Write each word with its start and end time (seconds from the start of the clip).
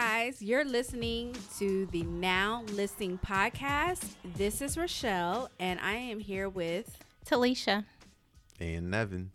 Guys, 0.00 0.42
you're 0.42 0.64
listening 0.64 1.32
to 1.56 1.86
the 1.92 2.02
Now 2.02 2.64
Listening 2.72 3.16
podcast. 3.24 4.14
This 4.24 4.60
is 4.60 4.76
Rochelle, 4.76 5.48
and 5.60 5.78
I 5.78 5.92
am 5.94 6.18
here 6.18 6.48
with, 6.48 6.98
Talisha. 7.24 7.84
And 8.58 8.90
Nevin. 8.90 9.30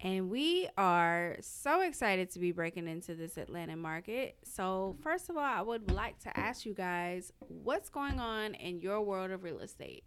and 0.00 0.30
we 0.30 0.66
are 0.78 1.36
so 1.42 1.82
excited 1.82 2.30
to 2.30 2.38
be 2.38 2.52
breaking 2.52 2.88
into 2.88 3.14
this 3.14 3.36
Atlanta 3.36 3.76
market. 3.76 4.36
So, 4.44 4.96
first 5.02 5.28
of 5.28 5.36
all, 5.36 5.42
I 5.44 5.60
would 5.60 5.90
like 5.90 6.20
to 6.20 6.34
ask 6.40 6.64
you 6.64 6.72
guys 6.72 7.30
what's 7.40 7.90
going 7.90 8.18
on 8.18 8.54
in 8.54 8.80
your 8.80 9.02
world 9.02 9.30
of 9.30 9.42
real 9.42 9.58
estate? 9.58 10.04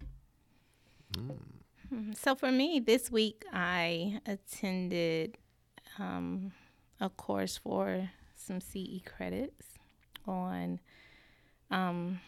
Mhm. 1.12 2.18
So 2.18 2.34
for 2.34 2.52
me, 2.52 2.80
this 2.80 3.12
week 3.12 3.46
I 3.54 4.20
attended 4.26 5.38
um, 6.00 6.54
a 7.00 7.10
course 7.12 7.58
for 7.58 8.10
some 8.50 8.60
CE 8.60 9.00
credits 9.06 9.76
on 10.26 10.80
um, 11.70 12.20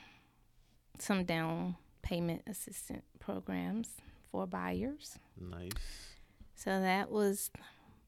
some 0.99 1.25
down 1.25 1.75
payment 2.03 2.43
assistant 2.45 3.03
programs 3.19 3.89
for 4.31 4.45
buyers. 4.45 5.17
Nice. 5.39 5.71
So 6.55 6.79
that 6.79 7.09
was 7.09 7.49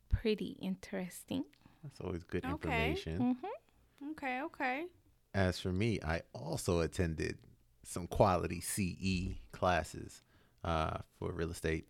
pretty 0.09 0.57
interesting. 0.61 1.43
That's 1.81 1.99
always 1.99 2.23
good 2.23 2.45
Okay. 2.45 2.91
information. 2.91 3.35
hmm 3.41 4.11
Okay, 4.11 4.41
okay. 4.43 4.85
As 5.33 5.59
for 5.59 5.71
me, 5.71 5.99
I 6.05 6.21
also 6.33 6.81
attended 6.81 7.39
some 7.83 8.05
quality 8.05 8.61
CE 8.61 9.39
classes 9.51 10.21
uh, 10.63 10.97
for 11.17 11.31
real 11.31 11.49
estate. 11.49 11.89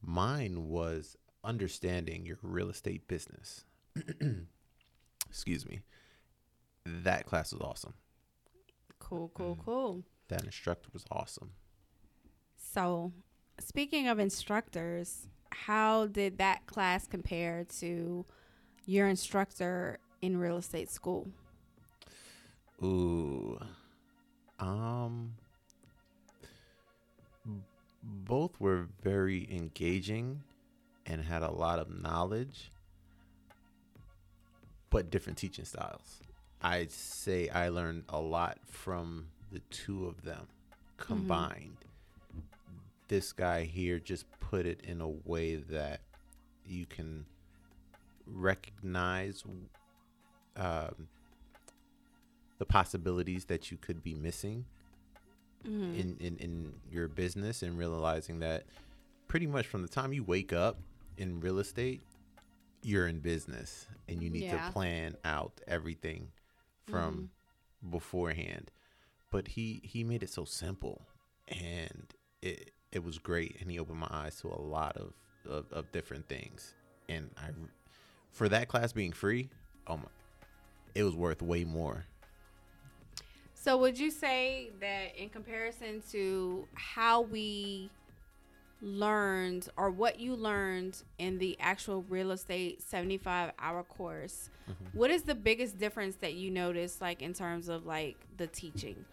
Mine 0.00 0.68
was 0.68 1.16
understanding 1.42 2.26
your 2.26 2.38
real 2.42 2.70
estate 2.70 3.08
business. 3.08 3.64
Excuse 5.34 5.66
me. 5.66 5.80
That 6.86 7.26
class 7.26 7.52
was 7.52 7.60
awesome. 7.60 7.94
Cool, 9.00 9.32
cool, 9.34 9.58
cool. 9.64 10.04
That 10.28 10.44
instructor 10.44 10.90
was 10.92 11.04
awesome. 11.10 11.50
So, 12.56 13.12
speaking 13.58 14.06
of 14.06 14.20
instructors, 14.20 15.26
how 15.50 16.06
did 16.06 16.38
that 16.38 16.66
class 16.66 17.08
compare 17.08 17.66
to 17.80 18.24
your 18.86 19.08
instructor 19.08 19.98
in 20.22 20.36
real 20.36 20.56
estate 20.56 20.88
school? 20.88 21.28
Ooh. 22.80 23.58
Um 24.60 25.32
both 28.04 28.60
were 28.60 28.86
very 29.02 29.48
engaging 29.50 30.42
and 31.06 31.22
had 31.22 31.42
a 31.42 31.50
lot 31.50 31.80
of 31.80 31.90
knowledge 31.90 32.70
but 34.94 35.10
different 35.10 35.36
teaching 35.36 35.64
styles. 35.64 36.20
I'd 36.62 36.92
say 36.92 37.48
I 37.48 37.68
learned 37.68 38.04
a 38.08 38.20
lot 38.20 38.58
from 38.68 39.26
the 39.50 39.58
two 39.70 40.06
of 40.06 40.22
them 40.22 40.46
combined. 40.96 41.78
This 43.08 43.32
guy 43.32 43.64
here 43.64 43.98
just 43.98 44.24
put 44.38 44.64
it 44.64 44.80
in 44.84 45.00
a 45.00 45.08
way 45.08 45.56
that 45.56 46.00
you 46.64 46.86
can 46.86 47.26
recognize 48.26 49.42
um, 50.56 51.08
the 52.58 52.64
possibilities 52.64 53.46
that 53.46 53.70
you 53.70 53.76
could 53.76 54.02
be 54.02 54.14
missing 54.14 54.64
Mm-hmm. 55.66 55.98
in, 55.98 56.16
in, 56.20 56.36
in 56.36 56.72
your 56.90 57.08
business 57.08 57.62
and 57.62 57.78
realizing 57.78 58.40
that 58.40 58.64
pretty 59.28 59.46
much 59.46 59.66
from 59.66 59.80
the 59.80 59.88
time 59.88 60.12
you 60.12 60.22
wake 60.22 60.52
up 60.52 60.76
in 61.16 61.40
real 61.40 61.58
estate, 61.58 62.02
you're 62.84 63.06
in 63.06 63.20
business 63.20 63.86
and 64.08 64.22
you 64.22 64.30
need 64.30 64.44
Yeah. 64.44 64.66
to 64.66 64.72
plan 64.72 65.16
out 65.24 65.60
everything 65.66 66.32
from 66.86 67.30
mm-hmm. 67.82 67.90
beforehand. 67.90 68.70
But 69.30 69.48
he, 69.48 69.80
he 69.84 70.04
made 70.04 70.22
it 70.22 70.30
so 70.30 70.44
simple 70.44 71.02
and 71.48 72.14
it, 72.42 72.72
it 72.92 73.02
was 73.02 73.18
great. 73.18 73.56
And 73.60 73.70
he 73.70 73.78
opened 73.78 73.98
my 73.98 74.08
eyes 74.10 74.40
to 74.40 74.48
a 74.48 74.60
lot 74.60 74.96
of, 74.96 75.12
of, 75.48 75.72
of 75.72 75.90
different 75.92 76.28
things. 76.28 76.74
And 77.08 77.30
I, 77.36 77.50
for 78.30 78.48
that 78.48 78.68
class 78.68 78.92
being 78.92 79.12
free, 79.12 79.50
oh 79.86 79.96
my, 79.96 80.04
it 80.94 81.02
was 81.02 81.14
worth 81.14 81.42
way 81.42 81.64
more. 81.64 82.06
So, 83.54 83.78
would 83.78 83.98
you 83.98 84.10
say 84.10 84.72
that 84.80 85.16
in 85.16 85.30
comparison 85.30 86.02
to 86.12 86.68
how 86.74 87.22
we 87.22 87.88
learned 88.84 89.68
or 89.76 89.90
what 89.90 90.20
you 90.20 90.36
learned 90.36 91.02
in 91.18 91.38
the 91.38 91.56
actual 91.58 92.04
real 92.08 92.30
estate 92.30 92.82
75 92.82 93.52
hour 93.58 93.82
course, 93.82 94.50
what 94.92 95.10
is 95.10 95.22
the 95.22 95.34
biggest 95.34 95.78
difference 95.78 96.16
that 96.16 96.34
you 96.34 96.50
noticed, 96.50 97.00
like 97.00 97.22
in 97.22 97.32
terms 97.32 97.68
of 97.68 97.86
like 97.86 98.16
the 98.36 98.46
teaching? 98.46 99.04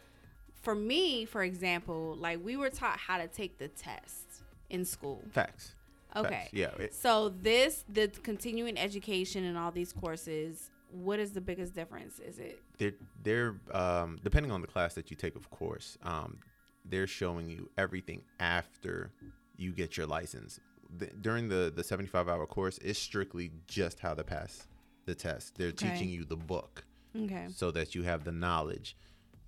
For 0.61 0.75
me, 0.75 1.25
for 1.25 1.43
example, 1.43 2.15
like 2.19 2.43
we 2.43 2.55
were 2.57 2.69
taught 2.69 2.97
how 2.97 3.17
to 3.17 3.27
take 3.27 3.57
the 3.57 3.69
test 3.69 4.43
in 4.69 4.85
school. 4.85 5.23
Facts. 5.31 5.73
Okay. 6.15 6.29
Facts. 6.29 6.53
Yeah. 6.53 6.71
It, 6.77 6.93
So, 6.93 7.29
this, 7.29 7.85
the 7.87 8.09
continuing 8.09 8.77
education 8.77 9.45
and 9.45 9.57
all 9.57 9.71
these 9.71 9.93
courses, 9.93 10.69
what 10.91 11.19
is 11.19 11.31
the 11.31 11.41
biggest 11.41 11.73
difference? 11.73 12.19
Is 12.19 12.37
it 12.37 12.61
they're 12.77 12.93
they're 13.23 13.55
um, 13.71 14.19
depending 14.23 14.51
on 14.51 14.61
the 14.61 14.67
class 14.67 14.93
that 14.95 15.09
you 15.09 15.15
take, 15.15 15.35
of 15.35 15.49
course. 15.49 15.97
Um, 16.03 16.39
they're 16.83 17.07
showing 17.07 17.47
you 17.47 17.69
everything 17.77 18.23
after 18.39 19.11
you 19.57 19.71
get 19.71 19.97
your 19.97 20.07
license. 20.07 20.59
The, 20.97 21.07
during 21.07 21.47
the 21.49 21.71
the 21.75 21.83
seventy 21.83 22.09
five 22.09 22.27
hour 22.27 22.45
course, 22.45 22.77
it's 22.79 22.99
strictly 22.99 23.51
just 23.67 23.99
how 23.99 24.13
to 24.13 24.23
pass 24.23 24.67
the 25.05 25.15
test. 25.15 25.57
They're 25.57 25.69
Okay. 25.69 25.89
teaching 25.91 26.09
you 26.09 26.25
the 26.25 26.35
book 26.35 26.83
okay? 27.17 27.47
so 27.53 27.71
that 27.71 27.95
you 27.95 28.03
have 28.03 28.23
the 28.23 28.31
knowledge 28.31 28.95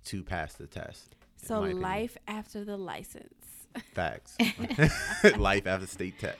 to 0.06 0.22
pass 0.22 0.54
the 0.54 0.66
test. 0.66 1.14
So 1.36 1.60
my 1.60 1.66
opinion. 1.66 1.82
life 1.82 2.16
after 2.26 2.64
the 2.64 2.76
license. 2.76 3.34
facts, 3.92 4.36
life 5.38 5.66
after 5.66 5.86
state 5.86 6.18
test. 6.18 6.38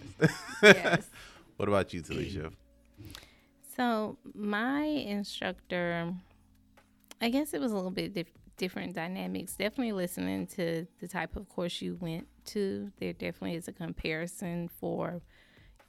yes. 0.63 1.09
what 1.57 1.69
about 1.69 1.93
you, 1.93 2.01
Talisha? 2.03 2.53
So 3.77 4.17
my 4.35 4.85
instructor, 4.85 6.13
I 7.21 7.29
guess 7.29 7.53
it 7.55 7.61
was 7.61 7.73
a 7.73 7.75
little 7.77 7.91
bit 7.91 8.15
dif- 8.15 8.33
different 8.57 8.95
dynamics. 8.95 9.55
Definitely 9.57 9.93
listening 9.93 10.47
to 10.49 10.87
the 11.01 11.09
type 11.09 11.35
of 11.37 11.49
course 11.49 11.83
you 11.83 11.97
went 12.01 12.29
to, 12.47 12.91
there 12.99 13.13
definitely 13.13 13.57
is 13.57 13.69
a 13.69 13.73
comparison 13.73 14.69
for 14.69 15.23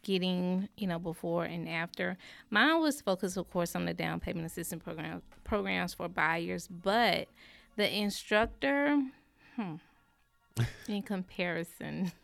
getting, 0.04 0.70
you 0.78 0.88
know, 0.88 1.00
before 1.00 1.44
and 1.44 1.68
after. 1.68 2.18
Mine 2.50 2.80
was 2.80 3.02
focused, 3.02 3.38
of 3.38 3.50
course, 3.50 3.76
on 3.76 3.86
the 3.86 3.94
down 3.94 4.20
payment 4.20 4.46
assistance 4.46 4.84
program 4.84 5.22
programs 5.44 5.94
for 5.94 6.08
buyers, 6.08 6.68
but 6.68 7.28
the 7.76 7.94
instructor, 7.94 9.02
hmm, 9.56 9.76
in 10.88 11.02
comparison. 11.02 12.12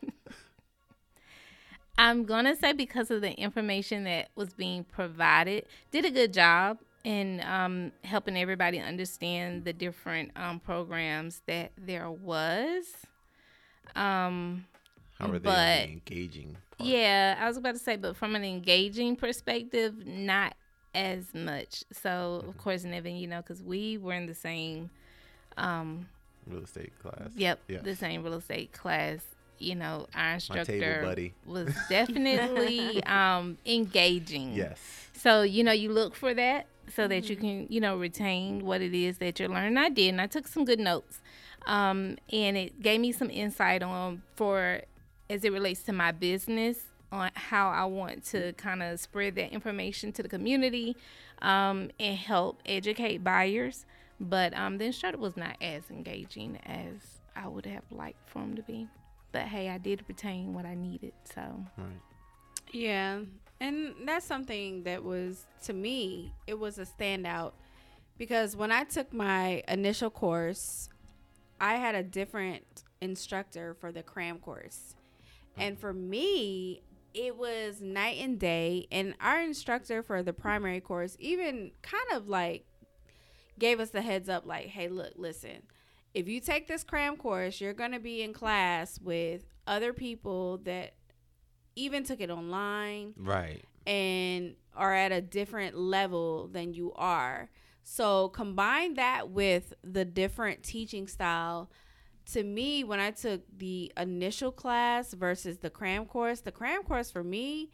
I'm 1.98 2.24
gonna 2.24 2.56
say 2.56 2.72
because 2.72 3.10
of 3.10 3.20
the 3.20 3.32
information 3.32 4.04
that 4.04 4.30
was 4.34 4.54
being 4.54 4.84
provided, 4.84 5.66
did 5.90 6.04
a 6.04 6.10
good 6.10 6.32
job 6.32 6.78
in 7.04 7.42
um, 7.44 7.92
helping 8.04 8.36
everybody 8.36 8.78
understand 8.78 9.64
the 9.64 9.72
different 9.72 10.30
um, 10.36 10.60
programs 10.60 11.42
that 11.46 11.72
there 11.76 12.10
was. 12.10 12.84
Um, 13.96 14.66
How 15.18 15.26
are 15.28 15.32
they 15.32 15.38
But- 15.38 15.88
engaging? 15.88 16.56
Part? 16.78 16.88
yeah, 16.88 17.38
I 17.40 17.46
was 17.46 17.56
about 17.56 17.74
to 17.74 17.78
say, 17.80 17.96
but 17.96 18.16
from 18.16 18.34
an 18.34 18.44
engaging 18.44 19.16
perspective, 19.16 20.06
not 20.06 20.54
as 20.94 21.32
much. 21.34 21.84
So 21.92 22.44
of 22.48 22.58
course, 22.58 22.84
Nevin, 22.84 23.16
you 23.16 23.26
know, 23.26 23.38
because 23.38 23.62
we 23.62 23.98
were 23.98 24.14
in 24.14 24.26
the 24.26 24.34
same, 24.34 24.90
um, 25.56 26.08
real 26.46 26.62
estate 26.64 26.92
class. 27.00 27.30
yep, 27.36 27.60
the 27.68 27.94
same 27.94 28.22
real 28.22 28.34
estate 28.34 28.72
class. 28.72 29.20
You 29.58 29.76
know, 29.76 30.06
our 30.14 30.34
instructor 30.34 31.14
was 31.46 31.72
definitely 31.88 33.02
um, 33.04 33.58
engaging. 33.64 34.54
Yes. 34.54 34.80
So, 35.12 35.42
you 35.42 35.62
know, 35.62 35.70
you 35.72 35.92
look 35.92 36.16
for 36.16 36.34
that 36.34 36.66
so 36.96 37.06
that 37.06 37.30
you 37.30 37.36
can, 37.36 37.68
you 37.70 37.80
know, 37.80 37.96
retain 37.96 38.64
what 38.66 38.80
it 38.82 38.92
is 38.92 39.18
that 39.18 39.38
you're 39.38 39.48
learning. 39.48 39.78
I 39.78 39.88
did, 39.88 40.08
and 40.08 40.20
I 40.20 40.26
took 40.26 40.48
some 40.48 40.64
good 40.64 40.80
notes. 40.80 41.20
Um, 41.66 42.16
and 42.32 42.56
it 42.56 42.80
gave 42.82 43.00
me 43.00 43.12
some 43.12 43.30
insight 43.30 43.82
on 43.82 44.22
for 44.34 44.82
as 45.30 45.44
it 45.44 45.52
relates 45.52 45.82
to 45.84 45.92
my 45.92 46.12
business 46.12 46.78
on 47.10 47.30
how 47.34 47.68
I 47.70 47.84
want 47.84 48.24
to 48.26 48.52
kind 48.54 48.82
of 48.82 48.98
spread 48.98 49.34
that 49.36 49.52
information 49.52 50.12
to 50.12 50.22
the 50.22 50.28
community 50.28 50.96
um, 51.40 51.90
and 52.00 52.16
help 52.16 52.60
educate 52.66 53.22
buyers. 53.22 53.84
But 54.18 54.56
um, 54.56 54.78
the 54.78 54.86
instructor 54.86 55.18
was 55.18 55.36
not 55.36 55.56
as 55.60 55.90
engaging 55.90 56.58
as 56.64 57.20
I 57.36 57.48
would 57.48 57.66
have 57.66 57.84
liked 57.90 58.28
for 58.28 58.40
him 58.40 58.56
to 58.56 58.62
be. 58.62 58.88
But 59.32 59.42
hey, 59.42 59.68
I 59.68 59.78
did 59.78 60.04
retain 60.08 60.54
what 60.54 60.64
I 60.64 60.74
needed. 60.74 61.12
So 61.34 61.42
Right. 61.76 61.86
Yeah. 62.72 63.20
And 63.60 63.94
that's 64.04 64.26
something 64.26 64.82
that 64.84 65.04
was 65.04 65.46
to 65.64 65.72
me, 65.72 66.32
it 66.46 66.58
was 66.58 66.78
a 66.78 66.86
standout 66.86 67.52
because 68.18 68.56
when 68.56 68.72
I 68.72 68.84
took 68.84 69.12
my 69.12 69.62
initial 69.68 70.10
course, 70.10 70.88
I 71.62 71.76
had 71.76 71.94
a 71.94 72.02
different 72.02 72.82
instructor 73.00 73.74
for 73.80 73.92
the 73.92 74.02
cram 74.02 74.38
course. 74.38 74.94
And 75.56 75.78
for 75.78 75.92
me, 75.92 76.82
it 77.14 77.36
was 77.36 77.80
night 77.80 78.16
and 78.20 78.38
day 78.38 78.86
and 78.90 79.14
our 79.20 79.40
instructor 79.40 80.02
for 80.02 80.22
the 80.22 80.32
primary 80.32 80.80
course 80.80 81.14
even 81.20 81.70
kind 81.82 82.06
of 82.14 82.26
like 82.28 82.64
gave 83.58 83.80
us 83.80 83.90
the 83.90 84.00
heads 84.02 84.28
up 84.30 84.46
like, 84.46 84.66
"Hey, 84.66 84.88
look, 84.88 85.12
listen. 85.16 85.62
If 86.14 86.26
you 86.26 86.40
take 86.40 86.68
this 86.68 86.82
cram 86.84 87.16
course, 87.16 87.60
you're 87.60 87.74
going 87.74 87.92
to 87.92 88.00
be 88.00 88.22
in 88.22 88.32
class 88.32 88.98
with 89.00 89.44
other 89.66 89.92
people 89.92 90.58
that 90.64 90.94
even 91.76 92.02
took 92.02 92.20
it 92.20 92.30
online 92.30 93.14
Right. 93.16 93.64
and 93.86 94.56
are 94.74 94.94
at 94.94 95.12
a 95.12 95.20
different 95.20 95.76
level 95.76 96.48
than 96.48 96.74
you 96.74 96.92
are. 96.94 97.50
So 97.82 98.28
combine 98.28 98.94
that 98.94 99.30
with 99.30 99.74
the 99.82 100.04
different 100.04 100.62
teaching 100.62 101.06
style. 101.06 101.70
To 102.32 102.42
me, 102.44 102.84
when 102.84 103.00
I 103.00 103.10
took 103.10 103.42
the 103.56 103.92
initial 103.96 104.52
class 104.52 105.12
versus 105.12 105.58
the 105.58 105.70
cram 105.70 106.06
course, 106.06 106.40
the 106.40 106.52
cram 106.52 106.84
course 106.84 107.10
for 107.10 107.24
me, 107.24 107.70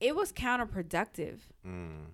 it 0.00 0.14
was 0.14 0.32
counterproductive. 0.32 1.38
Mm. 1.66 2.06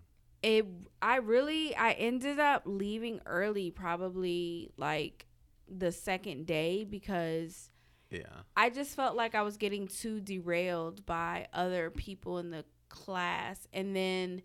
It 0.42 0.66
I 1.02 1.16
really 1.16 1.76
I 1.76 1.92
ended 1.92 2.38
up 2.38 2.62
leaving 2.64 3.20
early 3.26 3.70
probably 3.70 4.70
like 4.78 5.26
the 5.68 5.92
second 5.92 6.46
day 6.46 6.84
because 6.84 7.70
Yeah. 8.10 8.42
I 8.56 8.70
just 8.70 8.96
felt 8.96 9.16
like 9.16 9.34
I 9.34 9.42
was 9.42 9.58
getting 9.58 9.86
too 9.86 10.20
derailed 10.20 11.04
by 11.04 11.46
other 11.52 11.90
people 11.90 12.38
in 12.38 12.50
the 12.50 12.64
class. 12.88 13.68
And 13.72 13.94
then 13.94 14.42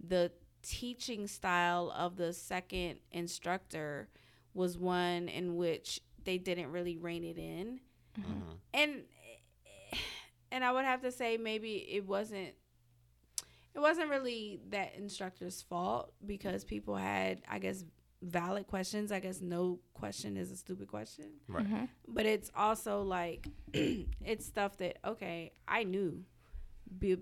the 0.00 0.30
teaching 0.62 1.26
style 1.26 1.92
of 1.96 2.16
the 2.16 2.32
second 2.32 2.98
instructor 3.10 4.08
was 4.54 4.78
one 4.78 5.28
in 5.28 5.56
which 5.56 6.00
they 6.24 6.38
didn't 6.38 6.70
really 6.70 6.96
rein 6.96 7.24
it 7.24 7.38
in. 7.38 7.80
Mhm. 8.18 8.58
And 8.74 9.02
and 10.50 10.64
I 10.64 10.72
would 10.72 10.84
have 10.84 11.00
to 11.02 11.10
say 11.12 11.36
maybe 11.36 11.76
it 11.90 12.06
wasn't 12.06 12.54
it 13.74 13.80
wasn't 13.80 14.10
really 14.10 14.60
that 14.68 14.94
instructor's 14.96 15.62
fault 15.62 16.12
because 16.26 16.64
people 16.64 16.94
had 16.96 17.40
I 17.48 17.58
guess 17.58 17.84
valid 18.20 18.66
questions. 18.68 19.10
I 19.10 19.18
guess 19.18 19.40
no 19.40 19.80
question 19.94 20.36
is 20.36 20.50
a 20.52 20.56
stupid 20.56 20.88
question 20.88 21.40
Right. 21.48 21.66
mhm. 21.66 21.88
but 22.06 22.26
it's 22.26 22.50
also 22.54 23.02
like 23.02 23.48
it's 23.72 24.44
stuff 24.46 24.76
that 24.78 24.98
okay 25.04 25.52
i 25.66 25.82
knew 25.84 26.24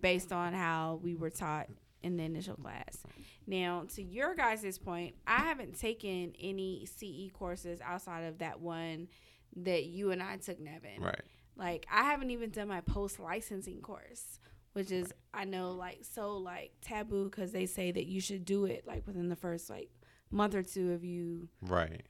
based 0.01 0.33
on 0.33 0.53
how 0.53 0.99
we 1.03 1.15
were 1.15 1.31
taught 1.31 1.69
in 2.03 2.17
the 2.17 2.23
initial 2.25 2.55
class 2.57 2.99
now 3.47 3.85
to 3.95 4.03
your 4.03 4.35
guys' 4.35 4.79
point 4.79 5.15
i 5.27 5.37
haven't 5.39 5.79
taken 5.79 6.33
any 6.41 6.87
ce 6.87 7.33
courses 7.33 7.81
outside 7.81 8.23
of 8.23 8.39
that 8.39 8.61
one 8.61 9.09
that 9.57 9.85
you 9.85 10.11
and 10.11 10.23
i 10.23 10.37
took 10.37 10.59
nevin 10.61 11.01
Right. 11.01 11.21
like 11.57 11.87
i 11.93 12.03
haven't 12.05 12.31
even 12.31 12.51
done 12.51 12.69
my 12.69 12.81
post 12.81 13.19
licensing 13.21 13.81
course 13.81 14.39
which 14.73 14.91
is 14.93 15.13
i 15.35 15.45
know 15.45 15.73
like 15.73 15.99
so 16.03 16.37
like 16.37 16.73
taboo 16.81 17.25
because 17.25 17.53
they 17.53 17.67
say 17.67 17.91
that 17.91 18.07
you 18.07 18.21
should 18.21 18.45
do 18.45 18.65
it 18.67 18.85
like 18.87 19.07
within 19.07 19.29
the 19.29 19.37
first 19.37 19.69
like 19.69 19.91
month 20.31 20.55
or 20.55 20.63
two 20.63 20.93
of 20.93 21.05
you 21.05 21.49
Right. 21.61 22.03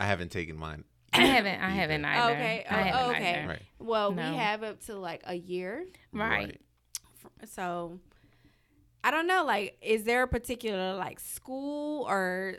I 0.00 0.06
haven't 0.06 0.30
taken 0.30 0.56
mine. 0.56 0.84
I 1.12 1.22
haven't. 1.24 1.60
I 1.60 1.70
haven't 1.70 2.04
either. 2.04 2.32
Okay, 2.34 2.64
I 2.70 2.90
oh, 2.90 2.96
haven't 2.96 3.16
okay. 3.16 3.30
either. 3.30 3.42
Oh, 3.44 3.48
right. 3.48 3.62
well 3.80 4.12
No. 4.12 4.30
we 4.30 4.36
have 4.36 4.62
up 4.62 4.80
to 4.86 4.96
like 4.96 5.22
a 5.26 5.34
year 5.34 5.84
Right. 6.12 6.60
so 7.46 7.98
I 9.04 9.10
don't 9.10 9.26
know. 9.26 9.44
Like, 9.44 9.78
is 9.80 10.04
there 10.04 10.22
a 10.22 10.28
particular 10.28 10.94
like 10.94 11.20
school 11.20 12.04
or 12.08 12.56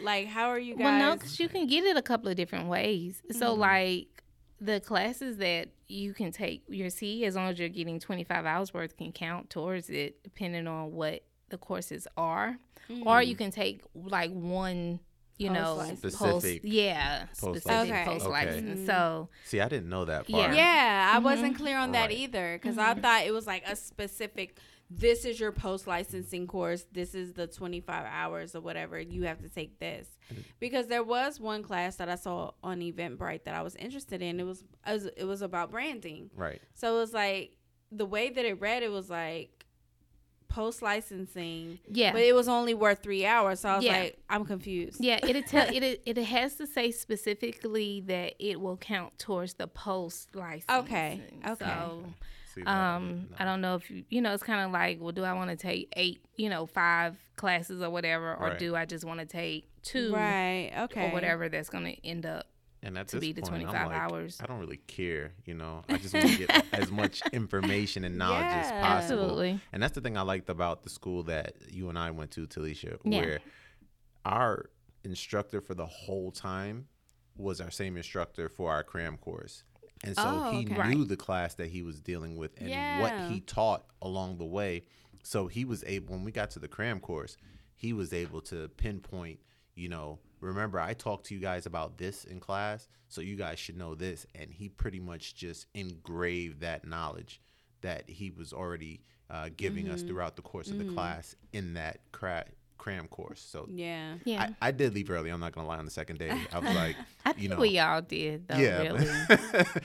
like 0.00 0.26
how 0.28 0.48
are 0.48 0.58
you 0.58 0.74
guys? 0.76 0.84
Well, 0.84 0.98
no, 0.98 1.14
because 1.16 1.38
you 1.38 1.48
can 1.48 1.66
get 1.66 1.84
it 1.84 1.96
a 1.96 2.02
couple 2.02 2.28
of 2.28 2.36
different 2.36 2.68
ways. 2.68 3.22
So, 3.32 3.54
Mhm. 3.54 3.58
like 3.58 4.22
the 4.60 4.80
classes 4.80 5.36
that 5.38 5.68
you 5.88 6.14
can 6.14 6.32
take 6.32 6.62
your 6.68 6.88
C, 6.90 7.24
as 7.26 7.36
long 7.36 7.48
as 7.50 7.58
you're 7.58 7.68
getting 7.68 8.00
25 8.00 8.46
hours 8.46 8.72
worth, 8.72 8.96
can 8.96 9.12
count 9.12 9.50
towards 9.50 9.90
it, 9.90 10.22
depending 10.22 10.66
on 10.66 10.92
what 10.92 11.22
the 11.50 11.58
courses 11.58 12.08
are. 12.16 12.58
Or 13.06 13.22
you 13.22 13.34
can 13.36 13.50
take 13.50 13.82
like 13.94 14.30
one, 14.30 15.00
you 15.38 15.48
know, 15.50 15.76
Post-license. 15.76 16.16
post, 16.16 16.38
Specific 16.46 16.60
yeah, 16.64 17.26
post-license. 17.38 17.62
specific 17.62 17.90
Okay. 17.94 18.04
post 18.04 18.26
license. 18.26 18.70
Okay. 18.80 18.86
So, 18.86 19.28
See, 19.44 19.60
I 19.60 19.68
didn't 19.68 19.88
know 19.88 20.04
that 20.04 20.28
Yeah. 20.28 20.44
part. 20.46 20.56
yeah, 20.56 21.12
I 21.14 21.18
Mhm. 21.18 21.24
wasn't 21.24 21.56
clear 21.56 21.76
on 21.78 21.92
that 21.92 22.08
Right. 22.08 22.18
either 22.18 22.58
because 22.60 22.76
I 22.78 22.94
thought 22.94 23.24
it 23.26 23.32
was 23.32 23.46
like 23.46 23.64
a 23.66 23.74
specific. 23.76 24.58
This 24.96 25.24
is 25.24 25.40
your 25.40 25.52
post 25.52 25.86
licensing 25.86 26.46
course. 26.46 26.86
This 26.92 27.14
is 27.14 27.32
the 27.32 27.46
25 27.46 28.06
hours 28.08 28.54
or 28.54 28.60
whatever. 28.60 28.98
You 29.00 29.24
have 29.24 29.40
to 29.42 29.48
take 29.48 29.78
this 29.78 30.06
because 30.60 30.86
there 30.86 31.02
was 31.02 31.40
one 31.40 31.62
class 31.62 31.96
that 31.96 32.08
I 32.08 32.14
saw 32.14 32.52
on 32.62 32.80
Eventbrite 32.80 33.44
that 33.44 33.54
I 33.54 33.62
was 33.62 33.74
interested 33.76 34.22
in. 34.22 34.38
It 34.38 34.44
was 34.44 34.64
it 35.16 35.24
was, 35.24 35.42
about 35.42 35.70
branding. 35.70 36.30
Right. 36.34 36.60
So 36.74 36.96
it 36.96 37.00
was 37.00 37.12
like 37.12 37.56
the 37.90 38.06
way 38.06 38.30
that 38.30 38.44
it 38.44 38.60
read, 38.60 38.82
it 38.82 38.90
was 38.90 39.10
like 39.10 39.64
post 40.48 40.82
licensing, 40.82 41.80
yeah. 41.90 42.12
but 42.12 42.22
it 42.22 42.34
was 42.34 42.46
only 42.46 42.74
worth 42.74 43.02
three 43.02 43.26
hours. 43.26 43.60
So 43.60 43.68
I 43.68 43.76
was 43.76 43.84
Yeah. 43.84 43.98
like, 43.98 44.18
I'm 44.30 44.44
confused. 44.44 45.02
Yeah, 45.02 45.18
it 45.22 45.46
tell 45.48 45.66
it 45.74 46.02
it 46.06 46.16
has 46.16 46.54
to 46.56 46.66
say 46.66 46.92
specifically 46.92 48.02
that 48.06 48.34
it 48.38 48.60
will 48.60 48.76
count 48.76 49.18
towards 49.18 49.54
the 49.54 49.66
post 49.66 50.34
license. 50.36 50.70
Okay, 50.70 51.20
okay. 51.44 51.54
So, 51.56 51.56
See, 51.56 51.64
that 51.64 51.78
I 51.78 51.88
um, 52.62 53.06
didn't 53.08 53.30
know. 53.30 53.36
I 53.38 53.44
don't 53.44 53.60
know 53.60 53.74
if 53.76 53.90
you 53.90 54.04
you 54.08 54.20
know 54.20 54.32
it's 54.34 54.42
kind 54.42 54.64
of 54.64 54.70
like, 54.72 55.00
well, 55.00 55.12
do 55.12 55.24
I 55.24 55.32
want 55.32 55.50
to 55.50 55.56
take 55.56 55.92
eight, 55.96 56.20
you 56.36 56.48
know, 56.48 56.66
five 56.66 57.16
classes 57.36 57.82
or 57.82 57.90
whatever, 57.90 58.34
or 58.34 58.48
Right. 58.48 58.58
do 58.58 58.76
I 58.76 58.84
just 58.84 59.04
want 59.04 59.20
to 59.20 59.26
take 59.26 59.68
two 59.82 60.12
Right. 60.14 60.70
Okay. 60.84 61.08
or 61.08 61.12
whatever 61.12 61.48
that's 61.48 61.68
going 61.70 61.84
to 61.84 62.06
end 62.06 62.26
up? 62.26 62.46
and 62.86 62.98
at 62.98 63.08
to 63.08 63.18
be 63.18 63.32
the 63.32 63.40
point, 63.40 63.54
I'm 63.54 63.60
25 63.62 63.86
like, 63.86 63.96
hours. 63.96 64.40
I 64.42 64.46
don't 64.46 64.60
really 64.60 64.76
care, 64.76 65.32
you 65.46 65.54
know. 65.54 65.82
I 65.88 65.96
just 65.96 66.12
want 66.12 66.28
to 66.28 66.36
get 66.36 66.66
as 66.74 66.90
much 66.90 67.22
information 67.32 68.04
and 68.04 68.18
knowledge 68.18 68.44
as 68.44 68.70
possible. 68.72 69.22
Absolutely. 69.22 69.60
And 69.72 69.82
that's 69.82 69.94
the 69.94 70.02
thing 70.02 70.18
I 70.18 70.20
liked 70.20 70.50
about 70.50 70.82
the 70.82 70.90
school 70.90 71.22
that 71.22 71.54
you 71.70 71.88
and 71.88 71.98
I 71.98 72.10
went 72.10 72.30
to, 72.32 72.46
Talisha, 72.46 72.98
Yeah. 73.02 73.18
where 73.20 73.38
our 74.24 74.70
instructor 75.02 75.60
for 75.62 75.74
the 75.74 75.86
whole 75.86 76.30
time 76.30 76.86
was 77.36 77.60
our 77.60 77.70
same 77.70 77.96
instructor 77.96 78.48
for 78.50 78.70
our 78.70 78.82
cram 78.82 79.16
course. 79.16 79.64
And 80.06 80.16
so 80.16 80.22
Oh, 80.44 80.50
he 80.52 80.64
okay. 80.66 80.74
Right. 80.76 80.90
knew 80.96 81.04
the 81.04 81.16
class 81.16 81.54
that 81.54 81.68
he 81.68 81.82
was 81.82 82.00
dealing 82.00 82.36
with 82.36 82.52
and 82.58 82.68
Yeah. 82.70 83.00
what 83.00 83.32
he 83.32 83.40
taught 83.40 83.86
along 84.02 84.38
the 84.38 84.44
way. 84.44 84.84
So 85.22 85.46
he 85.46 85.64
was 85.64 85.82
able, 85.86 86.14
when 86.14 86.24
we 86.24 86.30
got 86.32 86.50
to 86.52 86.58
the 86.58 86.68
cram 86.68 87.00
course, 87.00 87.36
he 87.74 87.92
was 87.92 88.12
able 88.12 88.40
to 88.42 88.68
pinpoint, 88.76 89.40
you 89.74 89.88
know, 89.88 90.18
remember 90.40 90.78
I 90.78 90.92
talked 90.94 91.26
to 91.26 91.34
you 91.34 91.40
guys 91.40 91.64
about 91.66 91.96
this 91.98 92.24
in 92.24 92.38
class, 92.40 92.86
so 93.08 93.20
you 93.22 93.34
guys 93.36 93.58
should 93.58 93.76
know 93.78 93.94
this. 93.94 94.26
And 94.34 94.52
he 94.52 94.68
pretty 94.68 95.00
much 95.00 95.34
just 95.34 95.66
engraved 95.74 96.60
that 96.60 96.86
knowledge 96.86 97.40
that 97.80 98.08
he 98.08 98.30
was 98.30 98.52
already 98.52 99.00
uh, 99.30 99.48
giving 99.56 99.88
us 99.88 100.02
throughout 100.02 100.36
the 100.36 100.42
course 100.42 100.70
of 100.70 100.76
the 100.78 100.84
class 100.84 101.34
in 101.52 101.74
that 101.74 102.00
cra- 102.12 102.44
cram 102.78 103.08
course. 103.08 103.40
So 103.40 103.66
Yeah. 103.70 104.14
Yeah, 104.24 104.50
I, 104.60 104.68
I 104.68 104.70
did 104.70 104.94
leave 104.94 105.10
early. 105.10 105.30
I'm 105.30 105.40
not 105.40 105.52
gonna 105.52 105.66
lie. 105.66 105.78
On 105.78 105.84
the 105.84 105.90
second 105.90 106.18
day, 106.18 106.30
I 106.52 106.58
was 106.58 106.74
like, 106.74 106.96
I, 107.24 107.30
you 107.30 107.34
think 107.36 107.50
know, 107.52 107.58
we 107.58 107.78
all 107.78 108.02
did 108.02 108.46
though. 108.48 108.56
yeah, 108.56 108.82
really. 108.82 109.08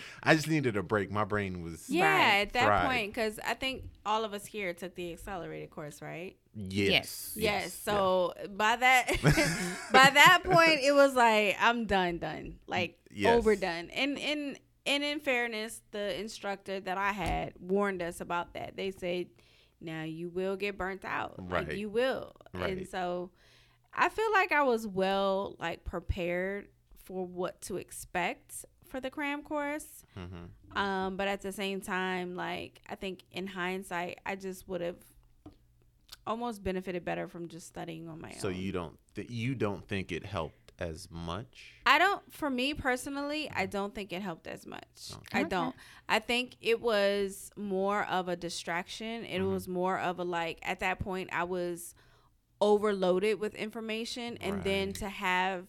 I 0.24 0.36
just 0.36 0.48
needed 0.48 0.76
a 0.78 0.84
break. 0.84 1.12
My 1.12 1.24
brain 1.24 1.64
was 1.64 1.90
Yeah. 1.90 2.06
Right. 2.12 2.42
At 2.42 2.54
that 2.54 2.66
Fried. 2.66 2.88
point, 2.88 3.14
because 3.14 3.40
I 3.46 3.54
think 3.54 3.84
all 4.06 4.24
of 4.26 4.34
us 4.34 4.46
here 4.46 4.74
took 4.74 4.96
the 4.96 5.14
accelerated 5.14 5.70
course, 5.70 6.02
right? 6.02 6.36
yes, 6.56 7.34
Yes. 7.38 7.74
So 7.74 8.34
by 8.56 8.76
that 8.76 9.08
by 9.92 10.10
that 10.10 10.42
point, 10.44 10.80
it 10.84 10.94
was 10.94 11.16
like 11.16 11.56
I'm 11.60 11.86
done, 11.86 12.18
done, 12.18 12.56
like 12.68 12.98
Yes. 13.12 13.38
overdone. 13.38 13.90
And 13.92 14.18
in 14.18 14.58
and 14.86 15.04
in 15.04 15.20
fairness, 15.20 15.82
the 15.92 16.20
instructor 16.20 16.80
that 16.80 16.98
I 16.98 17.12
had 17.12 17.54
warned 17.60 18.02
us 18.02 18.22
about 18.22 18.54
that. 18.54 18.76
They 18.76 18.92
said, 18.92 19.28
"Now 19.82 20.04
you 20.04 20.30
will 20.30 20.56
get 20.56 20.78
burnt 20.78 21.06
out. 21.06 21.36
Right. 21.38 21.68
Like 21.68 21.78
you 21.78 21.90
will." 21.90 22.36
Right. 22.54 22.78
And 22.78 22.88
so, 22.88 23.32
I 23.94 24.10
feel 24.10 24.32
like 24.34 24.52
I 24.52 24.64
was 24.64 24.88
well 24.88 25.56
like 25.60 25.84
prepared 25.84 26.68
for 27.04 27.26
what 27.26 27.62
to 27.64 27.78
expect 27.78 28.66
for 28.88 29.00
the 29.00 29.10
cram 29.10 29.44
course. 29.44 30.04
hmm 30.16 30.78
Um, 30.78 31.18
but 31.18 31.28
at 31.28 31.42
the 31.42 31.52
same 31.52 31.82
time, 31.82 32.36
like 32.36 32.82
I 32.88 32.96
think 32.96 33.24
in 33.32 33.48
hindsight, 33.48 34.20
I 34.26 34.36
just 34.36 34.68
would 34.68 34.82
have 34.82 34.98
almost 36.28 36.64
benefited 36.64 37.04
better 37.04 37.28
from 37.28 37.48
just 37.48 37.68
studying 37.68 38.08
on 38.08 38.22
my 38.22 38.32
So 38.32 38.50
own. 38.50 38.54
So 38.54 38.60
you 38.60 38.72
don't 38.72 38.98
th- 39.16 39.30
you 39.30 39.56
don't 39.56 39.88
think 39.88 40.12
it 40.12 40.26
helped 40.26 40.69
as 40.80 41.08
much. 41.12 41.74
I 41.86 41.98
don't. 41.98 42.22
For 42.34 42.50
me 42.50 42.74
personally, 42.74 43.50
I 43.54 43.66
don't 43.66 43.94
think 43.94 44.14
it 44.14 44.22
helped 44.22 44.48
as 44.48 44.66
much. 44.66 45.12
I 45.34 45.44
don't. 45.44 45.76
I 46.08 46.20
think 46.20 46.56
it 46.62 46.82
was 46.82 47.52
more 47.56 48.06
of 48.06 48.28
a 48.28 48.36
distraction. 48.36 49.26
It 49.26 49.40
mm-hmm. 49.40 49.52
was 49.52 49.68
more 49.68 50.00
of 50.00 50.20
a 50.20 50.24
like. 50.24 50.60
At 50.64 50.80
that 50.80 51.00
point, 51.00 51.30
I 51.32 51.44
was 51.44 51.96
overloaded 52.62 53.40
with 53.40 53.56
information, 53.56 54.38
and 54.42 54.64
then 54.64 54.94
to 54.94 55.08
have, 55.10 55.66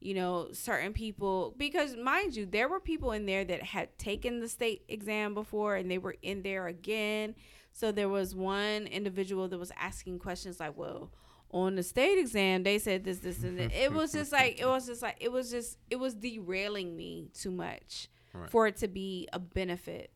you 0.00 0.14
know, 0.14 0.48
certain 0.52 0.92
people 0.92 1.54
because 1.56 1.96
mind 1.96 2.36
you, 2.36 2.46
there 2.46 2.68
were 2.68 2.80
people 2.80 3.12
in 3.12 3.26
there 3.26 3.44
that 3.44 3.62
had 3.62 3.96
taken 3.98 4.40
the 4.40 4.48
state 4.48 4.84
exam 4.88 5.34
before, 5.34 5.76
and 5.76 5.90
they 5.90 5.98
were 5.98 6.16
in 6.22 6.42
there 6.42 6.66
again. 6.66 7.34
So 7.72 7.92
there 7.92 8.08
was 8.08 8.34
one 8.34 8.86
individual 8.86 9.48
that 9.48 9.58
was 9.58 9.72
asking 9.76 10.18
questions 10.18 10.60
like, 10.60 10.76
"Well." 10.76 11.10
On 11.50 11.74
the 11.76 11.82
state 11.82 12.18
exam 12.18 12.62
they 12.62 12.78
said 12.78 13.04
this 13.04 13.18
this 13.20 13.42
and 13.42 13.58
it 13.58 13.92
was 13.92 14.12
just 14.12 14.32
like 14.32 14.60
it 14.60 14.66
was 14.74 14.86
just 14.86 15.00
like 15.02 15.16
it 15.20 15.32
was 15.32 15.50
just 15.50 15.78
it 15.90 15.96
was 15.96 16.14
derailing 16.14 16.96
me 16.96 17.28
too 17.34 17.50
much 17.50 18.08
Right. 18.34 18.50
for 18.50 18.66
it 18.66 18.76
to 18.78 18.88
be 18.88 19.26
a 19.32 19.38
benefit. 19.38 20.10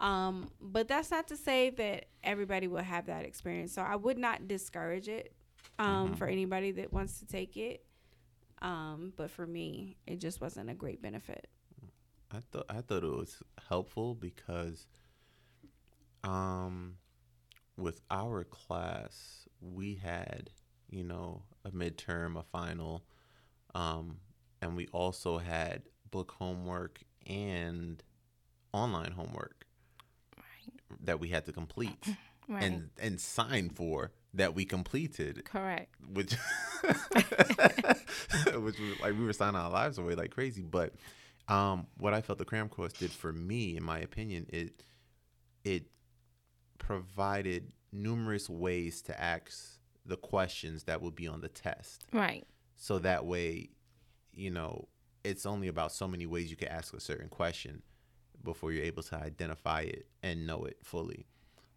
Um 0.00 0.50
but 0.60 0.88
that's 0.88 1.10
not 1.12 1.28
to 1.28 1.36
say 1.36 1.70
that 1.70 2.06
everybody 2.24 2.66
will 2.66 2.82
have 2.82 3.06
that 3.06 3.24
experience 3.24 3.72
so 3.72 3.80
i 3.82 3.94
would 3.94 4.18
not 4.18 4.48
discourage 4.48 5.08
it 5.08 5.32
um 5.78 6.14
for 6.16 6.26
anybody 6.26 6.72
that 6.72 6.92
wants 6.92 7.20
to 7.20 7.26
take 7.26 7.56
it. 7.56 7.84
Um 8.60 9.12
but 9.16 9.30
for 9.30 9.46
me 9.46 9.96
it 10.06 10.16
just 10.18 10.40
wasn't 10.40 10.68
a 10.70 10.74
great 10.74 11.00
benefit. 11.00 11.46
I 12.32 12.38
thought 12.50 12.66
I 12.68 12.80
thought 12.80 13.04
it 13.04 13.16
was 13.16 13.40
helpful 13.68 14.14
because, 14.16 14.88
um, 16.24 16.96
with 17.76 18.00
our 18.10 18.44
class 18.44 19.46
we 19.60 19.94
had 19.96 20.50
you 20.94 21.04
know 21.04 21.42
a 21.64 21.70
midterm, 21.70 22.38
a 22.38 22.42
final, 22.42 23.04
um, 23.74 24.18
and 24.62 24.76
we 24.76 24.86
also 24.88 25.38
had 25.38 25.82
book 26.10 26.32
homework 26.38 27.00
and 27.26 28.02
online 28.72 29.12
homework 29.12 29.66
that 31.02 31.18
we 31.20 31.28
had 31.28 31.44
to 31.46 31.52
complete 31.52 32.06
Right. 32.46 32.62
and 32.64 32.90
and 33.00 33.18
sign 33.18 33.70
for 33.70 34.12
that 34.34 34.54
we 34.54 34.66
completed 34.66 35.44
Correct. 35.46 35.94
which 36.12 36.34
which 36.82 38.78
was 38.78 39.00
like 39.00 39.18
we 39.18 39.24
were 39.24 39.32
signing 39.32 39.56
our 39.58 39.70
lives 39.70 39.96
away 39.96 40.14
like 40.14 40.30
crazy. 40.30 40.62
But 40.62 40.92
um, 41.48 41.86
what 41.96 42.12
I 42.12 42.20
felt 42.20 42.38
the 42.38 42.44
cram 42.44 42.68
course 42.68 42.92
did 42.92 43.10
for 43.12 43.32
me, 43.32 43.76
in 43.78 43.82
my 43.82 43.98
opinion, 43.98 44.46
it 44.50 44.82
it 45.64 45.84
provided 46.78 47.72
numerous 47.92 48.50
ways 48.50 49.00
to 49.02 49.18
ask 49.18 49.73
the 50.06 50.16
questions 50.16 50.84
that 50.84 51.00
would 51.02 51.14
be 51.14 51.26
on 51.26 51.40
the 51.40 51.48
test. 51.48 52.04
Right. 52.12 52.46
So 52.76 52.98
that 53.00 53.24
way, 53.24 53.70
you 54.32 54.50
know, 54.50 54.88
it's 55.22 55.46
only 55.46 55.68
about 55.68 55.92
so 55.92 56.06
many 56.06 56.26
ways 56.26 56.50
you 56.50 56.56
can 56.56 56.68
ask 56.68 56.92
a 56.94 57.00
certain 57.00 57.28
question 57.28 57.82
before 58.42 58.72
you're 58.72 58.84
able 58.84 59.02
to 59.02 59.16
identify 59.16 59.80
it 59.82 60.06
and 60.22 60.46
know 60.46 60.64
it 60.64 60.78
fully. 60.82 61.26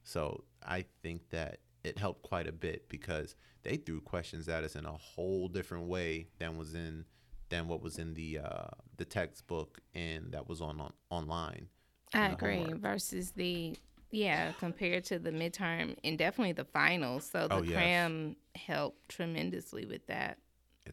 So 0.03 0.43
I 0.65 0.85
think 1.01 1.29
that 1.29 1.59
it 1.83 1.97
helped 1.97 2.23
quite 2.23 2.47
a 2.47 2.51
bit 2.51 2.89
because 2.89 3.35
they 3.63 3.77
threw 3.77 4.01
questions 4.01 4.49
at 4.49 4.63
us 4.63 4.75
in 4.75 4.85
a 4.85 4.91
whole 4.91 5.47
different 5.47 5.87
way 5.87 6.27
than 6.39 6.57
was 6.57 6.75
in 6.75 7.05
than 7.49 7.69
what 7.69 7.81
was 7.81 7.97
in 7.97 8.13
the 8.13 8.39
uh, 8.39 8.67
the 8.97 9.05
textbook 9.05 9.79
and 9.95 10.33
that 10.33 10.49
was 10.49 10.61
on, 10.61 10.81
on 10.81 10.93
online. 11.09 11.67
I 12.13 12.29
agree. 12.29 12.65
Versus 12.73 13.31
the 13.31 13.75
yeah, 14.17 14.51
compared 14.59 15.03
to 15.05 15.19
the 15.19 15.31
midterm 15.31 15.95
and 16.03 16.17
definitely 16.17 16.53
the 16.53 16.65
finals. 16.65 17.29
So 17.29 17.47
the 17.47 17.55
Oh, 17.55 17.61
yes. 17.61 17.73
cram 17.73 18.35
helped 18.55 19.09
tremendously 19.09 19.85
with 19.85 20.05
that. 20.07 20.37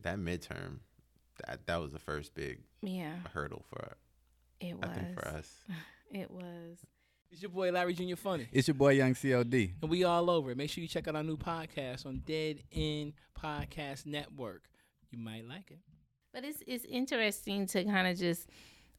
That 0.02 0.18
midterm, 0.18 0.80
that 1.46 1.66
that 1.66 1.80
was 1.80 1.92
the 1.92 1.98
first 1.98 2.34
big 2.34 2.60
Yeah, 2.82 3.14
hurdle 3.32 3.64
for 3.68 3.96
it 4.60 4.74
was. 4.78 4.90
I 4.90 4.94
think 4.94 5.14
for 5.14 5.28
us. 5.28 5.52
It 6.12 6.30
was. 6.30 6.78
It's 7.32 7.42
your 7.42 7.50
boy 7.50 7.72
Larry 7.72 7.92
Jr. 7.94 8.14
Funny. 8.14 8.46
It's 8.52 8.68
your 8.68 8.76
boy 8.76 8.92
Young 8.92 9.14
CLD. 9.14 9.72
And 9.82 9.90
we 9.90 10.04
all 10.04 10.30
over. 10.30 10.52
it. 10.52 10.56
Make 10.56 10.70
sure 10.70 10.80
you 10.82 10.86
check 10.86 11.08
out 11.08 11.16
our 11.16 11.24
new 11.24 11.36
podcast 11.36 12.06
on 12.06 12.22
Dead 12.24 12.62
End 12.70 13.14
Podcast 13.36 14.06
Network. 14.06 14.62
You 15.10 15.18
might 15.18 15.44
like 15.48 15.72
it. 15.72 15.80
But 16.32 16.44
it's 16.44 16.62
it's 16.68 16.84
interesting 16.84 17.66
to 17.68 17.84
kind 17.84 18.06
of 18.06 18.16
just 18.16 18.48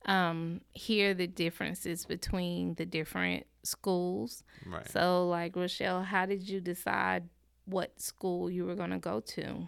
um, 0.05 0.62
hear 0.74 1.13
the 1.13 1.27
differences 1.27 2.05
between 2.05 2.75
the 2.75 2.85
different 2.85 3.45
schools. 3.63 4.43
Right. 4.65 4.89
So, 4.89 5.27
like 5.27 5.55
Rochelle, 5.55 6.03
how 6.03 6.25
did 6.25 6.47
you 6.47 6.62
decide 6.62 7.27
what 7.65 8.00
school 8.00 8.50
you 8.50 8.65
were 8.65 8.75
going 8.75 8.91
to 8.91 9.00
go 9.00 9.19
to? 9.19 9.67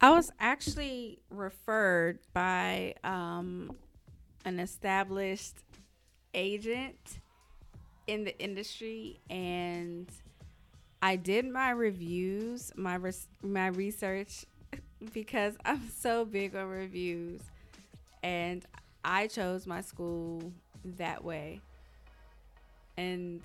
I 0.00 0.10
was 0.10 0.30
actually 0.40 1.18
referred 1.28 2.20
by 2.32 2.94
um, 3.04 3.76
an 4.44 4.58
established 4.58 5.56
agent 6.32 7.18
in 8.06 8.24
the 8.24 8.38
industry, 8.38 9.20
and 9.28 10.08
I 11.02 11.16
did 11.16 11.46
my 11.46 11.70
reviews, 11.70 12.72
my 12.76 12.94
res- 12.94 13.28
my 13.42 13.66
research, 13.66 14.46
because 15.12 15.54
I'm 15.64 15.90
so 15.90 16.24
big 16.24 16.54
on 16.56 16.66
reviews, 16.68 17.42
and 18.22 18.64
I 19.04 19.26
chose 19.26 19.66
my 19.66 19.80
school 19.80 20.52
that 20.84 21.24
way. 21.24 21.60
And 22.96 23.40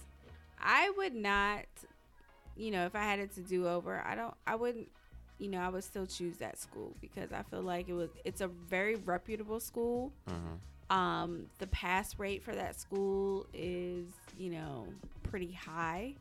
I 0.59 0.89
would 0.97 1.13
not, 1.13 1.65
you 2.57 2.71
know, 2.71 2.85
if 2.85 2.95
I 2.95 3.03
had 3.03 3.19
it 3.19 3.33
to 3.35 3.41
do 3.41 3.67
over, 3.67 4.03
I 4.05 4.15
don't, 4.15 4.33
I 4.45 4.55
wouldn't 4.55 4.89
you 5.37 5.49
know, 5.49 5.59
I 5.59 5.69
would 5.69 5.83
still 5.83 6.05
choose 6.05 6.37
that 6.37 6.57
school 6.57 6.95
because 7.01 7.31
I 7.33 7.43
feel 7.43 7.61
like 7.61 7.89
it 7.89 7.93
was 7.93 8.09
it's 8.23 8.41
a 8.41 8.47
very 8.47 8.95
reputable 8.95 9.59
school. 9.59 10.13
Mhm. 10.27 10.95
Um, 10.95 11.49
the 11.57 11.67
pass 11.67 12.17
rate 12.19 12.43
for 12.43 12.53
that 12.53 12.79
school 12.79 13.47
is, 13.53 14.05
you 14.37 14.51
know, 14.51 14.87
pretty 15.23 15.51
high. 15.51 16.15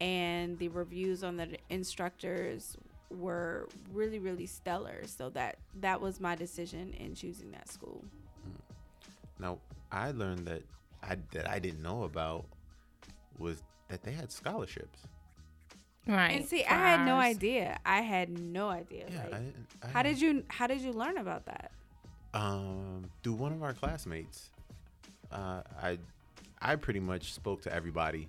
And 0.00 0.58
the 0.58 0.68
reviews 0.68 1.22
on 1.22 1.36
the 1.36 1.58
instructors 1.68 2.76
were 3.10 3.68
really, 3.92 4.18
really 4.18 4.46
stellar. 4.46 5.06
So 5.06 5.28
that 5.30 5.58
that 5.80 6.00
was 6.00 6.20
my 6.20 6.34
decision 6.34 6.94
in 6.94 7.14
choosing 7.14 7.50
that 7.52 7.68
school. 7.68 8.04
Now, 9.40 9.58
I 9.90 10.10
learned 10.12 10.46
that 10.46 10.62
I 11.02 11.16
that 11.32 11.48
I 11.48 11.58
didn't 11.58 11.82
know 11.82 12.04
about 12.04 12.44
was 13.38 13.62
that 13.88 14.02
they 14.02 14.12
had 14.12 14.30
scholarships. 14.30 15.00
Right. 16.06 16.30
And 16.32 16.44
see, 16.46 16.64
I 16.64 16.74
had 16.74 17.06
no 17.06 17.16
idea. 17.16 17.78
I 17.84 18.00
had 18.00 18.30
no 18.38 18.68
idea. 18.68 19.06
Yeah, 19.10 19.22
like, 19.24 19.34
I 19.34 19.38
didn't. 19.38 19.66
I 19.82 19.86
how 19.88 20.02
didn't- 20.02 20.18
did 20.18 20.22
you 20.22 20.44
how 20.48 20.66
did 20.66 20.80
you 20.80 20.92
learn 20.92 21.18
about 21.18 21.46
that? 21.46 21.70
Um, 22.34 23.10
through 23.22 23.34
one 23.34 23.52
of 23.52 23.62
our 23.62 23.72
classmates. 23.72 24.50
Uh, 25.32 25.62
I 25.80 25.98
I 26.60 26.76
pretty 26.76 27.00
much 27.00 27.32
spoke 27.32 27.62
to 27.62 27.72
everybody, 27.74 28.28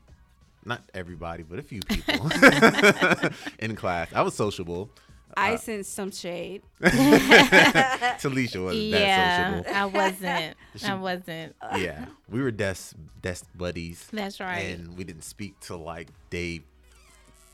not 0.66 0.82
everybody, 0.94 1.44
but 1.44 1.60
a 1.60 1.64
few 1.64 1.82
people 1.82 2.30
in 3.60 3.76
class. 3.76 4.10
I 4.14 4.22
was 4.22 4.34
sociable. 4.36 4.90
I 5.38 5.56
sensed 5.56 5.94
some 5.94 6.12
shade. 6.12 6.62
Talisha 6.82 8.64
wasn't 8.64 8.84
Yeah, 8.84 9.52
that 9.52 9.66
sociable. 9.66 9.76
I 9.80 9.86
wasn't. 9.86 10.58
She- 10.76 10.86
I 10.86 10.94
wasn't. 10.96 11.56
Yeah, 11.78 12.06
we 12.30 12.42
were 12.42 12.52
desk 12.52 12.96
desk 13.22 13.46
buddies. 13.56 14.08
That's 14.12 14.40
right. 14.40 14.78
And 14.78 14.98
we 14.98 15.04
didn't 15.04 15.24
speak 15.24 15.60
till 15.60 15.80
like 15.80 16.10
day 16.30 16.62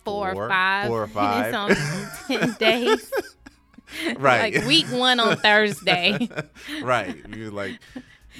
four, 0.05 0.33
four- 0.33 0.45
or 0.45 0.49
five. 0.49 0.87
four 0.87 1.03
or 1.03 1.07
five. 1.21 1.53
And 1.53 1.69
it's 1.71 2.29
on 2.29 2.37
ten 2.37 2.53
days. 2.59 3.11
right. 4.17 4.53
Like 4.53 4.65
week 4.65 4.85
one 4.87 5.19
on 5.19 5.37
Thursday. 5.37 6.29
right. 6.81 7.15
We 7.29 7.45
were 7.45 7.51
like, 7.51 7.79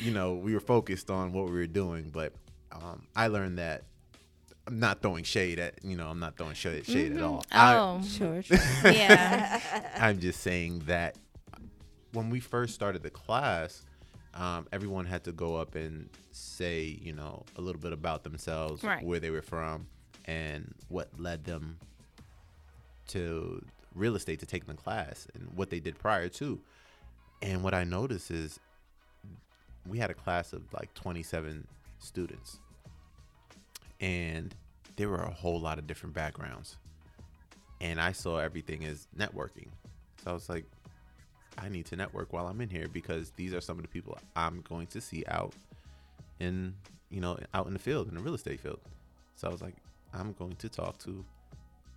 you 0.01 0.11
know, 0.11 0.33
we 0.35 0.53
were 0.53 0.59
focused 0.59 1.09
on 1.09 1.33
what 1.33 1.45
we 1.45 1.51
were 1.51 1.65
doing, 1.67 2.09
but 2.13 2.33
um, 2.71 3.07
I 3.15 3.27
learned 3.27 3.57
that 3.57 3.83
I'm 4.67 4.79
not 4.79 5.01
throwing 5.01 5.23
shade 5.23 5.59
at, 5.59 5.75
you 5.83 5.95
know, 5.95 6.07
I'm 6.09 6.19
not 6.19 6.37
throwing 6.37 6.53
shade, 6.53 6.85
shade 6.85 7.15
at 7.15 7.23
all. 7.23 7.45
Oh, 7.53 8.01
Sure. 8.07 8.43
yeah. 8.83 9.61
I, 9.97 10.09
I'm 10.09 10.19
just 10.19 10.41
saying 10.41 10.83
that 10.87 11.15
when 12.11 12.29
we 12.29 12.39
first 12.41 12.75
started 12.75 13.01
the 13.01 13.09
class, 13.09 13.83
um, 14.33 14.67
everyone 14.73 15.05
had 15.05 15.23
to 15.23 15.31
go 15.31 15.55
up 15.55 15.75
and 15.75 16.09
say, 16.31 16.99
you 17.01 17.13
know, 17.13 17.45
a 17.55 17.61
little 17.61 17.81
bit 17.81 17.93
about 17.93 18.23
themselves, 18.23 18.83
Right. 18.83 19.03
where 19.05 19.19
they 19.21 19.29
were 19.29 19.41
from, 19.41 19.87
and 20.25 20.73
what 20.89 21.09
led 21.17 21.45
them 21.45 21.77
to 23.09 23.63
real 23.95 24.15
estate 24.15 24.39
to 24.41 24.45
take 24.45 24.65
the 24.67 24.73
class 24.73 25.27
and 25.33 25.47
what 25.55 25.69
they 25.69 25.79
did 25.79 25.97
prior 25.97 26.27
to. 26.29 26.59
And 27.41 27.63
what 27.63 27.73
I 27.73 27.83
noticed 27.83 28.31
is 28.31 28.59
we 29.87 29.97
had 29.99 30.09
a 30.11 30.13
class 30.13 30.51
of 30.53 30.61
like 30.73 30.93
27 30.93 31.65
students, 31.99 32.59
and 33.99 34.53
there 34.95 35.09
were 35.09 35.23
a 35.23 35.31
whole 35.31 35.59
lot 35.59 35.79
of 35.79 35.87
different 35.87 36.15
backgrounds. 36.15 36.77
And 37.79 38.01
I 38.01 38.11
saw 38.11 38.37
everything 38.37 38.85
as 38.85 39.07
networking. 39.17 39.67
So 40.23 40.31
I 40.31 40.33
was 40.33 40.49
like, 40.49 40.65
I 41.57 41.69
need 41.69 41.85
to 41.87 41.95
network 41.95 42.33
while 42.33 42.47
I'm 42.47 42.61
in 42.61 42.69
here 42.69 42.87
because 42.87 43.31
these 43.35 43.53
are 43.53 43.61
some 43.61 43.77
of 43.77 43.83
the 43.83 43.89
people 43.89 44.17
I'm 44.35 44.61
going 44.61 44.87
to 44.87 45.01
see 45.01 45.23
out 45.27 45.53
in, 46.39 46.73
you 47.09 47.21
know, 47.21 47.37
out 47.53 47.67
in 47.67 47.73
the 47.73 47.79
field, 47.79 48.07
in 48.07 48.15
the 48.15 48.21
real 48.21 48.35
estate 48.35 48.59
field. 48.59 48.79
So 49.35 49.47
I 49.47 49.51
was 49.51 49.61
like, 49.61 49.75
I'm 50.13 50.33
going 50.33 50.55
to 50.55 50.69
talk 50.69 50.97
to 50.99 51.23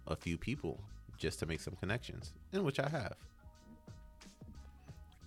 a 0.07 0.16
few 0.16 0.37
people 0.37 0.80
just 1.19 1.38
to 1.40 1.47
make 1.47 1.61
some 1.61 1.75
connections, 1.76 2.33
in 2.52 2.64
which 2.64 2.80
I 2.80 2.88
have. 2.88 3.14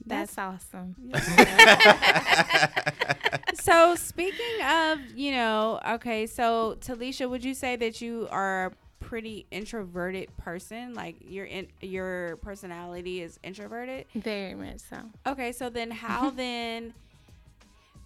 That's 0.05 0.38
awesome. 0.38 0.95
so 3.53 3.95
speaking 3.95 4.65
of, 4.65 5.00
you 5.15 5.31
know, 5.31 5.79
okay, 5.88 6.27
so 6.27 6.77
Talisha, 6.81 7.29
would 7.29 7.43
you 7.43 7.53
say 7.53 7.75
that 7.77 8.01
you 8.01 8.27
are 8.31 8.67
a 8.67 8.72
pretty 9.03 9.45
introverted 9.51 10.36
person? 10.38 10.93
Like 10.93 11.17
your 11.22 11.45
in, 11.45 11.67
your 11.81 12.38
personality 12.38 13.22
is 13.22 13.39
introverted? 13.43 14.05
Very 14.15 14.55
much 14.55 14.79
so. 14.79 14.98
Okay, 15.27 15.51
so 15.51 15.69
then 15.69 15.91
how 15.91 16.29
then 16.31 16.93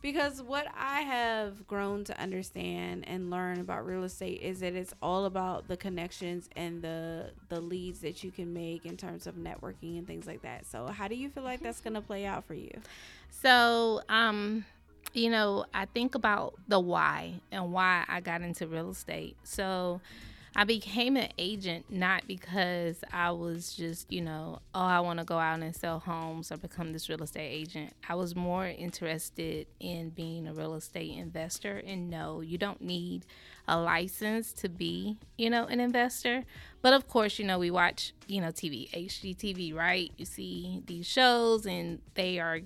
because 0.01 0.41
what 0.41 0.67
I 0.77 1.01
have 1.01 1.67
grown 1.67 2.03
to 2.05 2.19
understand 2.19 3.07
and 3.07 3.29
learn 3.29 3.59
about 3.59 3.85
real 3.85 4.03
estate 4.03 4.41
is 4.41 4.59
that 4.59 4.73
it's 4.73 4.93
all 5.01 5.25
about 5.25 5.67
the 5.67 5.77
connections 5.77 6.49
and 6.55 6.81
the 6.81 7.31
the 7.49 7.59
leads 7.59 7.99
that 8.01 8.23
you 8.23 8.31
can 8.31 8.53
make 8.53 8.85
in 8.85 8.97
terms 8.97 9.27
of 9.27 9.35
networking 9.35 9.97
and 9.97 10.07
things 10.07 10.27
like 10.27 10.41
that. 10.43 10.65
So 10.65 10.87
how 10.87 11.07
do 11.07 11.15
you 11.15 11.29
feel 11.29 11.43
like 11.43 11.61
that's 11.61 11.81
going 11.81 11.95
to 11.95 12.01
play 12.01 12.25
out 12.25 12.45
for 12.45 12.53
you? 12.53 12.71
So, 13.29 14.01
um, 14.09 14.65
you 15.13 15.29
know, 15.29 15.65
I 15.73 15.85
think 15.85 16.15
about 16.15 16.55
the 16.67 16.79
why 16.79 17.41
and 17.51 17.71
why 17.71 18.05
I 18.07 18.21
got 18.21 18.41
into 18.41 18.67
real 18.67 18.91
estate. 18.91 19.35
So, 19.43 20.01
I 20.59 20.63
became 20.63 21.17
an 21.17 21.29
agent 21.37 21.85
not 21.91 22.25
because 22.25 23.03
I 23.13 23.29
was 23.29 23.75
just, 23.75 24.11
you 24.11 24.21
know, 24.21 24.57
oh, 24.73 24.79
I 24.81 24.99
want 25.01 25.19
to 25.19 25.25
go 25.25 25.37
out 25.37 25.59
and 25.59 25.75
sell 25.75 25.99
homes 25.99 26.51
or 26.51 26.57
become 26.57 26.93
this 26.93 27.07
real 27.09 27.21
estate 27.21 27.47
agent. 27.47 27.93
I 28.09 28.15
was 28.15 28.35
more 28.35 28.65
interested 28.65 29.67
in 29.79 30.09
being 30.09 30.47
a 30.47 30.53
real 30.53 30.73
estate 30.73 31.15
investor. 31.15 31.83
And 31.85 32.09
no, 32.09 32.41
you 32.41 32.57
don't 32.57 32.81
need 32.81 33.27
a 33.67 33.79
license 33.79 34.51
to 34.53 34.67
be, 34.67 35.19
you 35.37 35.51
know, 35.51 35.65
an 35.65 35.79
investor. 35.79 36.43
But 36.81 36.93
of 36.93 37.07
course, 37.07 37.37
you 37.37 37.45
know, 37.45 37.59
we 37.59 37.69
watch, 37.69 38.13
you 38.25 38.41
know, 38.41 38.47
TV, 38.47 38.89
HGTV, 38.89 39.75
right? 39.75 40.11
You 40.17 40.25
see 40.25 40.81
these 40.87 41.05
shows 41.05 41.67
and 41.67 41.99
they 42.15 42.39
are 42.39 42.61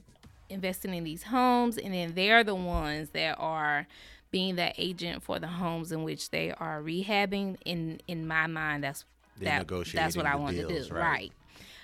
investing 0.49 0.93
in 0.93 1.03
these 1.03 1.23
homes 1.23 1.77
and 1.77 1.93
then 1.93 2.13
they're 2.13 2.45
the 2.45 2.55
ones 2.55 3.09
that 3.09 3.35
are 3.37 3.85
being 4.31 4.55
that 4.55 4.75
agent 4.77 5.23
for 5.23 5.39
the 5.39 5.47
homes 5.47 5.91
in 5.91 6.03
which 6.03 6.29
they 6.29 6.51
are 6.51 6.81
rehabbing 6.81 7.57
in 7.65 7.99
in 8.07 8.27
my 8.27 8.47
mind 8.47 8.83
that's 8.83 9.05
that 9.39 9.67
that's 9.93 10.15
what 10.15 10.25
I 10.25 10.33
the 10.33 10.41
want 10.41 10.57
to 10.57 10.67
do 10.67 10.93
right. 10.93 11.01
right 11.01 11.31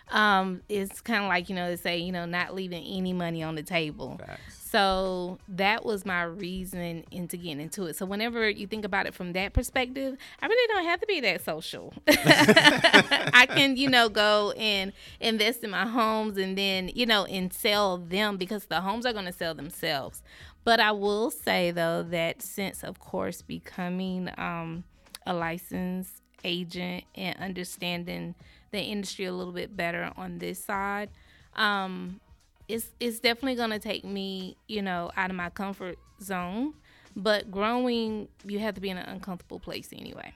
um 0.10 0.62
it's 0.70 1.02
kind 1.02 1.24
of 1.24 1.28
like 1.28 1.50
you 1.50 1.56
know 1.56 1.70
they 1.70 1.76
say 1.76 1.98
you 1.98 2.12
know 2.12 2.26
not 2.26 2.56
leaving 2.56 2.84
any 2.84 3.14
money 3.14 3.44
on 3.44 3.56
the 3.56 3.64
table. 3.64 4.18
Facts. 4.26 4.70
so 4.70 5.38
that 5.50 5.84
was 5.84 6.06
my 6.06 6.24
reason 6.24 7.04
into 7.12 7.38
getting 7.38 7.60
into 7.60 7.86
it. 7.86 7.96
So 7.96 8.06
whenever 8.06 8.50
you 8.50 8.68
think 8.68 8.86
about 8.86 9.06
it 9.06 9.14
from 9.14 9.34
that 9.34 9.54
perspective 9.54 10.18
i 10.42 10.48
really 10.48 10.74
don't 10.74 10.86
have 10.86 11.00
to 11.02 11.08
be 11.08 11.20
that 11.22 11.44
social. 11.44 11.94
I 12.08 13.48
can 13.50 13.76
you 13.78 13.90
know 13.90 14.10
go 14.10 14.52
and 14.52 14.94
invest 15.20 15.64
in 15.64 15.70
my 15.72 15.86
homes 15.86 16.38
and 16.38 16.58
then 16.58 16.90
you 16.94 17.06
know 17.06 17.26
and 17.26 17.52
sell 17.54 17.98
them 17.98 18.38
because 18.38 18.66
the 18.66 18.82
homes 18.82 19.06
are 19.06 19.14
going 19.14 19.26
to 19.26 19.34
sell 19.34 19.54
themselves. 19.54 20.22
But 20.64 20.80
i 20.80 20.92
will 20.92 21.32
say 21.32 21.72
though 21.72 22.04
that 22.04 22.42
since 22.42 22.84
of 22.84 23.00
course 23.00 23.42
becoming 23.42 24.30
um, 24.38 24.84
a 25.26 25.34
licensed 25.34 26.22
agent 26.44 27.04
and 27.16 27.38
understanding 27.40 28.36
the 28.72 28.80
industry 28.80 29.26
a 29.26 29.34
little 29.34 29.54
bit 29.54 29.76
better 29.76 30.12
on 30.18 30.40
this 30.40 30.64
side. 30.64 31.10
Um, 31.56 32.20
it's 32.68 32.90
it's 33.00 33.20
definitely 33.20 33.56
going 33.56 33.70
to 33.70 33.80
take 33.80 34.04
me 34.04 34.58
you 34.68 34.82
know 34.82 35.12
out 35.16 35.30
of 35.30 35.36
my 35.36 35.50
comfort 35.50 35.98
zone 36.22 36.74
but 37.16 37.50
growing 37.50 38.28
you 38.46 38.60
have 38.60 38.76
to 38.76 38.82
be 38.82 38.90
in 38.90 38.98
an 38.98 39.08
uncomfortable 39.08 39.60
place 39.60 39.90
anyway 39.94 40.34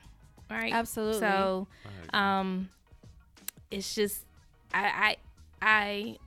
right? 0.50 0.74
Absolutely. 0.74 1.20
so 1.20 1.68
um 2.14 2.70
it's 3.70 3.94
just 3.94 4.26
i 4.74 5.16
i 5.62 6.18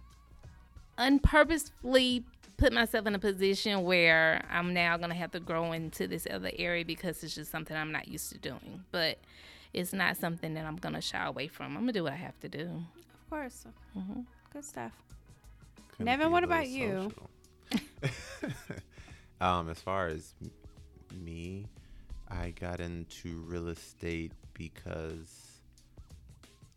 i 0.99 1.11
unpurposefully 1.11 2.25
put 2.57 2.73
myself 2.73 3.07
in 3.07 3.15
a 3.15 3.19
position 3.19 3.83
where 3.83 4.45
i'm 4.51 4.73
now 4.73 4.97
going 4.97 5.11
to 5.11 5.17
have 5.17 5.31
to 5.31 5.41
grow 5.41 5.73
into 5.73 6.07
this 6.07 6.27
other 6.31 6.51
area 6.59 6.85
because 6.85 7.23
it's 7.25 7.35
just 7.35 7.51
something 7.51 7.77
i'm 7.77 7.91
not 7.93 8.09
used 8.09 8.31
to 8.31 8.39
doing. 8.39 8.85
But 8.93 9.19
it's 9.75 9.93
not 9.93 10.17
something 10.17 10.55
that 10.55 10.65
i'm 10.65 10.77
going 10.77 10.95
to 10.95 11.01
shy 11.01 11.25
away 11.27 11.47
from 11.49 11.67
i'm 11.77 11.83
going 11.83 11.87
to 11.89 11.93
do 11.93 12.03
what 12.05 12.13
i 12.13 12.17
have 12.17 12.39
to 12.41 12.49
do 12.49 12.63
Of 12.63 13.31
course. 13.31 13.67
Good 14.53 14.65
stuff. 14.65 14.93
Couldn't 15.91 16.07
Nevin, 16.07 16.31
what 16.31 16.45
about 16.45 16.69
you? 16.69 17.13
um, 19.41 19.69
as 19.69 19.81
far 19.81 20.07
as 20.07 20.35
m- 20.41 20.51
me, 21.25 21.67
I 22.29 22.51
got 22.51 22.81
into 22.81 23.43
real 23.49 23.69
estate 23.69 24.33
because 24.53 25.61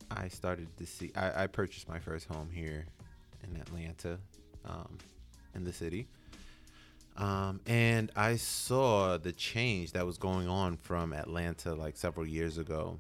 I 0.10 0.28
started 0.28 0.68
to 0.78 0.86
see. 0.86 1.12
I, 1.16 1.44
I 1.44 1.48
purchased 1.48 1.88
my 1.88 2.00
first 2.00 2.28
home 2.28 2.50
here 2.52 2.86
in 3.44 3.60
Atlanta, 3.62 4.18
um, 4.66 4.98
in 5.54 5.64
the 5.64 5.74
city. 5.74 6.08
Um, 7.18 7.62
and 7.66 8.12
I 8.16 8.36
saw 8.36 9.18
the 9.18 9.32
change 9.32 9.94
that 9.94 10.06
was 10.06 10.18
going 10.18 10.48
on 10.48 10.78
from 10.78 11.14
Atlanta 11.14 11.74
like 11.74 11.98
several 11.98 12.28
years 12.28 12.60
ago 12.60 13.00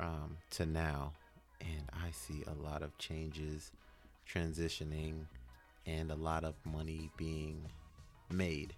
um, 0.00 0.36
to 0.50 0.66
now. 0.66 1.12
And 1.60 1.82
I 1.92 2.10
see 2.10 2.42
a 2.46 2.62
lot 2.62 2.82
of 2.82 2.96
changes 2.98 3.70
transitioning 4.28 5.26
and 5.86 6.10
a 6.10 6.16
lot 6.16 6.44
of 6.44 6.54
money 6.64 7.10
being 7.16 7.62
made. 8.32 8.74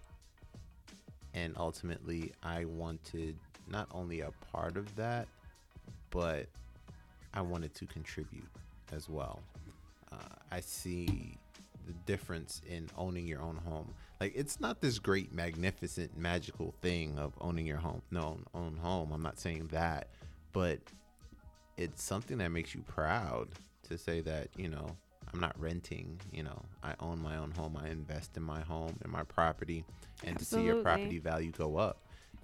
And 1.33 1.55
ultimately, 1.57 2.31
I 2.43 2.65
wanted 2.65 3.35
not 3.67 3.87
only 3.91 4.21
a 4.21 4.31
part 4.51 4.77
of 4.77 4.95
that, 4.95 5.27
but 6.11 6.45
I 7.33 7.41
wanted 7.41 7.73
to 7.75 7.85
contribute 7.87 8.47
as 8.91 9.09
well. 9.09 9.41
Uh, 10.11 10.35
I 10.51 10.61
see 10.61 11.37
the 11.87 11.93
difference 12.05 12.61
in 12.67 12.89
owning 12.97 13.27
your 13.27 13.41
own 13.41 13.57
home. 13.65 13.93
Like 14.19 14.33
it's 14.35 14.59
not 14.59 14.81
this 14.81 14.99
great, 14.99 15.33
magnificent, 15.33 16.17
magical 16.17 16.73
thing 16.81 17.17
of 17.17 17.33
owning 17.41 17.65
your 17.65 17.77
home. 17.77 18.01
No, 18.11 18.39
own 18.53 18.77
home. 18.77 19.11
I'm 19.11 19.21
not 19.21 19.39
saying 19.39 19.69
that, 19.71 20.09
but 20.53 20.79
it's 21.77 22.03
something 22.03 22.37
that 22.39 22.49
makes 22.49 22.73
you 22.75 22.81
proud 22.81 23.49
to 23.89 23.97
say 23.97 24.21
that 24.21 24.49
you 24.57 24.69
know 24.69 24.87
I'm 25.33 25.39
not 25.39 25.59
renting. 25.59 26.19
You 26.31 26.43
know, 26.43 26.61
I 26.83 26.93
own 26.99 27.21
my 27.21 27.37
own 27.37 27.51
home. 27.51 27.77
I 27.81 27.89
invest 27.89 28.37
in 28.37 28.43
my 28.43 28.61
home 28.61 28.97
and 29.03 29.11
my 29.11 29.23
property, 29.23 29.85
and 30.23 30.37
to 30.39 30.45
see 30.45 30.63
your 30.63 30.81
property 30.81 31.19
value 31.19 31.51
go 31.51 31.77
up, 31.77 32.01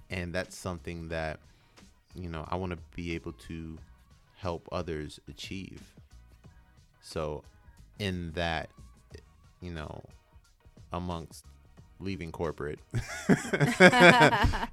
and 0.09 0.33
that's 0.33 0.55
something 0.55 1.09
that 1.09 1.39
you 2.15 2.29
know 2.29 2.45
I 2.49 2.55
want 2.55 2.71
to 2.71 2.79
be 2.95 3.15
able 3.15 3.33
to 3.33 3.77
help 4.37 4.67
others 4.71 5.19
achieve. 5.27 5.81
So, 7.01 7.43
in 7.99 8.31
that, 8.33 8.69
you 9.63 9.71
know, 9.71 10.01
amongst 10.91 11.45
leaving 11.99 12.31
corporate 12.31 12.79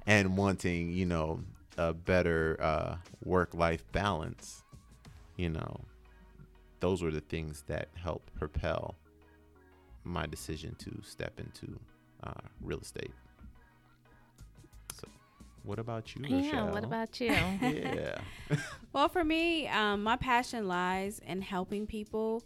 and 0.05 0.35
wanting, 0.35 0.91
you 0.91 1.05
know, 1.05 1.39
a 1.77 1.93
better 1.93 2.57
uh, 2.59 2.95
work-life 3.23 3.89
balance, 3.91 4.63
you 5.37 5.49
know, 5.49 5.79
those 6.81 7.01
were 7.01 7.11
the 7.11 7.21
things 7.21 7.63
that 7.67 7.87
helped 7.95 8.33
propel 8.35 8.95
my 10.03 10.25
decision 10.25 10.75
to 10.79 10.91
step 11.03 11.39
into 11.39 11.79
uh, 12.23 12.47
real 12.61 12.79
estate. 12.79 13.11
So, 14.99 15.07
what 15.63 15.79
about 15.79 16.15
you, 16.15 16.23
yeah 16.27 16.35
Rochelle? 16.35 16.73
what 16.73 16.83
about 16.83 17.19
you 17.21 17.27
yeah. 17.61 18.17
Well, 18.93 19.07
for 19.07 19.23
me, 19.23 19.69
um, 19.69 20.03
my 20.03 20.17
passion 20.17 20.67
lies 20.67 21.21
in 21.25 21.41
helping 21.41 21.87
people. 21.87 22.43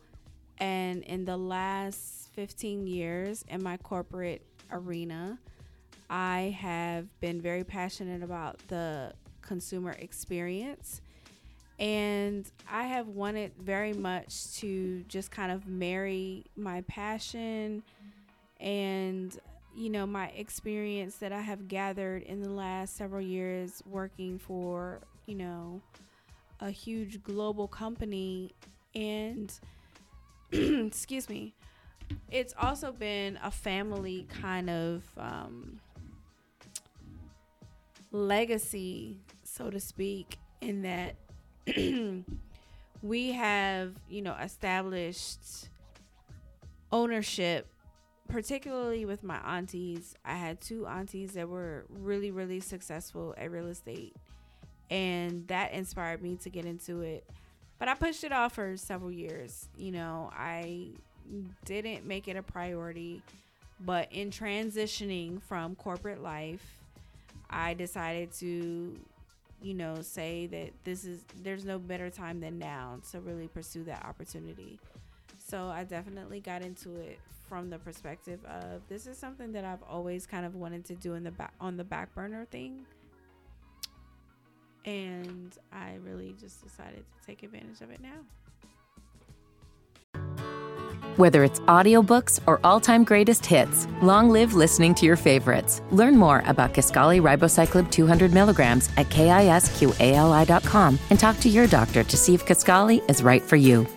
And 0.60 1.04
in 1.04 1.26
the 1.26 1.38
last 1.38 2.30
15 2.34 2.88
years 2.88 3.44
in 3.48 3.62
my 3.62 3.78
corporate 3.78 4.42
arena, 4.72 5.38
I 6.10 6.56
have 6.60 7.08
been 7.20 7.42
very 7.42 7.64
passionate 7.64 8.24
about 8.24 8.60
the 8.68 9.14
consumer 9.42 9.96
experience. 10.00 11.02
And 11.78 12.50
I 12.72 12.84
have 12.84 13.08
wanted 13.08 13.52
very 13.60 13.94
much 13.94 14.54
to 14.58 15.04
just 15.08 15.30
kind 15.32 15.52
of 15.52 15.68
marry 15.68 16.46
my 16.56 16.82
passion 16.82 17.84
and, 18.62 19.38
you 19.76 19.90
know, 19.90 20.06
my 20.06 20.28
experience 20.28 21.18
that 21.18 21.34
I 21.34 21.42
have 21.42 21.68
gathered 21.68 22.24
in 22.24 22.42
the 22.42 22.50
last 22.50 22.96
several 22.96 23.22
years 23.22 23.84
working 23.86 24.40
for, 24.40 25.02
you 25.26 25.36
know, 25.36 25.82
a 26.62 26.72
huge 26.72 27.22
global 27.24 27.68
company 27.68 28.54
and 28.94 29.52
excuse 30.88 31.30
me. 31.30 31.54
It's 32.30 32.54
also 32.60 32.92
been 32.92 33.40
a 33.44 33.50
family 33.52 34.28
kind 34.30 34.70
of 34.70 35.04
um, 35.18 35.80
legacy 38.12 39.20
so 39.44 39.70
to 39.70 39.80
speak 39.80 40.38
in 40.62 40.84
that 40.84 41.16
we 43.02 43.32
have 43.32 43.94
you 44.10 44.22
know 44.22 44.36
established 44.36 45.70
ownership 46.92 47.68
particularly 48.28 49.06
with 49.06 49.24
my 49.24 49.38
aunties. 49.46 50.16
I 50.26 50.34
had 50.34 50.60
two 50.60 50.88
aunties 50.88 51.34
that 51.34 51.48
were 51.48 51.86
really 51.90 52.32
really 52.32 52.60
successful 52.60 53.34
at 53.38 53.52
real 53.52 53.68
estate 53.68 54.16
and 54.90 55.48
that 55.48 55.74
inspired 55.74 56.22
me 56.22 56.36
to 56.38 56.50
get 56.50 56.66
into 56.66 57.02
it 57.02 57.28
but 57.80 57.88
i 57.88 57.94
pushed 57.94 58.24
it 58.24 58.32
off 58.32 58.54
for 58.54 58.78
several 58.78 59.12
years 59.12 59.68
you 59.78 59.92
know 59.92 60.32
i 60.36 60.88
didn't 61.66 62.06
make 62.06 62.28
it 62.28 62.36
a 62.36 62.44
priority. 62.44 63.22
But 63.80 64.12
in 64.12 64.30
transitioning 64.30 65.42
from 65.42 65.76
corporate 65.76 66.22
life, 66.24 66.80
I 67.50 67.74
decided 67.74 68.32
to, 68.34 68.98
you 69.62 69.74
know, 69.74 70.02
say 70.02 70.48
that 70.48 70.72
this 70.84 71.04
is 71.04 71.20
there's 71.44 71.66
no 71.66 71.78
better 71.78 72.10
time 72.10 72.40
than 72.40 72.58
now 72.58 73.00
to 73.12 73.20
really 73.20 73.48
pursue 73.48 73.84
that 73.84 74.06
opportunity. 74.06 74.80
So 75.46 75.68
I 75.68 75.84
definitely 75.84 76.40
got 76.40 76.62
into 76.62 76.96
it 76.96 77.20
from 77.50 77.70
the 77.70 77.78
perspective 77.78 78.40
of 78.46 78.82
this 78.90 79.06
is 79.06 79.18
something 79.18 79.52
that 79.52 79.64
I've 79.66 79.84
always 79.84 80.26
kind 80.26 80.46
of 80.46 80.56
wanted 80.56 80.86
to 80.86 80.96
do 80.96 81.14
in 81.14 81.24
the 81.24 81.32
back 81.32 81.54
on 81.60 81.78
the 81.78 81.84
back 81.84 82.14
burner 82.16 82.46
thing. 82.46 82.86
And 84.86 85.58
I 85.72 85.96
really 86.04 86.36
just 86.40 86.64
decided 86.64 87.04
to 87.04 87.26
take 87.26 87.44
advantage 87.44 87.82
of 87.82 87.90
it 87.92 88.00
now. 88.02 88.22
Whether 91.18 91.46
it's 91.46 91.62
audiobooks 91.62 92.42
or 92.46 92.60
all-time 92.64 93.06
greatest 93.06 93.46
hits, 93.46 93.88
long 94.02 94.30
live 94.30 94.54
listening 94.54 94.94
to 94.96 95.06
your 95.06 95.16
favorites. 95.16 95.82
Learn 95.92 96.18
more 96.18 96.44
about 96.46 96.74
Kisqali 96.74 97.22
Ribociclib 97.22 97.90
200 97.90 98.34
milligrams 98.34 98.90
at 98.98 99.08
kisqali.com 99.08 101.00
and 101.10 101.20
talk 101.20 101.40
to 101.40 101.50
your 101.50 101.68
doctor 101.68 102.04
to 102.04 102.18
see 102.18 102.34
if 102.34 102.46
Kisqali 102.46 103.10
is 103.10 103.24
right 103.24 103.42
for 103.42 103.56
you. 103.56 103.88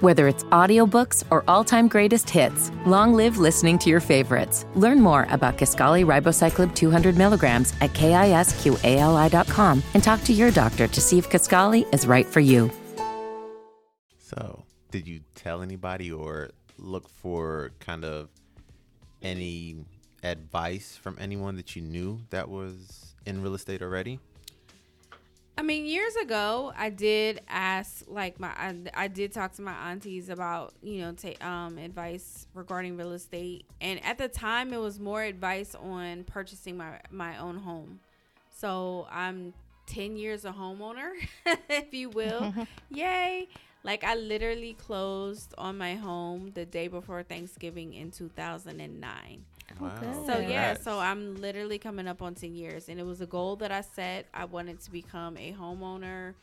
Whether 0.00 0.28
it's 0.28 0.44
audiobooks 0.44 1.24
or 1.30 1.42
all-time 1.48 1.88
greatest 1.88 2.28
hits, 2.28 2.70
long 2.84 3.14
live 3.14 3.38
listening 3.38 3.78
to 3.78 3.88
your 3.88 4.00
favorites. 4.00 4.66
Learn 4.74 5.00
more 5.00 5.26
about 5.30 5.56
Kisqali 5.56 6.04
Ribociclib 6.04 6.74
200 6.74 7.16
milligrams 7.16 7.72
at 7.80 7.94
kisqali.com 7.94 9.82
and 9.94 10.04
talk 10.04 10.22
to 10.24 10.34
your 10.34 10.50
doctor 10.50 10.86
to 10.86 11.00
see 11.00 11.16
if 11.16 11.30
Kisqali 11.30 11.86
is 11.94 12.06
right 12.06 12.26
for 12.26 12.40
you. 12.40 12.70
So, 14.18 14.64
did 14.90 15.08
you 15.08 15.20
tell 15.34 15.62
anybody 15.62 16.12
or 16.12 16.50
look 16.76 17.08
for 17.08 17.72
kind 17.80 18.04
of 18.04 18.28
any 19.22 19.76
advice 20.22 20.98
from 21.00 21.16
anyone 21.18 21.56
that 21.56 21.74
you 21.74 21.80
knew 21.80 22.20
that 22.28 22.50
was 22.50 23.14
in 23.24 23.40
real 23.40 23.54
estate 23.54 23.80
already? 23.80 24.20
I 25.58 25.62
mean, 25.62 25.86
years 25.86 26.14
ago, 26.16 26.72
I 26.76 26.90
did 26.90 27.40
ask, 27.48 28.04
like 28.08 28.38
my, 28.38 28.48
I, 28.48 28.74
I 28.94 29.08
did 29.08 29.32
talk 29.32 29.52
to 29.54 29.62
my 29.62 29.72
aunties 29.90 30.28
about, 30.28 30.74
you 30.82 31.00
know, 31.00 31.12
take 31.12 31.42
um 31.44 31.78
advice 31.78 32.46
regarding 32.54 32.96
real 32.96 33.12
estate, 33.12 33.64
and 33.80 34.04
at 34.04 34.18
the 34.18 34.28
time, 34.28 34.72
it 34.74 34.80
was 34.80 35.00
more 35.00 35.22
advice 35.22 35.74
on 35.74 36.24
purchasing 36.24 36.76
my 36.76 37.00
my 37.10 37.38
own 37.38 37.56
home. 37.56 38.00
So 38.50 39.06
I'm 39.10 39.54
ten 39.86 40.16
years 40.16 40.44
a 40.44 40.52
homeowner, 40.52 41.12
if 41.70 41.94
you 41.94 42.10
will. 42.10 42.52
Yay! 42.90 43.48
Like 43.82 44.04
I 44.04 44.14
literally 44.14 44.74
closed 44.74 45.54
on 45.56 45.78
my 45.78 45.94
home 45.94 46.50
the 46.54 46.66
day 46.66 46.88
before 46.88 47.22
Thanksgiving 47.22 47.94
in 47.94 48.10
2009. 48.10 49.44
Wow. 49.80 49.92
good. 50.00 50.26
So 50.26 50.38
yeah, 50.38 50.74
Congrats. 50.74 50.84
so 50.84 50.98
I'm 50.98 51.36
literally 51.36 51.78
coming 51.78 52.06
up 52.08 52.22
on 52.22 52.34
10 52.34 52.54
years 52.54 52.88
and 52.88 52.98
it 52.98 53.06
was 53.06 53.20
a 53.20 53.26
goal 53.26 53.56
that 53.56 53.72
I 53.72 53.80
set. 53.80 54.26
I 54.32 54.44
wanted 54.44 54.80
to 54.80 54.90
become 54.90 55.36
a 55.36 55.52
homeowner 55.52 56.34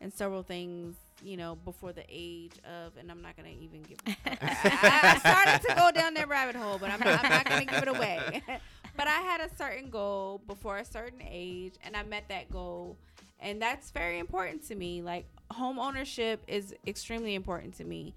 and 0.00 0.12
several 0.12 0.42
things, 0.42 0.96
you 1.22 1.36
know, 1.36 1.56
before 1.64 1.92
the 1.92 2.04
age 2.08 2.52
of 2.64 2.96
and 2.98 3.10
I'm 3.10 3.22
not 3.22 3.36
going 3.36 3.54
to 3.54 3.62
even 3.62 3.82
give 3.82 3.98
I, 4.26 5.14
I 5.14 5.18
started 5.18 5.68
to 5.68 5.74
go 5.74 5.90
down 5.92 6.14
that 6.14 6.28
rabbit 6.28 6.56
hole, 6.56 6.78
but 6.78 6.90
I'm 6.90 7.00
not, 7.00 7.24
I'm 7.24 7.30
not 7.30 7.48
going 7.48 7.66
to 7.66 7.72
give 7.72 7.82
it 7.82 7.88
away. 7.88 8.42
but 8.96 9.06
I 9.06 9.20
had 9.20 9.40
a 9.40 9.54
certain 9.56 9.90
goal 9.90 10.40
before 10.46 10.78
a 10.78 10.84
certain 10.84 11.22
age 11.28 11.74
and 11.84 11.96
I 11.96 12.02
met 12.02 12.28
that 12.28 12.50
goal 12.50 12.96
and 13.40 13.60
that's 13.60 13.90
very 13.90 14.18
important 14.18 14.66
to 14.68 14.74
me. 14.74 15.02
Like 15.02 15.26
home 15.50 15.78
ownership 15.78 16.42
is 16.46 16.74
extremely 16.86 17.34
important 17.34 17.74
to 17.74 17.84
me 17.84 18.14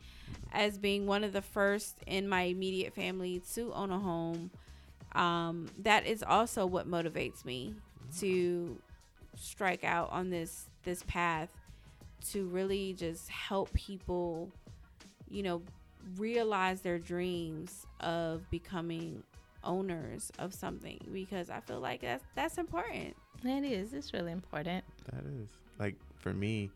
as 0.51 0.77
being 0.77 1.05
one 1.05 1.23
of 1.23 1.33
the 1.33 1.41
first 1.41 1.97
in 2.05 2.27
my 2.27 2.43
immediate 2.43 2.93
family 2.93 3.41
to 3.53 3.73
own 3.73 3.91
a 3.91 3.99
home. 3.99 4.51
Um, 5.13 5.67
that 5.79 6.05
is 6.05 6.23
also 6.23 6.65
what 6.65 6.89
motivates 6.89 7.45
me 7.45 7.75
to 8.19 8.77
strike 9.35 9.83
out 9.83 10.11
on 10.11 10.29
this 10.29 10.69
this 10.83 11.03
path 11.03 11.49
to 12.31 12.45
really 12.47 12.93
just 12.93 13.29
help 13.29 13.71
people, 13.73 14.51
you 15.29 15.43
know, 15.43 15.61
realize 16.17 16.81
their 16.81 16.99
dreams 16.99 17.85
of 17.99 18.49
becoming 18.49 19.23
owners 19.63 20.31
of 20.39 20.53
something 20.53 20.99
because 21.11 21.49
I 21.49 21.59
feel 21.61 21.79
like 21.79 22.01
that's 22.01 22.23
that's 22.35 22.57
important. 22.57 23.15
That 23.43 23.63
is. 23.63 23.93
It's 23.93 24.13
really 24.13 24.31
important. 24.31 24.83
That 25.11 25.23
is 25.41 25.49
like 25.79 25.95
for 26.15 26.33
me, 26.33 26.71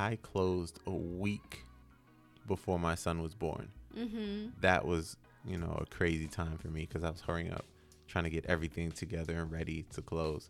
I 0.00 0.16
closed 0.22 0.78
a 0.86 0.90
week 0.90 1.64
before 2.46 2.78
my 2.78 2.94
son 2.94 3.22
was 3.22 3.34
born. 3.34 3.68
Mm-hmm. 3.96 4.46
That 4.62 4.86
was, 4.86 5.16
you 5.46 5.58
know, 5.58 5.78
a 5.80 5.84
crazy 5.94 6.26
time 6.26 6.56
for 6.56 6.68
me 6.68 6.86
because 6.86 7.04
I 7.04 7.10
was 7.10 7.20
hurrying 7.20 7.52
up, 7.52 7.66
trying 8.08 8.24
to 8.24 8.30
get 8.30 8.46
everything 8.46 8.90
together 8.92 9.34
and 9.38 9.52
ready 9.52 9.84
to 9.92 10.00
close. 10.00 10.48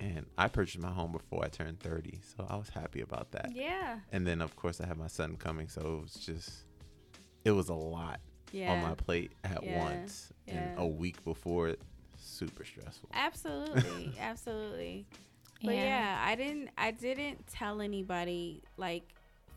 And 0.00 0.26
I 0.36 0.48
purchased 0.48 0.82
my 0.82 0.90
home 0.90 1.12
before 1.12 1.44
I 1.44 1.48
turned 1.48 1.78
30, 1.80 2.18
so 2.36 2.46
I 2.48 2.56
was 2.56 2.68
happy 2.70 3.00
about 3.02 3.30
that. 3.32 3.52
Yeah. 3.54 4.00
And 4.10 4.26
then, 4.26 4.42
of 4.42 4.56
course, 4.56 4.80
I 4.80 4.86
had 4.86 4.96
my 4.96 5.06
son 5.08 5.36
coming, 5.36 5.68
so 5.68 5.80
it 5.82 6.02
was 6.02 6.14
just, 6.14 6.50
it 7.44 7.52
was 7.52 7.68
a 7.68 7.74
lot 7.74 8.18
Yeah. 8.50 8.72
on 8.72 8.82
my 8.82 8.94
plate 8.94 9.30
at 9.44 9.62
Yeah. 9.62 9.84
once. 9.84 10.32
And 10.48 10.76
a 10.78 10.86
week 10.86 11.22
before 11.24 11.68
it, 11.68 11.80
super 12.18 12.64
stressful. 12.64 13.10
Absolutely, 13.14 14.14
absolutely. 14.20 15.06
But 15.62 15.74
Yeah. 15.74 15.84
yeah. 15.84 16.22
I 16.24 16.34
didn't 16.34 16.70
I 16.78 16.90
didn't 16.90 17.46
tell 17.48 17.80
anybody 17.80 18.62
like 18.76 19.04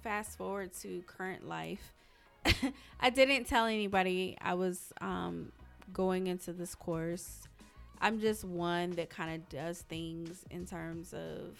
fast 0.01 0.37
forward 0.37 0.73
to 0.81 1.01
current 1.07 1.47
life. 1.47 1.93
I 2.99 3.09
didn't 3.09 3.45
tell 3.45 3.65
anybody 3.65 4.37
I 4.41 4.53
was 4.53 4.91
um 5.01 5.51
going 5.93 6.27
into 6.27 6.51
this 6.53 6.75
course. 6.75 7.47
I'm 8.01 8.19
just 8.19 8.43
one 8.43 8.91
that 8.91 9.09
kind 9.09 9.33
of 9.35 9.47
does 9.49 9.81
things 9.83 10.43
in 10.51 10.65
terms 10.65 11.13
of 11.13 11.57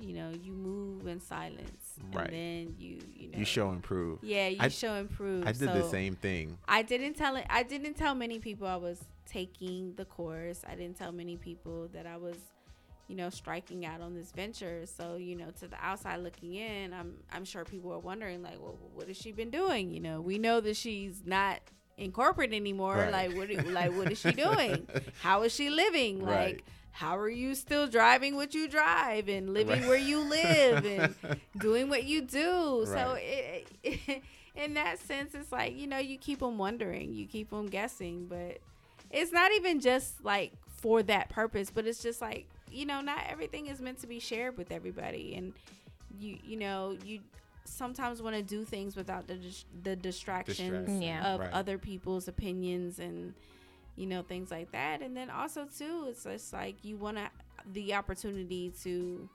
you 0.00 0.12
know, 0.12 0.32
you 0.42 0.50
move 0.52 1.06
in 1.06 1.20
silence 1.20 1.92
Right. 2.12 2.24
and 2.26 2.32
then 2.32 2.74
you 2.78 2.98
you 3.14 3.28
know 3.30 3.38
You 3.38 3.44
show 3.44 3.70
improve. 3.70 4.18
Yeah, 4.24 4.48
you 4.48 4.56
I- 4.60 4.68
show 4.68 4.94
and 4.94 5.08
prove. 5.10 5.46
I 5.46 5.52
did 5.52 5.68
the 5.72 5.88
same 5.88 6.16
thing. 6.16 6.58
I 6.66 6.82
didn't 6.82 7.14
tell 7.14 7.36
it. 7.36 7.46
I 7.50 7.62
didn't 7.62 7.94
tell 7.94 8.14
many 8.14 8.38
people 8.38 8.66
I 8.66 8.76
was 8.76 9.00
taking 9.26 9.94
the 9.96 10.04
course. 10.04 10.62
I 10.66 10.74
didn't 10.74 10.96
tell 10.96 11.12
many 11.12 11.36
people 11.36 11.88
that 11.92 12.06
I 12.06 12.16
was, 12.16 12.36
you 13.08 13.16
know, 13.16 13.30
striking 13.30 13.84
out 13.84 14.00
on 14.00 14.14
this 14.14 14.32
venture. 14.32 14.86
So 14.86 15.16
you 15.16 15.36
know, 15.36 15.50
to 15.60 15.68
the 15.68 15.76
outside 15.80 16.16
looking 16.18 16.54
in, 16.54 16.92
I'm 16.92 17.14
I'm 17.32 17.44
sure 17.44 17.64
people 17.64 17.92
are 17.92 17.98
wondering 17.98 18.42
like, 18.42 18.60
well, 18.60 18.78
what 18.94 19.08
has 19.08 19.16
she 19.16 19.32
been 19.32 19.50
doing? 19.50 19.90
You 19.90 20.00
know, 20.00 20.20
we 20.20 20.38
know 20.38 20.60
that 20.60 20.76
she's 20.76 21.22
not 21.24 21.60
in 21.96 22.10
corporate 22.12 22.52
anymore. 22.52 22.96
Right. 22.96 23.12
Like 23.12 23.32
what? 23.32 23.50
Like 23.66 23.92
what 23.92 24.10
is 24.10 24.18
she 24.18 24.32
doing? 24.32 24.86
How 25.22 25.42
is 25.42 25.52
she 25.54 25.70
living? 25.70 26.20
Like. 26.20 26.30
Right. 26.30 26.62
How 26.96 27.18
are 27.18 27.28
you 27.28 27.56
still 27.56 27.88
driving 27.88 28.36
what 28.36 28.54
you 28.54 28.68
drive 28.68 29.28
and 29.28 29.52
living 29.52 29.80
Right. 29.80 29.88
where 29.88 29.98
you 29.98 30.20
live 30.20 30.84
and 30.84 31.16
doing 31.58 31.88
what 31.88 32.04
you 32.04 32.22
do? 32.22 32.86
So 32.86 33.14
Right. 33.14 33.66
it, 33.82 34.22
in 34.54 34.74
that 34.74 35.00
sense, 35.00 35.34
it's 35.34 35.50
like 35.50 35.74
you 35.74 35.88
know 35.88 35.98
you 35.98 36.16
keep 36.18 36.38
them 36.38 36.56
wondering, 36.56 37.12
you 37.12 37.26
keep 37.26 37.50
them 37.50 37.66
guessing, 37.66 38.26
but 38.28 38.58
it's 39.10 39.32
not 39.32 39.50
even 39.52 39.80
just 39.80 40.24
like 40.24 40.52
for 40.68 41.02
that 41.02 41.30
purpose, 41.30 41.70
but 41.74 41.84
it's 41.84 42.00
just 42.00 42.20
like 42.20 42.48
you 42.74 42.86
know 42.86 43.00
not 43.00 43.24
everything 43.28 43.66
is 43.66 43.80
meant 43.80 43.98
to 44.00 44.06
be 44.06 44.18
shared 44.18 44.56
with 44.58 44.70
everybody, 44.72 45.34
and 45.36 45.52
you 46.18 46.38
you 46.44 46.56
know 46.58 46.96
you 47.04 47.20
sometimes 47.64 48.20
want 48.20 48.36
to 48.36 48.42
do 48.42 48.64
things 48.64 48.94
without 48.94 49.26
the 49.26 49.36
dis- 49.36 49.64
the 49.82 49.96
distractions 49.96 50.58
Distraction, 50.58 51.02
Yeah. 51.02 51.34
of 51.34 51.40
right. 51.40 51.52
other 51.52 51.78
people's 51.78 52.28
opinions 52.28 52.98
and 52.98 53.32
you 53.96 54.06
know 54.06 54.20
things 54.22 54.50
like 54.50 54.70
that 54.72 55.00
and 55.00 55.16
then 55.16 55.30
also 55.30 55.64
too 55.78 56.04
it's 56.08 56.24
just 56.24 56.52
like 56.52 56.76
you 56.84 56.96
want 56.98 57.16
to 57.16 57.26
the 57.72 57.94
opportunity 57.94 58.70
to 58.82 59.26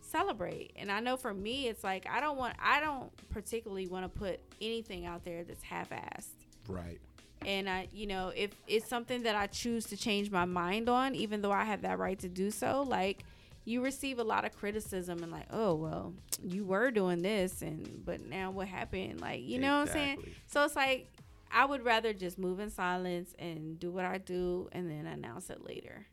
celebrate 0.00 0.70
and 0.76 0.92
i 0.92 1.00
know 1.00 1.16
for 1.16 1.32
me 1.34 1.66
it's 1.68 1.82
like 1.82 2.06
i 2.08 2.20
don't 2.20 2.36
want 2.36 2.54
i 2.62 2.78
don't 2.78 3.10
particularly 3.30 3.88
want 3.88 4.04
to 4.04 4.08
put 4.18 4.38
anything 4.60 5.06
out 5.06 5.24
there 5.24 5.42
that's 5.44 5.62
half-assed 5.64 6.28
Right. 6.68 7.00
And 7.46 7.68
i 7.68 7.88
you 7.92 8.06
know 8.06 8.32
if 8.34 8.50
it's 8.66 8.88
something 8.88 9.22
that 9.22 9.36
i 9.36 9.46
choose 9.46 9.86
to 9.86 9.96
change 9.96 10.30
my 10.30 10.44
mind 10.44 10.88
on 10.88 11.14
even 11.14 11.42
though 11.42 11.52
i 11.52 11.64
have 11.64 11.82
that 11.82 11.98
right 11.98 12.18
to 12.18 12.28
do 12.28 12.50
so 12.50 12.84
like 12.86 13.24
you 13.64 13.80
receive 13.82 14.18
a 14.18 14.24
lot 14.24 14.44
of 14.44 14.52
criticism 14.56 15.22
and 15.22 15.30
like 15.30 15.46
oh 15.50 15.74
well 15.74 16.12
you 16.42 16.64
were 16.64 16.90
doing 16.90 17.22
this 17.22 17.62
and 17.62 18.02
but 18.04 18.20
now 18.20 18.50
what 18.50 18.66
happened? 18.66 19.20
Like 19.20 19.42
you 19.42 19.58
know 19.58 19.78
what 19.78 19.88
i'm 19.88 19.92
saying? 19.92 20.16
So 20.46 20.64
it's 20.64 20.74
like 20.74 21.06
I 21.54 21.64
would 21.66 21.84
rather 21.84 22.12
just 22.12 22.38
move 22.38 22.60
in 22.60 22.70
silence 22.70 23.34
and 23.38 23.78
do 23.78 23.90
what 23.90 24.06
I 24.06 24.16
do 24.18 24.68
and 24.72 24.90
then 24.90 25.06
announce 25.06 25.50
it 25.50 25.62
later. 25.64 26.06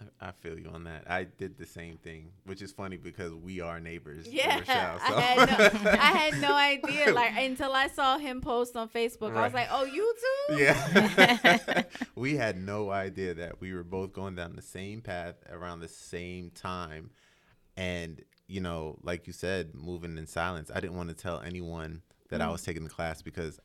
I, 0.00 0.28
I 0.28 0.32
feel 0.32 0.58
you 0.58 0.68
on 0.70 0.84
that. 0.84 1.04
I 1.08 1.24
did 1.24 1.58
the 1.58 1.66
same 1.66 1.96
thing, 1.98 2.30
which 2.44 2.62
is 2.62 2.72
funny 2.72 2.96
because 2.96 3.34
we 3.34 3.60
are 3.60 3.80
neighbors. 3.80 4.26
Yeah, 4.28 4.58
Rochelle, 4.58 4.98
so- 4.98 5.16
I 5.16 5.20
had 5.20 5.84
no, 5.84 5.90
I 5.90 5.94
had 5.94 6.40
no 6.40 6.54
idea. 6.54 7.12
Like 7.12 7.32
until 7.36 7.72
I 7.72 7.88
saw 7.88 8.18
him 8.18 8.40
post 8.40 8.76
on 8.76 8.88
Facebook, 8.88 9.36
I 9.36 9.44
was 9.44 9.54
like, 9.54 9.68
"Oh, 9.70 9.84
you 9.84 10.14
too?" 10.48 10.56
Yeah. 10.56 11.82
we 12.14 12.36
had 12.36 12.56
no 12.56 12.90
idea 12.90 13.34
that 13.34 13.60
we 13.60 13.72
were 13.72 13.84
both 13.84 14.12
going 14.12 14.34
down 14.34 14.56
the 14.56 14.62
same 14.62 15.00
path 15.00 15.36
around 15.50 15.80
the 15.80 15.88
same 15.88 16.50
time. 16.50 17.10
And, 17.76 18.22
you 18.46 18.60
know, 18.60 18.98
like 19.02 19.26
you 19.26 19.32
said, 19.32 19.74
moving 19.74 20.18
in 20.18 20.26
silence. 20.26 20.70
I 20.74 20.80
didn't 20.80 20.96
want 20.96 21.08
to 21.08 21.14
tell 21.14 21.40
anyone 21.40 22.02
that 22.30 22.40
I 22.40 22.46
mm. 22.46 22.52
was 22.52 22.62
taking 22.62 22.84
the 22.84 22.90
class 22.90 23.22
because 23.22 23.58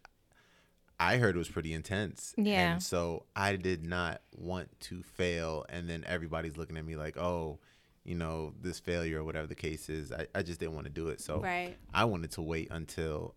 I 0.99 1.17
heard 1.17 1.35
it 1.35 1.37
was 1.39 1.49
pretty 1.49 1.73
intense. 1.73 2.33
Yeah. 2.37 2.73
And 2.73 2.83
so 2.83 3.25
I 3.35 3.55
did 3.57 3.85
not 3.85 4.21
want 4.35 4.69
to 4.81 5.03
fail 5.03 5.65
and 5.69 5.89
then 5.89 6.03
everybody's 6.07 6.57
looking 6.57 6.77
at 6.77 6.85
me 6.85 6.95
like, 6.95 7.17
oh, 7.17 7.59
you 8.03 8.15
know, 8.15 8.53
this 8.61 8.79
failure 8.79 9.19
or 9.19 9.23
whatever 9.23 9.47
the 9.47 9.55
case 9.55 9.89
is. 9.89 10.11
I, 10.11 10.27
I 10.33 10.41
just 10.43 10.59
didn't 10.59 10.75
want 10.75 10.85
to 10.87 10.93
do 10.93 11.07
it. 11.09 11.19
So 11.19 11.39
Right. 11.41 11.75
I 11.93 12.05
wanted 12.05 12.31
to 12.31 12.41
wait 12.41 12.69
until 12.71 13.35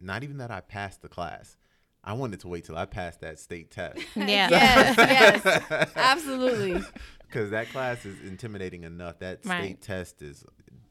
not 0.00 0.22
even 0.22 0.36
that 0.38 0.50
I 0.50 0.60
passed 0.60 1.02
the 1.02 1.08
class. 1.08 1.56
I 2.04 2.12
wanted 2.12 2.38
to 2.40 2.48
wait 2.48 2.64
till 2.64 2.76
I 2.78 2.84
passed 2.84 3.20
that 3.22 3.40
state 3.40 3.70
test. 3.70 3.98
Yeah. 4.14 4.48
Yes, 4.50 4.96
yes, 5.68 5.90
absolutely. 5.96 6.80
because 7.26 7.50
that 7.50 7.68
class 7.70 8.04
is 8.06 8.16
intimidating 8.28 8.84
enough. 8.84 9.18
That 9.18 9.40
state 9.44 9.50
Right. 9.50 9.80
test 9.80 10.22
is 10.22 10.44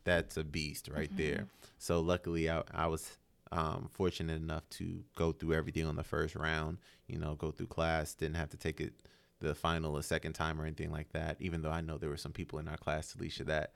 that's 0.03 0.36
a 0.38 0.43
beast 0.43 0.89
right 0.93 1.10
there. 1.15 1.36
Mm-hmm. 1.36 1.43
So 1.77 2.01
luckily, 2.01 2.49
I, 2.49 2.63
I 2.73 2.88
was 2.88 3.17
um, 3.51 3.89
fortunate 3.93 4.36
enough 4.41 4.67
to 4.71 5.03
go 5.15 5.31
through 5.31 5.53
everything 5.53 5.86
on 5.86 5.95
the 5.95 6.03
first 6.03 6.36
round. 6.36 6.77
You 7.08 7.19
know, 7.19 7.36
go 7.36 7.51
through 7.51 7.67
class. 7.67 8.13
Didn't 8.13 8.36
have 8.38 8.49
to 8.49 8.58
take 8.58 8.79
it 8.81 8.93
the 9.41 9.53
final 9.55 9.97
a 9.97 10.03
second 10.03 10.34
time 10.34 10.60
or 10.60 10.65
anything 10.65 10.91
like 10.91 11.12
that. 11.13 11.38
Even 11.39 11.62
though 11.62 11.71
I 11.71 11.81
know 11.81 11.97
there 11.97 12.10
were 12.10 12.17
some 12.17 12.31
people 12.31 12.60
in 12.60 12.67
our 12.67 12.77
class, 12.77 13.13
Alicia, 13.15 13.43
that 13.45 13.73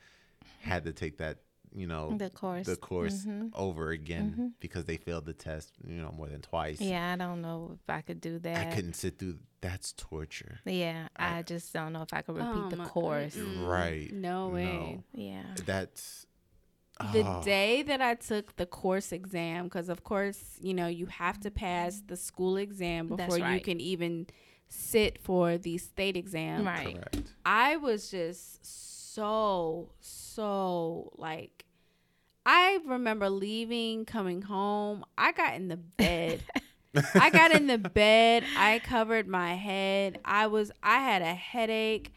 had 0.62 0.86
to 0.86 0.94
take 0.94 1.18
that. 1.18 1.40
You 1.72 1.86
know, 1.86 2.16
The 2.18 2.32
course. 2.32 2.66
the 2.66 2.76
course 2.78 3.26
Mhm. 3.28 3.52
over 3.54 3.92
again 3.92 4.56
because 4.60 4.86
they 4.86 4.98
failed 4.98 5.28
the 5.28 5.34
test. 5.34 5.72
You 5.88 6.02
know, 6.02 6.12
more 6.12 6.28
than 6.28 6.42
twice. 6.42 6.82
Yeah, 6.82 7.14
I 7.14 7.16
don't 7.16 7.44
know 7.44 7.78
if 7.80 7.88
I 7.88 8.02
could 8.02 8.20
do 8.20 8.40
that. 8.40 8.68
I 8.70 8.74
couldn't 8.74 8.94
sit 8.96 9.20
through. 9.20 9.38
That's 9.62 9.94
torture. 9.94 10.62
Yeah, 10.66 11.10
I, 11.16 11.44
just 11.44 11.72
don't 11.74 11.94
know 11.94 12.02
if 12.02 12.12
I 12.12 12.24
could 12.24 12.38
repeat 12.38 12.50
Oh, 12.50 12.70
the 12.72 12.78
course. 12.78 13.36
Right. 13.38 14.12
No 14.12 14.48
way. 14.50 14.64
No. 14.64 15.04
Yeah. 15.14 15.44
That's 15.64 16.26
The 17.14 17.24
oh. 17.26 17.42
day 17.44 17.82
that 17.84 18.02
I 18.02 18.16
took 18.16 18.58
the 18.58 18.66
course 18.66 19.12
exam, 19.14 19.66
because 19.66 19.88
of 19.88 20.04
course, 20.04 20.58
you 20.62 20.74
know, 20.74 20.88
you 20.88 21.06
have 21.06 21.40
to 21.42 21.52
pass 21.52 22.02
the 22.06 22.18
school 22.18 22.58
exam 22.58 23.08
That's 23.08 23.34
before 23.34 23.50
you 23.52 23.62
can 23.62 23.80
even 23.80 24.28
sit 24.68 25.18
for 25.22 25.58
the 25.58 25.78
state 25.78 26.18
exam. 26.18 26.66
Right. 26.66 26.96
Correct. 26.96 27.34
I 27.46 27.78
was 27.78 28.12
just 28.12 28.66
so, 29.16 29.90
so 30.02 31.12
like, 31.18 31.66
I 32.46 32.80
remember 32.86 33.30
leaving, 33.30 34.06
coming 34.06 34.42
home. 34.42 35.06
I 35.18 35.32
got 35.32 35.56
in 35.56 35.68
the 35.68 35.78
bed. 35.78 36.44
I 37.16 37.30
got 37.30 37.52
in 37.52 37.68
the 37.68 37.78
bed. 37.94 38.44
I 38.58 38.80
covered 38.80 39.28
my 39.28 39.56
head. 39.56 40.20
I 40.26 40.48
was, 40.48 40.72
I 40.82 41.00
had 41.00 41.22
a 41.22 41.34
headache. 41.34 42.14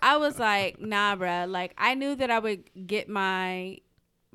I 0.00 0.16
was 0.16 0.38
like, 0.38 0.80
nah, 0.80 1.16
bruh. 1.16 1.50
Like, 1.50 1.74
I 1.76 1.94
knew 1.94 2.14
that 2.14 2.30
I 2.30 2.38
would 2.38 2.86
get 2.86 3.08
my 3.08 3.78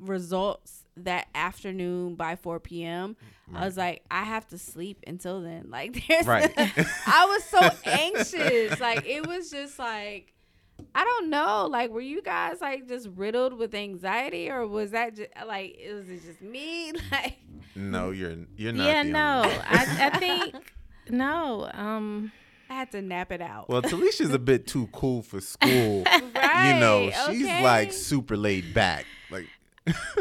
results 0.08 0.84
that 0.96 1.26
afternoon 1.34 2.14
by 2.14 2.36
4 2.36 2.60
p.m. 2.60 3.16
I 3.52 3.64
was 3.64 3.76
like, 3.76 4.02
I 4.10 4.22
have 4.24 4.46
to 4.48 4.58
sleep 4.58 5.02
until 5.06 5.42
then. 5.42 5.66
Like, 5.70 6.06
there's, 6.06 6.26
Right. 6.26 6.52
I 6.56 7.26
was 7.26 7.44
so 7.44 7.70
anxious. 7.84 8.78
Like, 8.80 9.04
it 9.06 9.26
was 9.26 9.50
just 9.50 9.78
like, 9.78 10.32
I 10.94 11.04
don't 11.04 11.30
know. 11.30 11.66
Like, 11.70 11.90
were 11.90 12.00
you 12.00 12.22
guys 12.22 12.60
like 12.60 12.88
just 12.88 13.08
riddled 13.16 13.54
with 13.58 13.74
anxiety, 13.74 14.50
or 14.50 14.66
was 14.66 14.90
that 14.92 15.16
just 15.16 15.30
like, 15.46 15.76
it 15.78 15.92
was 15.94 16.08
it 16.08 16.22
just 16.24 16.42
me? 16.42 16.92
Like, 17.12 17.36
No, 17.74 18.10
you're 18.10 18.36
you're 18.56 18.72
not. 18.72 18.86
Yeah, 18.86 19.02
the 19.02 19.08
no. 19.10 19.42
Only 19.44 19.56
one. 19.56 19.66
I, 19.68 20.10
I 20.12 20.18
think 20.18 20.74
no. 21.08 21.70
Um 21.72 22.32
I 22.70 22.74
had 22.74 22.90
to 22.92 23.02
nap 23.02 23.30
it 23.30 23.40
out. 23.40 23.68
Well, 23.68 23.82
Talisha's 23.82 24.32
a 24.32 24.38
bit 24.38 24.66
too 24.66 24.88
cool 24.92 25.22
for 25.22 25.40
school. 25.40 26.02
right? 26.04 26.72
you 26.74 26.80
know, 26.80 27.10
she's 27.26 27.44
okay. 27.46 27.62
like 27.62 27.92
super 27.92 28.36
laid 28.36 28.72
back. 28.74 29.06
Like 29.30 29.46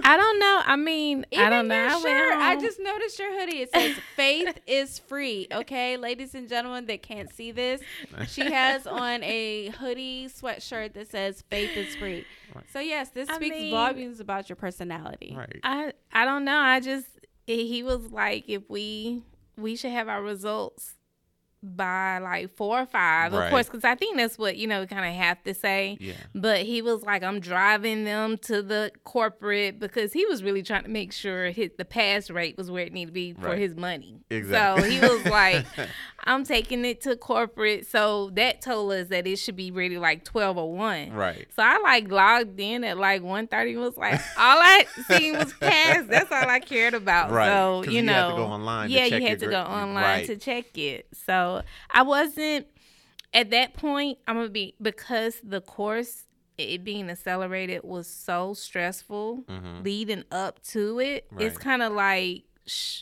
I 0.03 0.17
don't 0.17 0.39
know. 0.39 0.61
I 0.65 0.75
mean, 0.75 1.25
Even 1.31 1.45
I 1.45 1.49
don't 1.49 1.67
know. 1.69 1.75
your 1.75 1.83
I 1.89 1.93
went 1.93 2.03
shirt. 2.03 2.33
I 2.37 2.55
just 2.59 2.79
noticed 2.81 3.17
your 3.19 3.39
hoodie. 3.39 3.61
It 3.61 3.71
says 3.73 3.95
"Faith 4.15 4.59
is 4.67 4.99
free." 4.99 5.47
Okay, 5.51 5.95
ladies 5.97 6.35
and 6.35 6.49
gentlemen 6.49 6.85
that 6.87 7.01
can't 7.01 7.33
see 7.33 7.51
this, 7.51 7.81
she 8.27 8.41
has 8.51 8.85
on 8.87 9.23
a 9.23 9.69
hoodie 9.69 10.27
sweatshirt 10.27 10.93
that 10.95 11.09
says 11.09 11.43
"Faith 11.49 11.77
is 11.77 11.95
free." 11.95 12.25
So 12.73 12.79
yes, 12.79 13.09
this 13.09 13.29
I 13.29 13.35
speaks 13.37 13.55
mean- 13.55 13.71
volumes 13.71 14.19
about 14.19 14.49
your 14.49 14.57
personality. 14.57 15.33
right. 15.37 15.59
I 15.63 15.93
I 16.11 16.25
don't 16.25 16.43
know. 16.43 16.57
I 16.57 16.79
just 16.81 17.07
he 17.47 17.83
was 17.83 18.11
like 18.11 18.45
if 18.49 18.69
we 18.69 19.21
we 19.57 19.75
should 19.75 19.91
have 19.91 20.09
our 20.09 20.21
results 20.21 20.95
by 21.63 22.17
like 22.19 22.55
four 22.55 22.81
or 22.81 22.85
five, 22.85 23.31
Right. 23.31 23.45
of 23.45 23.49
course, 23.51 23.67
because 23.67 23.85
I 23.85 23.95
think 23.95 24.17
that's 24.17 24.37
what 24.37 24.57
you 24.57 24.67
know 24.67 24.81
we 24.81 24.87
kind 24.87 25.05
of 25.05 25.13
have 25.13 25.41
to 25.43 25.53
say. 25.53 25.97
Yeah. 25.99 26.13
But 26.35 26.63
he 26.63 26.81
was 26.81 27.03
like, 27.03 27.23
I'm 27.23 27.39
driving 27.39 28.03
them 28.03 28.37
to 28.39 28.61
the 28.61 28.91
corporate 29.05 29.79
because 29.79 30.11
he 30.13 30.25
was 30.25 30.43
really 30.43 30.61
trying 30.63 30.83
to 30.83 30.89
make 30.89 31.13
sure 31.13 31.51
his 31.51 31.71
the 31.77 31.85
pass 31.85 32.29
rate 32.29 32.57
was 32.57 32.69
where 32.69 32.83
it 32.83 32.91
needed 32.93 33.07
to 33.07 33.13
be 33.13 33.33
for 33.33 33.55
his 33.55 33.75
money. 33.75 34.19
Exactly. 34.29 34.83
So 34.83 34.89
he 34.89 34.99
was 34.99 35.25
like, 35.31 35.65
I'm 36.25 36.43
taking 36.43 36.83
it 36.85 37.01
to 37.01 37.15
corporate. 37.15 37.87
So 37.87 38.29
that 38.33 38.61
told 38.61 38.91
us 38.93 39.07
that 39.09 39.25
it 39.27 39.37
should 39.37 39.55
be 39.55 39.71
ready 39.71 39.97
like 39.97 40.25
twelve 40.25 40.57
or 40.57 40.71
one. 40.73 41.13
Right. 41.13 41.47
So 41.55 41.63
I 41.63 41.79
like 41.79 42.11
logged 42.11 42.59
in 42.59 42.83
at 42.83 42.97
like 42.97 43.21
1.30 43.21 43.79
was 43.79 43.95
like 43.97 44.19
all 44.37 44.57
I 44.59 44.85
seen 45.07 45.37
was 45.37 45.53
pass. 45.53 46.05
That's 46.07 46.31
all 46.31 46.49
I 46.49 46.59
cared 46.59 46.93
about. 46.93 47.31
Right. 47.31 47.47
So 47.47 47.83
you 47.85 47.91
you 47.97 48.01
know, 48.01 48.13
had 48.13 48.29
to 48.31 48.35
go 48.37 48.43
online 48.45 48.89
to 48.89 48.93
Yeah, 48.95 49.05
you 49.05 49.21
had 49.27 49.39
to 49.39 49.45
gra- 49.45 49.53
go 49.55 49.61
online 49.61 50.03
right. 50.03 50.25
to 50.27 50.35
check 50.35 50.77
it. 50.77 51.07
So 51.25 51.52
I 51.91 52.01
wasn't 52.01 52.67
at 53.33 53.49
that 53.51 53.73
point. 53.73 54.17
I'm 54.27 54.35
gonna 54.35 54.49
be 54.49 54.75
because 54.81 55.39
the 55.43 55.61
course 55.61 56.23
it 56.57 56.83
being 56.83 57.09
accelerated 57.09 57.81
was 57.83 58.07
so 58.07 58.53
stressful 58.53 59.43
leading 59.83 60.23
up 60.31 60.61
to 60.67 60.99
it. 60.99 61.27
It's 61.39 61.55
Mm-hmm. 61.55 61.63
Kind 61.69 61.81
of 61.81 61.93
like 61.93 62.43
shh, 62.67 63.01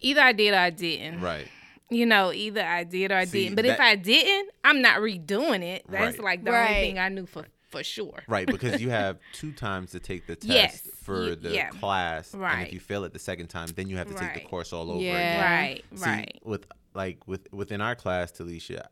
either 0.00 0.20
I 0.20 0.32
did 0.32 0.52
or 0.54 0.58
I 0.58 0.70
didn't. 0.70 1.20
Right. 1.20 1.46
You 1.90 2.06
know, 2.06 2.32
either 2.32 2.62
I 2.64 2.84
did 2.84 3.12
or 3.12 3.16
I 3.16 3.24
See, 3.26 3.44
didn't. 3.44 3.56
But 3.56 3.66
if 3.66 3.78
I 3.78 3.94
didn't, 3.96 4.50
I'm 4.64 4.80
not 4.82 4.98
redoing 5.00 5.62
it. 5.62 5.84
That's 5.88 6.16
Right. 6.18 6.24
like 6.24 6.44
the 6.44 6.50
Right. 6.52 6.68
only 6.70 6.80
thing 6.80 6.98
I 6.98 7.08
knew 7.08 7.26
for 7.26 7.46
for 7.70 7.82
sure. 7.82 8.22
Right, 8.28 8.46
because 8.46 8.82
you 8.82 8.90
have 8.90 9.18
two 9.32 9.50
times 9.52 9.92
to 9.92 10.00
take 10.00 10.26
the 10.26 10.36
test 10.36 10.46
Yes, 10.46 10.88
for 11.02 11.34
the 11.34 11.50
yeah. 11.54 11.70
class, 11.70 12.34
and 12.34 12.66
if 12.66 12.72
you 12.74 12.80
fail 12.80 13.04
it 13.04 13.14
the 13.14 13.18
second 13.18 13.46
time, 13.46 13.68
then 13.74 13.88
you 13.88 13.96
have 13.96 14.08
to 14.08 14.12
take 14.14 14.22
Right. 14.28 14.34
the 14.42 14.48
course 14.48 14.74
all 14.74 14.90
over 14.90 15.00
Yeah. 15.02 15.12
again. 15.16 15.40
Right, 15.40 15.84
See, 15.98 16.04
right. 16.04 16.38
With 16.44 16.66
like 16.94 17.26
with 17.26 17.46
within 17.52 17.80
our 17.80 17.94
class, 17.94 18.32
Talisha, 18.32 18.86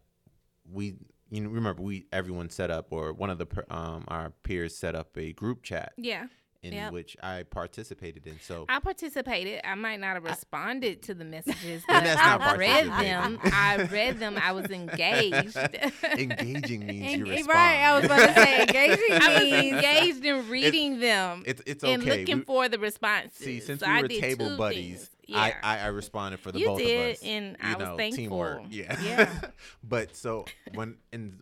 we 0.70 0.94
you 1.30 1.40
know 1.42 1.50
remember 1.50 1.82
we 1.82 2.06
everyone 2.12 2.50
set 2.50 2.70
up 2.70 2.88
or 2.92 3.12
one 3.12 3.30
of 3.30 3.38
the 3.38 3.46
um 3.74 4.04
our 4.08 4.30
peers 4.42 4.76
set 4.76 4.94
up 4.94 5.16
a 5.16 5.32
group 5.32 5.62
chat 5.62 5.92
Yeah. 5.96 6.26
in 6.62 6.72
Yep. 6.74 6.92
which 6.92 7.16
I 7.22 7.44
participated 7.44 8.26
in. 8.26 8.38
So 8.40 8.66
I 8.68 8.80
participated. 8.80 9.60
I 9.64 9.74
might 9.76 10.00
not 10.00 10.14
have 10.14 10.24
responded 10.24 11.02
to 11.04 11.14
the 11.14 11.24
messages, 11.24 11.82
but 11.88 12.02
that's 12.04 12.20
not 12.20 12.40
I 12.42 12.56
read 12.56 12.86
them. 12.86 13.38
I 13.44 13.88
read 13.90 14.18
them. 14.18 14.36
I 14.42 14.52
was 14.52 14.66
engaged. 14.66 15.56
engaging 16.04 16.86
means 16.86 17.12
you 17.16 17.24
Eng- 17.24 17.30
respond. 17.30 17.48
right, 17.48 17.76
I 17.84 17.96
was 17.96 18.04
about 18.04 18.26
to 18.26 18.34
say 18.34 18.60
engaging 18.62 19.12
I 19.22 19.32
was 19.34 19.42
means 19.42 19.72
engaged 19.74 20.24
in 20.24 20.48
reading 20.48 21.00
them 21.00 21.44
It's 21.46 21.62
it's 21.66 21.84
okay. 21.84 21.94
and 21.94 22.04
looking 22.04 22.38
We- 22.38 22.44
for 22.44 22.68
the 22.68 22.78
responses. 22.78 23.32
See, 23.38 23.60
since 23.60 23.80
So 23.80 23.86
we 23.86 23.92
I 23.92 24.02
were 24.02 24.08
table 24.08 24.56
buddies, 24.56 25.04
things. 25.06 25.10
I, 25.32 25.48
Yeah. 25.48 25.56
I 25.62 25.78
I 25.78 25.86
responded 25.88 26.40
for 26.40 26.52
the 26.52 26.58
You 26.60 26.66
both 26.66 26.78
did, 26.78 27.10
of 27.10 27.12
us. 27.16 27.22
and 27.22 27.46
you 27.50 27.56
I 27.62 27.74
was 27.76 27.96
thankful. 27.96 28.16
teamwork. 28.24 28.62
Yeah. 28.70 29.00
Yeah. 29.02 29.40
but 29.84 30.16
so 30.16 30.44
when 30.74 30.96
in 31.12 31.38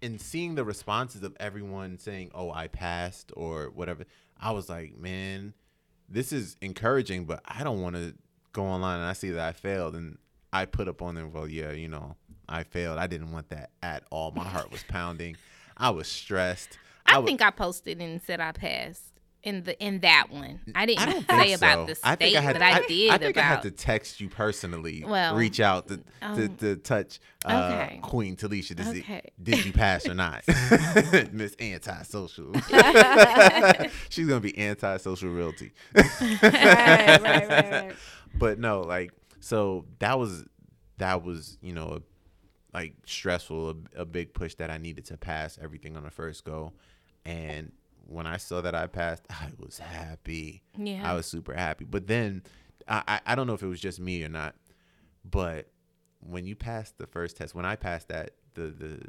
in 0.00 0.18
seeing 0.18 0.54
the 0.54 0.64
responses 0.64 1.22
of 1.22 1.36
everyone 1.40 1.98
saying, 1.98 2.30
"Oh, 2.34 2.50
I 2.52 2.68
passed" 2.68 3.32
or 3.36 3.70
whatever, 3.70 4.04
I 4.40 4.52
was 4.52 4.68
like, 4.68 4.96
"Man, 4.96 5.54
this 6.08 6.32
is 6.32 6.56
encouraging, 6.60 7.24
but 7.24 7.40
I 7.44 7.64
don't 7.64 7.80
want 7.82 7.96
to 7.96 8.14
go 8.52 8.64
online 8.64 8.98
and 9.00 9.06
I 9.08 9.12
see 9.12 9.30
that 9.30 9.46
I 9.48 9.52
failed." 9.52 9.94
And 9.96 10.18
I 10.52 10.64
put 10.66 10.88
up 10.88 11.02
on 11.02 11.14
there, 11.16 11.26
"Well, 11.26 11.48
yeah, 11.48 11.72
you 11.72 11.88
know, 11.88 12.16
I 12.48 12.62
failed. 12.62 12.98
I 12.98 13.06
didn't 13.08 13.32
want 13.32 13.48
that 13.50 13.70
at 13.82 14.04
all. 14.10 14.30
My 14.30 14.44
heart 14.44 14.70
was 14.70 14.82
pounding. 14.84 15.36
I 15.76 15.90
was 15.90 16.06
stressed. 16.08 16.78
I 17.06 17.22
think 17.22 17.40
I 17.42 17.50
posted 17.50 18.00
and 18.00 18.20
said 18.22 18.40
I 18.40 18.52
passed 18.52 19.17
in 19.42 19.62
the 19.62 19.78
in 19.82 20.00
that 20.00 20.30
one. 20.30 20.60
I 20.74 20.86
didn't 20.86 21.00
I 21.00 21.12
don't 21.12 21.28
say 21.28 21.42
think 21.44 21.56
about 21.56 21.74
so. 21.78 21.86
the 21.86 21.94
state, 21.94 22.08
I 22.10 22.16
think 22.16 22.36
I 22.36 22.40
had, 22.40 22.52
but 22.54 22.62
I, 22.62 22.70
I, 22.70 22.86
did 22.86 23.10
I 23.10 23.18
think 23.18 23.36
about. 23.36 23.44
I 23.44 23.46
had 23.46 23.62
to 23.62 23.70
text 23.70 24.20
you 24.20 24.28
personally. 24.28 25.04
Well, 25.06 25.36
reach 25.36 25.60
out 25.60 25.88
to 25.88 25.96
to, 25.96 26.02
um, 26.22 26.56
to 26.56 26.76
touch 26.76 27.20
uh, 27.44 27.70
okay. 27.72 28.00
Queen 28.02 28.36
Talisha 28.36 28.76
to 28.76 28.84
see 28.84 29.00
Okay. 29.00 29.30
did 29.42 29.64
you 29.64 29.72
pass 29.72 30.06
or 30.06 30.14
not, 30.14 30.42
Miss 31.32 31.54
Antisocial. 31.60 32.52
She's 34.08 34.26
gonna 34.26 34.40
be 34.40 34.58
antisocial 34.58 35.30
realty. 35.30 35.72
right, 35.94 36.42
right, 36.42 37.22
right, 37.22 37.48
right. 37.48 37.92
but 38.34 38.58
no, 38.58 38.80
like 38.80 39.12
so 39.40 39.84
that 40.00 40.18
was 40.18 40.44
that 40.98 41.22
was 41.22 41.58
you 41.62 41.74
know 41.74 42.00
like 42.74 42.94
stressful, 43.06 43.70
a, 43.70 44.02
a 44.02 44.04
big 44.04 44.34
push 44.34 44.54
that 44.56 44.70
I 44.70 44.78
needed 44.78 45.06
to 45.06 45.16
pass 45.16 45.58
everything 45.62 45.96
on 45.96 46.02
the 46.02 46.10
first 46.10 46.44
go, 46.44 46.72
and 47.24 47.72
when 48.08 48.26
I 48.26 48.38
saw 48.38 48.60
that 48.62 48.74
I 48.74 48.86
passed, 48.86 49.24
I 49.30 49.50
was 49.58 49.78
happy. 49.78 50.62
Yeah. 50.76 51.08
I 51.08 51.14
was 51.14 51.26
super 51.26 51.54
happy. 51.54 51.84
But 51.84 52.06
then 52.06 52.42
I 52.88 53.20
I, 53.26 53.34
don't 53.34 53.46
know 53.46 53.54
if 53.54 53.62
it 53.62 53.68
was 53.68 53.80
just 53.80 54.00
me 54.00 54.24
or 54.24 54.28
not, 54.28 54.54
but 55.24 55.70
when 56.20 56.46
you 56.46 56.56
passed 56.56 56.98
the 56.98 57.06
first 57.06 57.36
test, 57.36 57.54
when 57.54 57.66
I 57.66 57.76
passed 57.76 58.08
that 58.08 58.32
the 58.54 58.68
the 58.68 59.00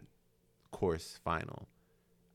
course 0.72 1.20
final, 1.24 1.68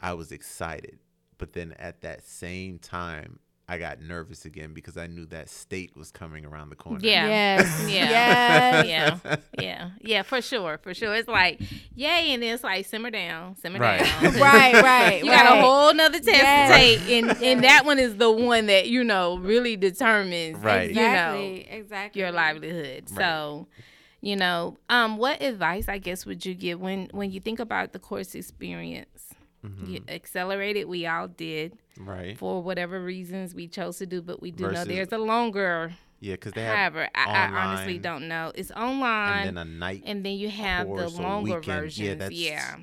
I 0.00 0.14
was 0.14 0.33
excited. 0.33 0.98
But 1.37 1.53
then 1.53 1.74
at 1.79 2.00
that 2.03 2.27
same 2.27 2.79
time, 2.79 3.40
I 3.66 3.79
got 3.79 4.00
nervous 4.03 4.44
again 4.44 4.74
because 4.74 4.98
I 4.98 5.07
knew 5.07 5.24
that 5.27 5.48
state 5.48 5.96
was 5.96 6.11
coming 6.11 6.44
around 6.44 6.68
the 6.68 6.77
corner. 6.77 6.98
Yeah. 7.03 7.27
Yes. 7.27 7.85
Yeah. 7.90 8.83
Yes. 8.85 9.20
yeah, 9.24 9.37
yeah, 9.59 9.90
yeah, 10.03 10.22
for 10.22 10.42
sure, 10.42 10.79
for 10.83 10.92
sure. 10.92 11.14
It's 11.14 11.29
like, 11.29 11.61
yay, 11.94 12.33
and 12.35 12.42
then 12.42 12.55
it's 12.55 12.62
like 12.64 12.85
simmer 12.85 13.11
down, 13.11 13.57
simmer 13.57 13.79
Right. 13.79 14.00
down. 14.00 14.22
right, 14.40 14.74
right. 14.83 15.24
You 15.24 15.31
got 15.31 15.46
a 15.59 15.62
whole 15.62 15.94
nother 15.94 16.18
test 16.18 16.29
Yes. 16.29 16.68
to 16.70 16.77
take, 17.07 17.11
and 17.24 17.42
and 17.42 17.64
that 17.64 17.87
one 17.87 17.98
is 17.98 18.16
the 18.16 18.31
one 18.31 18.66
that 18.66 18.88
you 18.88 19.03
know 19.03 19.38
really 19.38 19.77
determines, 19.77 20.59
Right. 20.59 20.90
You 20.90 20.96
know, 20.96 21.35
Exactly. 21.38 21.68
Exactly. 21.70 22.20
your 22.20 22.33
livelihood. 22.33 23.05
Right. 23.11 23.16
So, 23.18 23.66
you 24.20 24.37
know, 24.37 24.77
um, 24.90 25.16
what 25.16 25.40
advice 25.42 25.88
I 25.88 25.98
guess 25.98 26.27
would 26.27 26.44
you 26.44 26.55
give 26.55 26.81
when 26.81 27.09
when 27.12 27.31
you 27.33 27.40
think 27.40 27.61
about 27.61 27.92
the 27.92 27.98
course 27.98 28.35
experience? 28.35 29.33
Mm-hmm. 29.64 29.87
You 29.87 30.00
accelerated, 30.09 30.87
we 30.87 31.07
all 31.07 31.29
did 31.29 31.79
Right. 31.98 32.37
for 32.38 32.62
whatever 32.62 33.03
reasons 33.03 33.55
we 33.55 33.66
chose 33.68 33.98
to 33.98 34.07
do, 34.07 34.20
but 34.22 34.42
we 34.42 34.50
do 34.50 34.70
know 34.70 34.85
there's 34.85 35.12
a 35.12 35.18
longer. 35.18 35.92
Yeah, 36.20 36.35
because 36.35 36.53
they 36.53 36.62
have 36.62 36.94
However, 36.94 37.09
I, 37.14 37.24
I 37.24 37.46
honestly 37.48 37.98
don't 37.98 38.29
know. 38.29 38.53
It's 38.55 38.70
online, 38.70 39.48
and 39.48 39.57
then 39.57 39.66
a 39.66 39.70
night. 39.70 40.03
and 40.07 40.24
then 40.24 40.35
you 40.35 40.48
have 40.48 40.87
the 40.87 41.09
longer 41.09 41.57
weekend. 41.59 41.66
Yeah, 41.66 41.81
versions. 41.81 42.18
that's- 42.18 42.33
Yeah, 42.33 42.77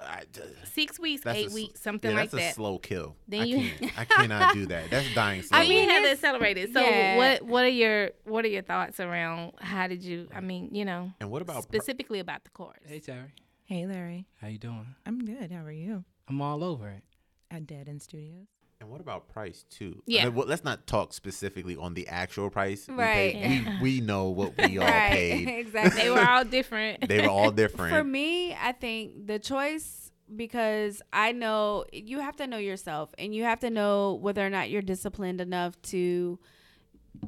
I, 0.00 0.22
d- 0.32 0.40
six 0.72 0.98
weeks, 1.00 1.22
that's 1.22 1.36
a 1.38 1.40
eight 1.42 1.50
weeks, 1.52 1.80
something 1.80 2.10
yeah, 2.10 2.16
like 2.16 2.30
that. 2.30 2.36
that's 2.36 2.52
a 2.52 2.54
slow 2.54 2.78
kill. 2.78 3.16
Then 3.26 3.40
I 3.40 3.44
you- 3.44 3.70
can't. 3.78 3.98
I 3.98 4.04
cannot 4.16 4.54
do 4.54 4.66
that. 4.66 4.90
That's 4.90 5.12
dying 5.14 5.42
slow. 5.42 5.58
I 5.58 5.62
mean, 5.68 5.72
you 5.84 5.88
have 5.90 6.02
the 6.02 6.10
it's- 6.10 6.24
accelerated. 6.24 6.72
So, 6.72 6.80
yeah. 6.80 7.16
what 7.16 7.42
what 7.42 7.64
are 7.64 7.68
your 7.68 8.10
what 8.24 8.44
are 8.44 8.48
your 8.48 8.62
thoughts 8.62 9.00
around 9.00 9.52
how 9.60 9.86
did 9.88 10.02
you? 10.02 10.28
I 10.34 10.40
mean, 10.40 10.70
you 10.72 10.84
know, 10.84 11.12
and 11.20 11.30
what 11.30 11.42
about 11.42 11.56
pr- 11.56 11.62
specifically 11.76 12.20
about 12.20 12.44
the 12.44 12.50
course. 12.50 12.78
Hey 12.86 13.00
Terry, 13.00 13.32
Hey, 13.64 13.86
Larry. 13.86 14.26
how 14.40 14.48
you 14.48 14.58
doing? 14.58 14.86
I'm 15.06 15.24
good. 15.24 15.50
How 15.52 15.62
are 15.64 15.70
you? 15.72 16.04
I'm 16.28 16.40
all 16.40 16.62
over 16.64 16.88
it. 16.88 17.02
At 17.50 17.66
Dead 17.66 17.88
End 17.88 18.02
Studios. 18.02 18.46
and 18.80 18.90
what 18.90 19.00
about 19.00 19.28
price 19.28 19.64
too? 19.70 20.02
Yeah. 20.06 20.22
I 20.22 20.24
mean, 20.26 20.34
well, 20.34 20.46
let's 20.46 20.62
not 20.64 20.86
talk 20.86 21.12
specifically 21.12 21.76
on 21.76 21.94
the 21.94 22.06
actual 22.08 22.50
price. 22.50 22.86
we 22.86 22.94
Right. 22.94 23.34
We, 23.82 23.82
we 23.82 24.00
know 24.00 24.28
what 24.28 24.52
we 24.58 24.78
all 24.78 24.84
right. 24.86 25.10
paid. 25.10 25.48
exactly. 25.66 26.02
They 26.02 26.10
were 26.10 26.20
all 26.20 26.44
different. 26.44 27.04
They 27.08 27.22
were 27.22 27.30
all 27.30 27.50
different. 27.50 27.94
For 27.94 28.04
me, 28.04 28.54
I 28.54 28.72
think 28.72 29.26
the 29.26 29.38
choice 29.38 30.12
because 30.36 31.00
I 31.12 31.32
know 31.32 31.86
you 31.92 32.20
have 32.20 32.36
to 32.36 32.46
know 32.46 32.58
yourself 32.58 33.14
and 33.18 33.34
you 33.34 33.44
have 33.44 33.60
to 33.60 33.70
know 33.70 34.14
whether 34.20 34.44
or 34.46 34.50
not 34.50 34.68
you're 34.68 34.82
disciplined 34.82 35.40
enough 35.40 35.80
to 35.82 36.38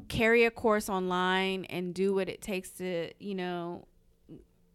carry 0.07 0.45
a 0.45 0.51
course 0.51 0.87
online 0.87 1.65
and 1.65 1.93
do 1.95 2.13
what 2.13 2.29
it 2.29 2.41
takes 2.41 2.69
to, 2.73 3.11
you 3.19 3.33
know, 3.33 3.87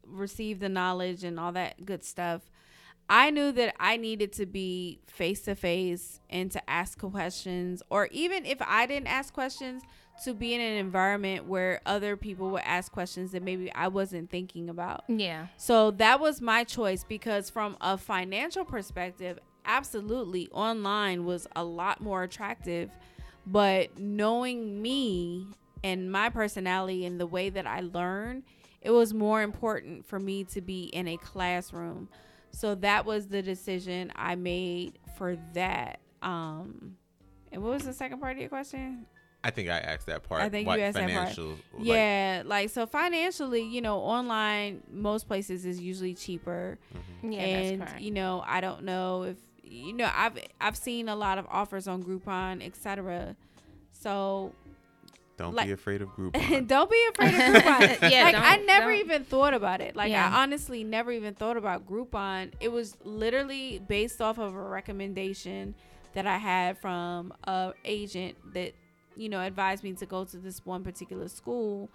receive 0.04 0.58
the 0.58 0.68
knowledge 0.68 1.22
and 1.24 1.38
all 1.38 1.52
that 1.52 1.86
good 1.86 2.02
stuff. 2.04 2.50
I 3.08 3.30
knew 3.30 3.52
that 3.52 3.74
I 3.78 3.96
needed 3.96 4.32
to 4.34 4.46
be 4.46 5.00
face 5.06 5.42
to 5.42 5.54
face 5.54 6.20
and 6.28 6.50
to 6.52 6.70
ask 6.70 6.98
questions, 6.98 7.82
or 7.88 8.08
even 8.10 8.44
if 8.44 8.58
I 8.60 8.86
didn't 8.86 9.06
ask 9.08 9.32
questions, 9.32 9.82
to 10.24 10.34
be 10.34 10.54
in 10.54 10.60
an 10.60 10.78
environment 10.78 11.46
where 11.46 11.80
other 11.86 12.16
people 12.16 12.50
would 12.50 12.62
ask 12.64 12.90
questions 12.90 13.32
that 13.32 13.42
maybe 13.42 13.72
I 13.72 13.88
wasn't 13.88 14.30
thinking 14.30 14.68
about. 14.70 15.04
yeah, 15.08 15.48
So 15.56 15.90
that 15.92 16.20
was 16.20 16.40
my 16.40 16.64
choice 16.64 17.04
because, 17.04 17.50
from 17.50 17.76
a 17.80 17.98
financial 17.98 18.64
perspective, 18.64 19.38
absolutely 19.64 20.48
online 20.52 21.24
was 21.24 21.46
a 21.54 21.64
lot 21.64 22.00
more 22.00 22.22
attractive. 22.22 22.90
But 23.46 23.98
knowing 23.98 24.80
me 24.82 25.46
and 25.84 26.10
my 26.10 26.30
personality 26.30 27.04
and 27.04 27.20
the 27.20 27.26
way 27.26 27.50
that 27.50 27.66
I 27.66 27.80
learn, 27.80 28.42
it 28.80 28.90
was 28.90 29.12
more 29.12 29.42
important 29.42 30.06
for 30.06 30.18
me 30.18 30.44
to 30.44 30.60
be 30.60 30.84
in 30.84 31.06
a 31.08 31.16
classroom. 31.18 32.08
So 32.56 32.74
that 32.76 33.04
was 33.04 33.26
the 33.26 33.42
decision 33.42 34.10
I 34.16 34.34
made 34.34 34.98
for 35.18 35.36
that. 35.52 36.00
Um, 36.22 36.96
and 37.52 37.62
what 37.62 37.74
was 37.74 37.82
the 37.82 37.92
second 37.92 38.18
part 38.18 38.32
of 38.32 38.38
your 38.40 38.48
question? 38.48 39.04
I 39.44 39.50
think 39.50 39.68
I 39.68 39.78
asked 39.78 40.06
that 40.06 40.22
part. 40.22 40.40
I 40.40 40.48
think 40.48 40.66
what 40.66 40.78
you 40.78 40.86
asked 40.86 40.96
that 40.96 41.10
part. 41.10 41.38
like, 41.38 41.86
yeah, 41.86 42.42
like 42.46 42.70
so 42.70 42.86
financially, 42.86 43.60
you 43.60 43.82
know, 43.82 43.98
online 43.98 44.82
most 44.90 45.28
places 45.28 45.66
is 45.66 45.78
usually 45.80 46.14
cheaper. 46.14 46.78
yeah, 47.22 47.40
and 47.40 47.80
that's 47.82 47.90
correct. 47.90 48.02
you 48.02 48.10
know, 48.12 48.42
I 48.46 48.62
don't 48.62 48.84
know 48.84 49.24
if 49.24 49.36
you 49.62 49.92
know, 49.92 50.10
I've 50.10 50.38
I've 50.58 50.78
seen 50.78 51.10
a 51.10 51.14
lot 51.14 51.36
of 51.36 51.46
offers 51.50 51.86
on 51.86 52.02
Groupon, 52.02 52.64
etc. 52.64 53.36
So 53.92 54.54
Don't 55.36 55.54
like- 55.54 55.66
be 55.66 55.72
afraid 55.72 56.02
of 56.02 56.08
Groupon. 56.10 56.66
don't 56.66 56.90
be 56.90 57.06
afraid 57.10 57.34
of 57.34 57.40
Groupon. 57.62 58.10
Yeah, 58.10 58.24
like 58.24 58.34
I 58.36 58.56
never 58.58 58.90
don't. 58.92 59.00
even 59.00 59.24
thought 59.24 59.54
about 59.54 59.80
it. 59.80 59.94
Like 59.96 60.10
Yeah. 60.10 60.28
I 60.32 60.42
honestly 60.42 60.82
never 60.84 61.12
even 61.12 61.34
thought 61.34 61.56
about 61.56 61.86
Groupon. 61.86 62.52
It 62.60 62.68
was 62.72 62.96
literally 63.04 63.80
based 63.86 64.20
off 64.20 64.38
of 64.38 64.54
a 64.54 64.60
recommendation 64.60 65.74
that 66.14 66.26
I 66.26 66.38
had 66.38 66.78
from 66.78 67.34
a 67.44 67.72
agent 67.84 68.36
that 68.54 68.72
you 69.16 69.28
know 69.28 69.40
advised 69.40 69.84
me 69.84 69.92
to 69.94 70.06
go 70.06 70.24
to 70.24 70.36
this 70.38 70.64
one 70.64 70.82
particular 70.82 71.28
school. 71.28 71.90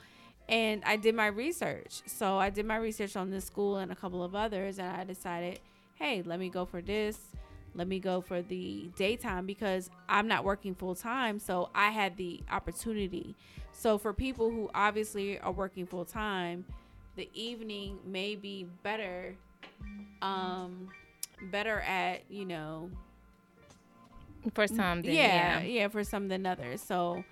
And 0.50 0.84
I 0.86 0.98
did 0.98 1.16
my 1.16 1.28
research. 1.28 2.02
So 2.08 2.38
I 2.38 2.50
did 2.50 2.66
my 2.66 2.76
research 2.78 3.16
on 3.16 3.30
this 3.32 3.46
school 3.46 3.78
and 3.78 3.92
a 3.92 3.96
couple 3.96 4.24
of 4.24 4.36
others 4.36 4.78
and 4.80 4.88
I 4.88 5.04
decided, 5.04 5.60
"Hey, 5.96 6.22
let 6.24 6.40
me 6.40 6.50
go 6.50 6.66
for 6.66 6.82
this." 6.82 7.18
Let 7.76 7.88
me 7.88 8.00
go 8.00 8.22
for 8.22 8.42
the 8.42 8.90
daytime 8.96 9.46
because 9.46 9.90
I'm 10.10 10.28
not 10.28 10.44
working 10.44 10.76
full 10.76 10.96
time. 10.96 11.40
So 11.40 11.70
I 11.74 11.90
had 11.92 12.18
the 12.18 12.42
opportunity. 12.52 13.36
So 13.72 13.98
for 13.98 14.14
people 14.14 14.50
who 14.52 14.70
obviously 14.76 15.40
are 15.40 15.52
working 15.52 15.86
full 15.86 16.06
time, 16.06 16.66
the 17.16 17.30
evening 17.34 18.00
may 18.06 18.36
be 18.36 18.68
better, 18.84 19.36
um, 20.22 20.90
better 21.52 21.80
at, 21.82 22.22
you 22.30 22.46
know, 22.46 22.90
for 24.54 24.68
some, 24.68 25.02
then, 25.02 25.14
yeah, 25.14 25.60
yeah, 25.60 25.64
yeah, 25.64 25.88
for 25.88 26.04
some 26.04 26.28
than 26.28 26.46
others. 26.46 26.82
So 26.82 27.24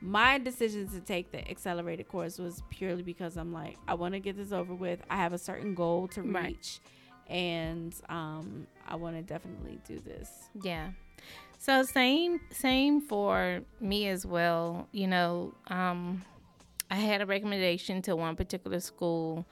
my 0.00 0.38
decision 0.38 0.88
to 0.88 1.00
take 1.00 1.32
the 1.32 1.48
accelerated 1.50 2.08
course 2.08 2.38
was 2.38 2.62
purely 2.70 3.02
because 3.02 3.36
I'm 3.36 3.52
like, 3.52 3.76
I 3.88 3.94
want 3.94 4.14
to 4.14 4.20
get 4.20 4.36
this 4.36 4.52
over 4.52 4.74
with. 4.74 5.00
I 5.08 5.16
have 5.16 5.32
a 5.32 5.38
certain 5.38 5.74
goal 5.74 6.08
to 6.08 6.22
Right. 6.22 6.80
Reach. 7.28 7.36
And 7.36 7.94
um, 8.08 8.66
I 8.86 8.96
want 8.96 9.16
to 9.16 9.22
definitely 9.22 9.78
do 9.86 10.00
this. 10.00 10.30
Yeah. 10.62 10.90
So 11.58 11.82
same 11.82 12.40
same 12.50 13.00
for 13.00 13.60
me 13.80 14.08
as 14.08 14.26
well. 14.26 14.88
You 14.92 15.08
know, 15.08 15.54
um, 15.68 16.22
I 16.90 16.96
had 16.96 17.20
a 17.20 17.26
recommendation 17.26 18.02
to 18.02 18.14
one 18.14 18.36
particular 18.36 18.80
school, 18.80 19.46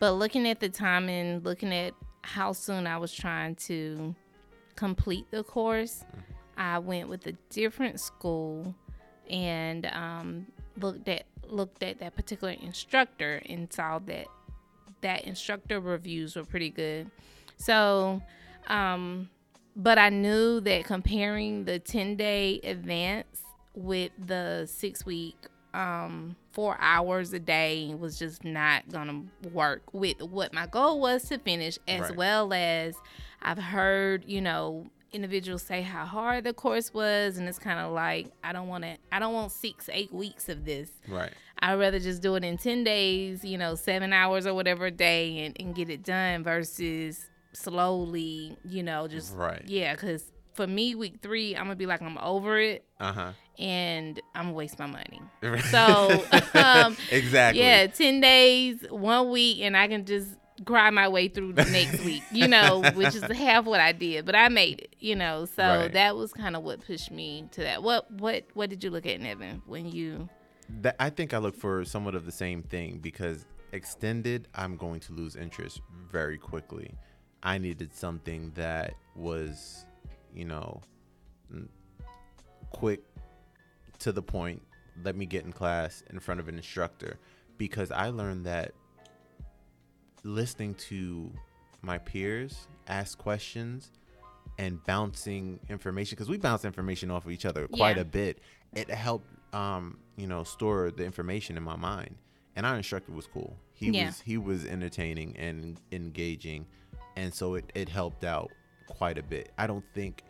but 0.00 0.12
looking 0.12 0.48
at 0.48 0.60
the 0.60 0.68
time 0.68 1.08
and 1.08 1.44
looking 1.44 1.72
at 1.72 1.94
how 2.22 2.52
soon 2.52 2.86
I 2.86 2.98
was 2.98 3.12
trying 3.12 3.54
to 3.56 4.14
complete 4.76 5.30
the 5.30 5.44
course, 5.44 6.04
I 6.56 6.78
went 6.78 7.08
with 7.08 7.26
a 7.26 7.32
different 7.50 8.00
school 8.00 8.74
and 9.30 9.86
um, 9.86 10.46
looked 10.80 11.08
at 11.08 11.24
looked 11.48 11.82
at 11.82 11.98
that 11.98 12.16
particular 12.16 12.54
instructor 12.62 13.42
and 13.46 13.70
saw 13.72 13.98
that 14.00 14.26
that 15.02 15.24
instructor 15.24 15.78
reviews 15.80 16.34
were 16.36 16.44
pretty 16.44 16.70
good. 16.70 17.10
So, 17.56 18.22
um, 18.66 19.28
but 19.76 19.98
I 19.98 20.08
knew 20.08 20.60
that 20.60 20.84
comparing 20.84 21.64
the 21.64 21.78
10 21.78 22.16
day 22.16 22.60
advance 22.64 23.42
with 23.74 24.12
the 24.18 24.66
six 24.66 25.04
week, 25.06 25.36
um, 25.74 26.36
four 26.52 26.76
hours 26.80 27.32
a 27.32 27.38
day 27.38 27.94
was 27.98 28.18
just 28.18 28.44
not 28.44 28.88
gonna 28.90 29.22
work 29.52 29.82
with 29.94 30.20
what 30.20 30.52
my 30.52 30.66
goal 30.66 31.00
was 31.00 31.24
to 31.30 31.38
finish, 31.38 31.78
as 31.88 32.02
Right. 32.02 32.16
well 32.16 32.52
as 32.52 32.94
I've 33.40 33.58
heard, 33.58 34.24
you 34.26 34.40
know, 34.42 34.90
individuals 35.12 35.62
say 35.62 35.82
how 35.82 36.04
hard 36.04 36.44
the 36.44 36.52
course 36.52 36.92
was, 36.94 37.36
and 37.38 37.48
it's 37.48 37.58
kind 37.58 37.78
of 37.80 37.92
like 37.92 38.28
I 38.42 38.52
don't 38.52 38.68
want 38.68 38.84
to, 38.84 38.96
I 39.10 39.18
don't 39.18 39.34
want 39.34 39.52
six, 39.52 39.88
eight 39.92 40.12
weeks 40.12 40.48
of 40.48 40.64
this. 40.64 40.90
right. 41.08 41.32
I'd 41.64 41.74
rather 41.78 42.00
just 42.00 42.22
do 42.22 42.34
it 42.34 42.42
in 42.42 42.58
10 42.58 42.82
days, 42.82 43.44
you 43.44 43.56
know, 43.56 43.76
seven 43.76 44.12
hours 44.12 44.48
or 44.48 44.54
whatever 44.54 44.86
a 44.86 44.90
day 44.90 45.44
and, 45.44 45.56
and 45.60 45.74
get 45.76 45.88
it 45.90 46.02
done 46.02 46.42
versus 46.42 47.28
slowly, 47.52 48.56
you 48.64 48.82
know, 48.82 49.06
just, 49.06 49.34
Right. 49.36 49.62
yeah, 49.66 49.94
because 49.94 50.24
for 50.54 50.66
me, 50.66 50.94
week 50.96 51.16
three, 51.22 51.54
I'm 51.54 51.64
going 51.64 51.76
to 51.76 51.76
be 51.76 51.86
like, 51.86 52.02
I'm 52.02 52.18
over 52.18 52.58
it 52.58 52.84
Uh 53.00 53.12
huh. 53.12 53.32
and 53.60 54.20
I'm 54.34 54.46
going 54.46 54.54
to 54.54 54.58
waste 54.58 54.78
my 54.80 54.86
money. 54.86 55.20
So, 55.70 56.24
um, 56.54 56.96
exactly. 57.10 57.62
yeah, 57.62 57.86
10 57.86 58.20
days, 58.20 58.84
one 58.90 59.30
week, 59.30 59.60
and 59.60 59.76
I 59.76 59.86
can 59.88 60.04
just 60.04 60.28
cry 60.62 60.90
my 60.90 61.08
way 61.08 61.28
through 61.28 61.52
the 61.54 61.64
next 61.64 62.00
week, 62.04 62.22
you 62.32 62.48
know, 62.48 62.90
which 62.94 63.14
is 63.14 63.22
half 63.22 63.64
what 63.64 63.80
I 63.80 63.92
did, 63.92 64.24
but 64.26 64.34
I 64.34 64.48
made 64.48 64.80
it, 64.80 64.96
you 65.00 65.14
know. 65.16 65.44
So 65.44 65.62
Right. 65.62 65.92
that 65.92 66.16
was 66.16 66.32
kind 66.32 66.56
of 66.56 66.62
what 66.62 66.84
pushed 66.86 67.10
me 67.10 67.48
to 67.52 67.60
that. 67.62 67.82
What 67.82 68.10
what 68.10 68.44
what 68.54 68.70
did 68.70 68.82
you 68.84 68.90
look 68.90 69.06
at, 69.06 69.20
Nevin, 69.20 69.62
when 69.66 69.86
you 69.86 70.28
That 70.80 70.96
I 70.98 71.10
think 71.10 71.34
I 71.34 71.38
look 71.38 71.54
for 71.56 71.84
somewhat 71.84 72.14
of 72.14 72.24
the 72.24 72.32
same 72.32 72.62
thing 72.62 72.98
because 73.02 73.44
extended, 73.72 74.48
I'm 74.54 74.76
going 74.76 75.00
to 75.00 75.12
lose 75.12 75.36
interest 75.36 75.80
very 76.10 76.38
quickly. 76.38 76.94
I 77.42 77.58
needed 77.58 77.92
something 77.94 78.52
that 78.54 78.94
was, 79.16 79.84
you 80.34 80.44
know, 80.44 80.80
quick 82.70 83.00
to 84.00 84.12
the 84.12 84.22
point. 84.22 84.62
Let 85.02 85.16
me 85.16 85.26
get 85.26 85.44
in 85.44 85.52
class 85.52 86.02
in 86.10 86.20
front 86.20 86.40
of 86.40 86.48
an 86.48 86.56
instructor 86.56 87.18
because 87.58 87.90
I 87.90 88.08
learned 88.10 88.46
that 88.46 88.72
listening 90.24 90.74
to 90.74 91.30
my 91.82 91.98
peers 91.98 92.66
ask 92.88 93.18
questions 93.18 93.90
and 94.58 94.82
bouncing 94.84 95.58
information 95.68 96.14
because 96.16 96.28
we 96.28 96.36
bounce 96.38 96.64
information 96.64 97.10
off 97.10 97.24
of 97.24 97.30
each 97.32 97.44
other 97.46 97.66
quite 97.68 97.96
Yeah. 97.96 98.02
a 98.02 98.04
bit. 98.04 98.38
It 98.74 98.88
helped, 98.90 99.26
um, 99.54 99.98
you 100.16 100.26
know, 100.26 100.44
store 100.44 100.90
the 100.90 101.04
information 101.04 101.56
in 101.56 101.62
my 101.62 101.76
mind. 101.76 102.16
And 102.54 102.66
our 102.66 102.76
instructor 102.76 103.12
was 103.12 103.26
cool. 103.26 103.56
He 103.72 103.88
Yeah. 103.90 104.06
was 104.06 104.20
he 104.20 104.36
was 104.36 104.66
entertaining 104.66 105.34
and 105.38 105.80
engaging, 105.90 106.66
and 107.16 107.34
so 107.34 107.54
it 107.54 107.64
it 107.74 107.88
helped 107.88 108.24
out 108.24 108.52
quite 108.86 109.16
a 109.16 109.22
bit. 109.22 109.50
I 109.56 109.66
don't 109.66 109.84
think 109.94 110.22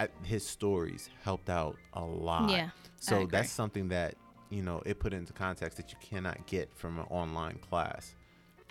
uh, 0.00 0.06
his 0.24 0.46
stories 0.46 1.08
helped 1.22 1.48
out 1.50 1.76
a 1.92 2.04
lot. 2.04 2.50
Yeah, 2.50 2.70
So 2.98 3.26
that's 3.26 3.50
something 3.50 3.88
that 3.88 4.14
you 4.50 4.62
know 4.62 4.82
it 4.86 4.98
put 4.98 5.12
into 5.12 5.32
context 5.34 5.76
that 5.76 5.92
you 5.92 5.98
cannot 6.00 6.46
get 6.46 6.74
from 6.74 6.98
an 6.98 7.04
online 7.10 7.58
class. 7.58 8.15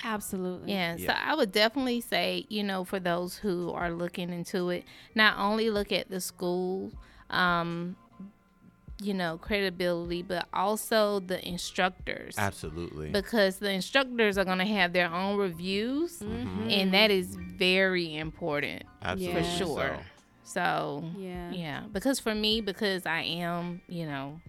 Absolutely. 0.04 0.72
Yeah, 0.74 0.98
so 0.98 1.14
I 1.14 1.36
would 1.36 1.52
definitely 1.52 2.02
say, 2.02 2.46
you 2.50 2.64
know, 2.64 2.84
for 2.84 3.00
those 3.00 3.38
who 3.38 3.72
are 3.72 3.92
looking 3.92 4.32
into 4.32 4.70
it, 4.70 4.84
not 5.16 5.38
only 5.38 5.70
look 5.70 5.92
at 5.92 6.10
the 6.10 6.20
school, 6.22 6.92
um, 7.30 7.96
you 9.02 9.14
know, 9.14 9.38
credibility, 9.38 10.22
but 10.22 10.48
also 10.54 11.20
the 11.20 11.46
instructors. 11.48 12.36
Absolutely. 12.38 13.12
Because 13.12 13.58
the 13.58 13.72
instructors 13.72 14.38
are 14.38 14.46
going 14.46 14.60
to 14.60 14.66
have 14.66 14.94
their 14.94 15.12
own 15.12 15.38
reviews, 15.38 16.20
Mm-hmm. 16.20 16.70
and 16.70 16.94
that 16.94 17.12
is 17.12 17.36
very 17.36 18.16
important 18.16 18.84
Absolutely. 19.02 19.42
for 19.42 19.48
sure. 19.58 20.00
So, 20.44 21.04
Yeah. 21.18 21.52
yeah, 21.52 21.84
because 21.92 22.20
for 22.20 22.36
me, 22.36 22.62
because 22.62 23.06
I 23.06 23.22
am, 23.22 23.82
you 23.88 24.06
know, 24.06 24.40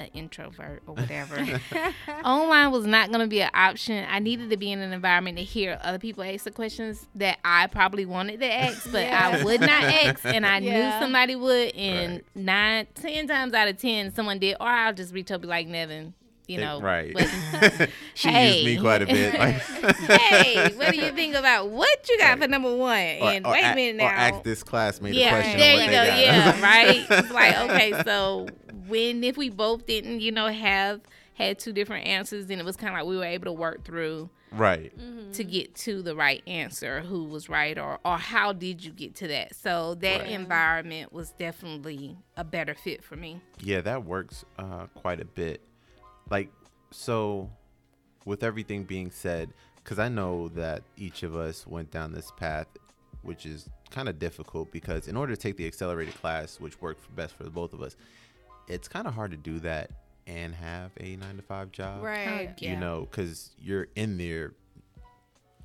an 0.00 0.08
introvert 0.14 0.82
or 0.86 0.94
whatever, 0.94 1.36
online 2.24 2.70
was 2.72 2.86
not 2.86 3.08
going 3.08 3.20
to 3.20 3.26
be 3.26 3.40
an 3.42 3.50
option. 3.54 4.04
I 4.08 4.18
needed 4.18 4.50
to 4.50 4.56
be 4.56 4.72
in 4.72 4.80
an 4.80 4.92
environment 4.92 5.36
to 5.38 5.44
hear 5.44 5.78
other 5.82 5.98
people 5.98 6.24
ask 6.24 6.44
the 6.44 6.50
questions 6.50 7.06
that 7.14 7.38
I 7.44 7.66
probably 7.68 8.06
wanted 8.06 8.40
to 8.40 8.52
ask, 8.52 8.90
but 8.92 9.06
I 9.06 9.42
would 9.44 9.60
not 9.60 9.84
ask, 9.84 10.24
and 10.24 10.44
I 10.46 10.58
Yeah. 10.58 10.72
knew 10.98 11.04
somebody 11.04 11.36
would. 11.36 11.74
And 11.74 12.10
Right. 12.10 12.24
nine, 12.34 12.86
ten 12.94 13.28
times 13.28 13.54
out 13.54 13.68
of 13.68 13.76
ten, 13.78 14.14
someone 14.14 14.38
did, 14.38 14.56
or 14.60 14.66
I'll 14.66 14.94
just 14.94 15.12
reach 15.14 15.30
up 15.30 15.42
be 15.42 15.46
like 15.46 15.66
Nevin. 15.68 16.14
You 16.48 16.58
It- 16.58 16.62
know, 16.62 16.80
right. 16.80 17.12
but- 17.14 17.90
she 18.14 18.28
Hey. 18.28 18.54
used 18.54 18.66
me 18.66 18.76
quite 18.78 19.02
a 19.02 19.06
bit. 19.06 19.38
Like, 19.38 19.54
hey, 19.62 20.72
what 20.74 20.90
do 20.90 20.96
you 20.96 21.12
think 21.12 21.36
about 21.36 21.68
what 21.70 22.08
you 22.08 22.18
got 22.18 22.38
for 22.40 22.48
number 22.48 22.74
one? 22.74 22.88
or, 22.90 23.30
and 23.30 23.46
or 23.46 23.52
wait 23.52 23.62
a- 23.62 23.72
a 23.72 23.74
minute 23.76 24.02
or 24.02 24.08
now. 24.08 24.14
ask 24.16 24.42
this 24.42 24.64
classmate 24.64 25.14
a 25.14 25.16
yeah, 25.16 25.30
question. 25.30 25.58
there 25.60 25.76
you 25.76 25.86
go. 25.86 26.02
Yeah, 26.02 26.60
right. 26.60 27.06
It's 27.08 27.30
like 27.30 27.56
okay, 27.60 28.02
so 28.04 28.48
when 28.90 29.24
if 29.24 29.36
we 29.36 29.48
both 29.48 29.86
didn't, 29.86 30.20
you 30.20 30.32
know, 30.32 30.48
have 30.48 31.00
had 31.34 31.58
two 31.58 31.72
different 31.72 32.06
answers, 32.06 32.46
then 32.46 32.58
it 32.58 32.64
was 32.64 32.76
kind 32.76 32.92
of 32.92 33.00
like 33.00 33.08
we 33.08 33.16
were 33.16 33.24
able 33.24 33.46
to 33.46 33.52
work 33.52 33.84
through 33.84 34.28
right. 34.52 34.92
to 35.32 35.44
get 35.44 35.74
to 35.74 36.02
the 36.02 36.14
right 36.14 36.42
answer, 36.46 37.00
who 37.00 37.24
was 37.24 37.48
right, 37.48 37.78
or 37.78 37.98
or 38.04 38.18
how 38.18 38.52
did 38.52 38.84
you 38.84 38.92
get 38.92 39.14
to 39.16 39.28
that? 39.28 39.54
So 39.54 39.94
that 39.96 40.22
Right. 40.22 40.30
environment 40.30 41.12
was 41.12 41.30
definitely 41.30 42.18
a 42.36 42.44
better 42.44 42.74
fit 42.74 43.02
for 43.02 43.16
me. 43.16 43.40
Yeah, 43.62 43.80
that 43.82 44.04
works 44.04 44.44
uh, 44.58 44.86
quite 44.94 45.20
a 45.20 45.24
bit. 45.24 45.62
Like, 46.28 46.50
so 46.90 47.50
with 48.26 48.42
everything 48.42 48.84
being 48.84 49.10
said, 49.10 49.50
because 49.76 49.98
I 49.98 50.08
know 50.08 50.48
that 50.48 50.82
each 50.96 51.22
of 51.22 51.34
us 51.34 51.66
went 51.66 51.90
down 51.90 52.12
this 52.12 52.30
path, 52.36 52.66
which 53.22 53.46
is 53.46 53.68
kind 53.90 54.08
of 54.08 54.18
difficult 54.18 54.70
because 54.70 55.08
in 55.08 55.16
order 55.16 55.34
to 55.34 55.40
take 55.40 55.56
the 55.56 55.66
accelerated 55.66 56.14
class, 56.14 56.60
which 56.60 56.80
worked 56.80 57.02
for 57.02 57.10
best 57.12 57.34
for 57.34 57.44
the 57.44 57.50
both 57.50 57.72
of 57.72 57.82
us, 57.82 57.96
it's 58.70 58.88
kind 58.88 59.06
of 59.06 59.14
hard 59.14 59.30
to 59.32 59.36
do 59.36 59.58
that 59.60 59.90
and 60.26 60.54
have 60.54 60.92
a 61.00 61.16
nine 61.16 61.36
to 61.36 61.42
five 61.42 61.72
job. 61.72 62.02
Right. 62.02 62.50
Yeah. 62.58 62.70
You 62.72 62.76
know, 62.78 63.08
because 63.10 63.50
you're 63.60 63.88
in 63.96 64.16
there 64.18 64.52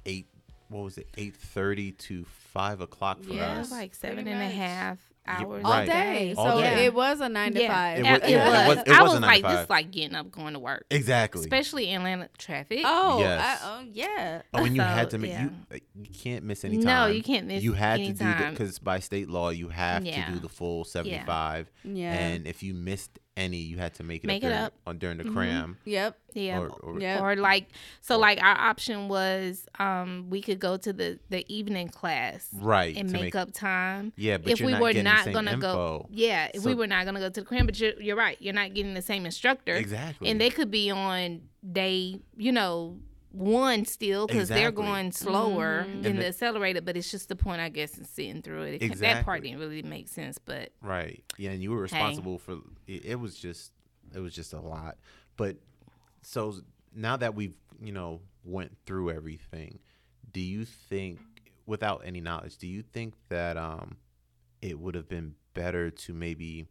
eight. 0.06 0.28
What 0.70 0.84
was 0.84 0.98
it? 0.98 1.08
Eight 1.18 1.36
thirty 1.36 1.92
to 1.94 2.26
five 2.26 2.82
o'clock 2.82 3.22
for 3.24 3.34
Yeah. 3.34 3.52
Us. 3.54 3.58
was 3.70 3.72
like 3.72 4.00
pretty 4.00 4.16
seven 4.16 4.28
and 4.28 4.42
a 4.42 4.48
half 4.56 4.98
hours 5.28 5.62
All 5.66 5.80
day. 5.82 5.86
day. 5.86 6.34
All 6.38 6.52
so 6.58 6.62
day. 6.62 6.86
it 6.86 6.94
was 6.94 7.20
a 7.22 7.30
nine 7.30 7.54
to 7.54 7.62
Yeah, 7.62 7.74
five. 7.74 7.98
It 8.00 8.06
it, 8.06 8.12
was- 8.12 8.22
it 8.22 8.30
yeah, 8.30 8.38
it 8.64 8.68
was. 8.68 8.78
was- 8.78 8.86
it 8.88 8.92
I 8.92 9.04
was 9.04 9.12
a 9.12 9.16
was 9.16 9.22
like 9.22 9.42
five. 9.44 9.52
just 9.52 9.70
like 9.70 9.92
getting 9.92 10.16
up, 10.16 10.32
going 10.32 10.54
to 10.54 10.60
work, 10.60 10.86
exactly. 10.90 11.42
especially 11.42 11.90
in 11.90 12.02
Atlanta 12.02 12.30
traffic. 12.38 12.82
Oh, 12.84 13.20
Yes. 13.20 13.60
I, 13.64 13.68
oh 13.80 13.86
yeah. 13.92 14.42
Oh, 14.54 14.64
and 14.64 14.76
you 14.76 14.82
had 14.82 15.10
to 15.12 15.18
make 15.18 15.32
yeah. 15.32 15.44
you 15.44 15.52
uh, 15.74 15.78
you 15.96 16.06
can't 16.14 16.44
miss 16.44 16.64
any 16.66 16.78
time. 16.78 16.86
No, 16.86 17.06
you 17.08 17.24
can't 17.24 17.48
miss 17.48 17.64
You 17.64 17.74
had 17.74 18.00
any 18.00 18.08
to 18.10 18.14
do 18.14 18.26
that 18.26 18.52
because 18.52 18.80
by 18.80 19.00
state 19.00 19.30
law 19.30 19.50
you 19.50 19.70
have 19.70 20.06
Yeah. 20.06 20.26
to 20.26 20.32
do 20.34 20.40
the 20.40 20.50
full 20.50 20.84
seventy 20.84 21.20
five. 21.26 21.70
Yeah. 21.84 22.14
And 22.14 22.48
if 22.48 22.64
you 22.64 22.74
missed 22.74 23.20
any, 23.38 23.58
you 23.58 23.78
had 23.78 23.94
to 23.96 24.04
make 24.04 24.24
it 24.24 24.28
Make 24.28 24.44
up 24.44 24.48
it 24.48 24.50
during, 24.50 24.64
up. 24.64 24.74
on 24.88 24.98
during 24.98 25.18
the 25.18 25.24
Mhm. 25.26 25.34
cram. 25.34 25.78
Yep. 25.86 26.18
Yeah. 26.34 26.60
Or, 26.60 26.70
or, 26.70 27.00
Yeah. 27.02 27.22
Or 27.22 27.36
like 27.36 27.68
so 28.02 28.18
like 28.18 28.42
our 28.42 28.58
option 28.58 29.08
was 29.10 29.66
um 29.78 30.28
we 30.30 30.42
could 30.42 30.60
go 30.60 30.78
to 30.78 30.94
the 30.94 31.20
the 31.30 31.46
evening 31.54 31.90
class 31.90 32.48
Right. 32.54 32.96
and 32.96 33.10
to 33.10 33.14
make, 33.14 33.36
up 33.36 33.52
time. 33.54 34.14
Yeah, 34.16 34.38
but 34.38 34.52
if 34.52 34.60
you're 34.60 34.68
we 34.68 34.72
not 34.74 34.82
were 34.82 34.88
getting 34.90 35.04
the 35.04 35.10
not 35.10 35.24
same 35.26 35.34
gonna 35.34 35.52
info. 35.52 35.62
go 35.74 36.08
Yeah, 36.12 36.50
if 36.54 36.64
we 36.64 36.74
were 36.76 36.88
not 36.88 37.06
gonna 37.06 37.20
go 37.20 37.30
to 37.30 37.42
the 37.42 37.46
cram, 37.46 37.66
but 37.66 37.78
you're 37.80 38.00
you're 38.02 38.16
right, 38.16 38.38
you're 38.40 38.54
not 38.54 38.74
getting 38.74 38.94
the 38.94 39.02
same 39.02 39.26
instructor. 39.26 39.76
Exactly. 39.76 40.30
And 40.30 40.40
they 40.40 40.50
could 40.50 40.72
be 40.72 40.90
on 40.92 41.42
day, 41.70 42.20
you 42.38 42.52
know, 42.54 42.98
one 43.36 43.86
still 43.86 44.28
because 44.28 44.48
they're 44.50 44.72
going 44.72 45.12
slower 45.12 45.86
Mhm. 45.88 46.04
than 46.04 46.16
the, 46.16 46.22
the- 46.24 46.28
accelerated. 46.28 46.86
But 46.86 46.96
it's 46.98 47.12
just 47.12 47.28
the 47.30 47.36
point, 47.36 47.62
I 47.62 47.70
guess, 47.70 47.98
in 47.98 48.06
sitting 48.06 48.42
through 48.42 48.64
it. 48.64 48.82
it 48.82 48.96
That 49.00 49.26
part 49.26 49.44
didn't 49.44 49.60
really 49.60 49.84
make 49.84 50.08
sense, 50.08 50.38
but 50.38 50.72
Right. 50.82 51.24
Yeah, 51.38 51.52
and 51.52 51.62
you 51.62 51.72
were 51.72 51.82
responsible 51.82 52.38
for 52.40 52.58
it, 52.88 53.06
it 53.06 53.16
was 53.20 53.36
just 53.36 53.72
it 54.14 54.20
was 54.20 54.34
just 54.34 54.54
a 54.54 54.60
lot. 54.62 54.98
But 55.38 55.58
so 56.22 56.56
now 56.94 57.18
that 57.18 57.36
we've, 57.36 57.56
you 57.82 57.92
know, 57.92 58.22
went 58.44 58.78
through 58.86 59.12
everything, 59.12 59.80
do 60.32 60.40
you 60.40 60.64
think 60.66 61.20
without 61.66 62.02
any 62.06 62.22
knowledge, 62.22 62.58
do 62.58 62.68
you 62.68 62.82
think 62.84 63.14
that 63.30 63.58
um 63.58 63.98
it 64.62 64.80
would 64.80 64.96
have 64.96 65.10
been 65.10 65.36
better 65.54 65.90
to 65.92 66.14
maybe 66.14 66.68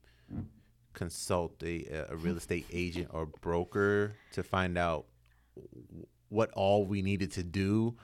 consult 0.95 1.63
a, 1.63 2.07
a 2.09 2.17
real 2.17 2.37
estate 2.37 2.67
agent 2.73 3.09
or 3.13 3.27
broker 3.27 4.15
to 4.33 4.43
find 4.43 4.79
out 4.79 5.07
what 6.29 6.51
all 6.53 6.87
we 6.87 7.03
needed 7.03 7.33
to 7.33 7.43
do 7.43 7.97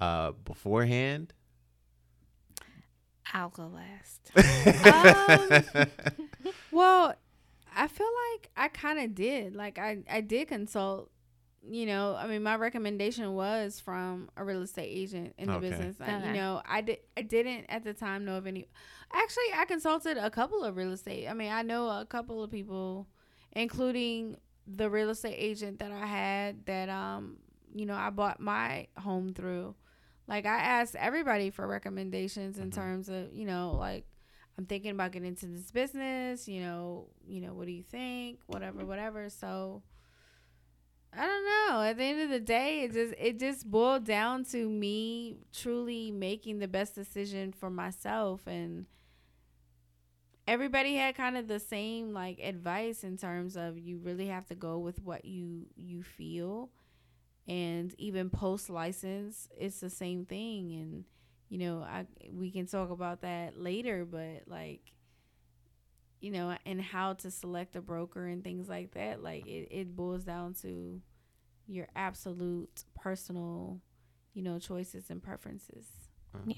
uh 0.00 0.32
beforehand? 0.44 1.32
I'll 3.32 3.50
go 3.50 3.66
last. 3.68 4.32
Um, 4.82 5.64
well, 6.70 7.14
I 7.74 7.88
feel 7.88 8.08
like 8.32 8.50
I 8.56 8.68
kind 8.68 8.98
of 9.00 9.14
did. 9.14 9.54
Like 9.54 9.78
I, 9.78 9.98
I 10.10 10.20
did 10.20 10.48
consult. 10.48 11.10
You 11.68 11.86
know, 11.86 12.16
I 12.18 12.26
mean, 12.26 12.42
my 12.42 12.56
recommendation 12.56 13.34
was 13.34 13.80
from 13.80 14.30
a 14.36 14.44
real 14.44 14.62
estate 14.62 14.88
agent 14.90 15.34
in 15.38 15.50
the 15.50 15.56
Okay. 15.56 15.58
business. 15.58 15.96
I, 16.00 16.12
Okay. 16.12 16.26
you 16.26 16.30
know, 16.32 16.62
I 16.66 16.80
did. 16.82 16.98
I 17.16 17.22
didn't 17.22 17.66
at 17.68 17.84
the 17.84 17.94
time 17.94 18.24
know 18.24 18.36
of 18.36 18.46
any. 18.46 18.66
Actually, 19.12 19.52
I 19.56 19.64
consulted 19.66 20.16
a 20.18 20.30
couple 20.30 20.64
of 20.64 20.76
real 20.76 20.92
estate. 20.92 21.28
I 21.28 21.34
mean, 21.34 21.52
I 21.52 21.62
know 21.62 21.88
a 21.88 22.04
couple 22.06 22.42
of 22.42 22.50
people, 22.50 23.08
including 23.52 24.36
the 24.66 24.90
real 24.90 25.10
estate 25.10 25.36
agent 25.38 25.78
that 25.80 25.92
I 25.92 26.06
had 26.06 26.66
that 26.66 26.88
um, 26.88 27.38
you 27.74 27.86
know, 27.86 27.94
I 27.94 28.10
bought 28.10 28.40
my 28.40 28.86
home 28.98 29.32
through. 29.34 29.74
Like 30.28 30.46
I 30.46 30.58
asked 30.58 30.94
everybody 30.96 31.50
for 31.50 31.66
recommendations 31.66 32.58
in 32.58 32.70
Mhm. 32.70 32.74
terms 32.74 33.08
of, 33.08 33.32
you 33.34 33.44
know, 33.46 33.72
like 33.78 34.06
I'm 34.58 34.66
thinking 34.66 34.90
about 34.92 35.12
getting 35.12 35.28
into 35.28 35.46
this 35.46 35.70
business, 35.70 36.46
you 36.48 36.60
know, 36.60 37.08
you 37.26 37.40
know, 37.40 37.54
what 37.54 37.66
do 37.66 37.72
you 37.72 37.82
think? 37.82 38.40
Whatever, 38.46 38.84
whatever. 38.84 39.28
So 39.30 39.82
I 41.12 41.26
don't 41.26 41.44
know. 41.44 41.82
At 41.82 41.98
the 41.98 42.04
end 42.04 42.20
of 42.22 42.30
the 42.30 42.40
day, 42.40 42.82
it 42.84 42.92
just 42.92 43.14
it 43.18 43.38
just 43.38 43.70
boiled 43.70 44.04
down 44.04 44.44
to 44.46 44.68
me 44.68 45.38
truly 45.52 46.10
making 46.10 46.58
the 46.58 46.68
best 46.68 46.94
decision 46.94 47.52
for 47.52 47.68
myself 47.68 48.46
and 48.46 48.86
everybody 50.46 50.96
had 50.96 51.14
kind 51.14 51.36
of 51.36 51.48
the 51.48 51.60
same 51.60 52.12
like 52.12 52.38
advice 52.40 53.04
in 53.04 53.16
terms 53.16 53.56
of 53.56 53.78
you 53.78 53.98
really 53.98 54.26
have 54.26 54.46
to 54.46 54.54
go 54.54 54.78
with 54.78 55.00
what 55.02 55.24
you 55.24 55.66
you 55.76 56.02
feel 56.02 56.70
and 57.48 57.94
even 57.98 58.30
post 58.30 58.70
license 58.70 59.48
it's 59.56 59.80
the 59.80 59.90
same 59.90 60.24
thing 60.24 60.72
and 60.72 61.04
you 61.48 61.58
know 61.58 61.82
i 61.82 62.06
we 62.32 62.50
can 62.50 62.66
talk 62.66 62.90
about 62.90 63.20
that 63.22 63.58
later 63.58 64.04
but 64.04 64.42
like 64.46 64.92
you 66.20 66.30
know 66.30 66.56
and 66.64 66.80
how 66.80 67.12
to 67.14 67.30
select 67.30 67.76
a 67.76 67.80
broker 67.80 68.26
and 68.26 68.44
things 68.44 68.68
like 68.68 68.92
that 68.92 69.22
like 69.22 69.46
it, 69.46 69.68
it 69.70 69.96
boils 69.96 70.24
down 70.24 70.54
to 70.54 71.00
your 71.66 71.88
absolute 71.96 72.84
personal 72.94 73.80
you 74.34 74.42
know 74.42 74.58
choices 74.58 75.10
and 75.10 75.22
preferences 75.22 75.86
yeah. 76.46 76.54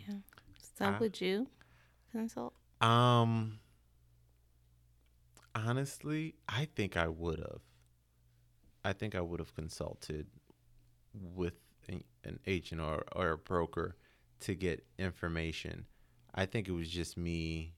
So 0.78 0.86
I- 0.86 0.98
would 0.98 1.20
you 1.20 1.48
consult? 2.12 2.54
Um 2.80 3.58
honestly, 5.54 6.34
I 6.48 6.66
think 6.74 6.96
I 6.96 7.08
would 7.08 7.38
have. 7.38 7.60
I 8.84 8.92
think 8.92 9.14
I 9.14 9.20
would 9.20 9.40
have 9.40 9.54
consulted 9.54 10.26
with 11.14 11.54
an, 11.88 12.04
agent 12.46 12.80
or, 12.80 13.04
or 13.14 13.32
a 13.32 13.38
broker 13.38 13.96
to 14.40 14.54
get 14.54 14.84
information. 14.98 15.86
I 16.34 16.46
think 16.46 16.68
it 16.68 16.72
was 16.72 16.88
just 16.88 17.16
me 17.16 17.74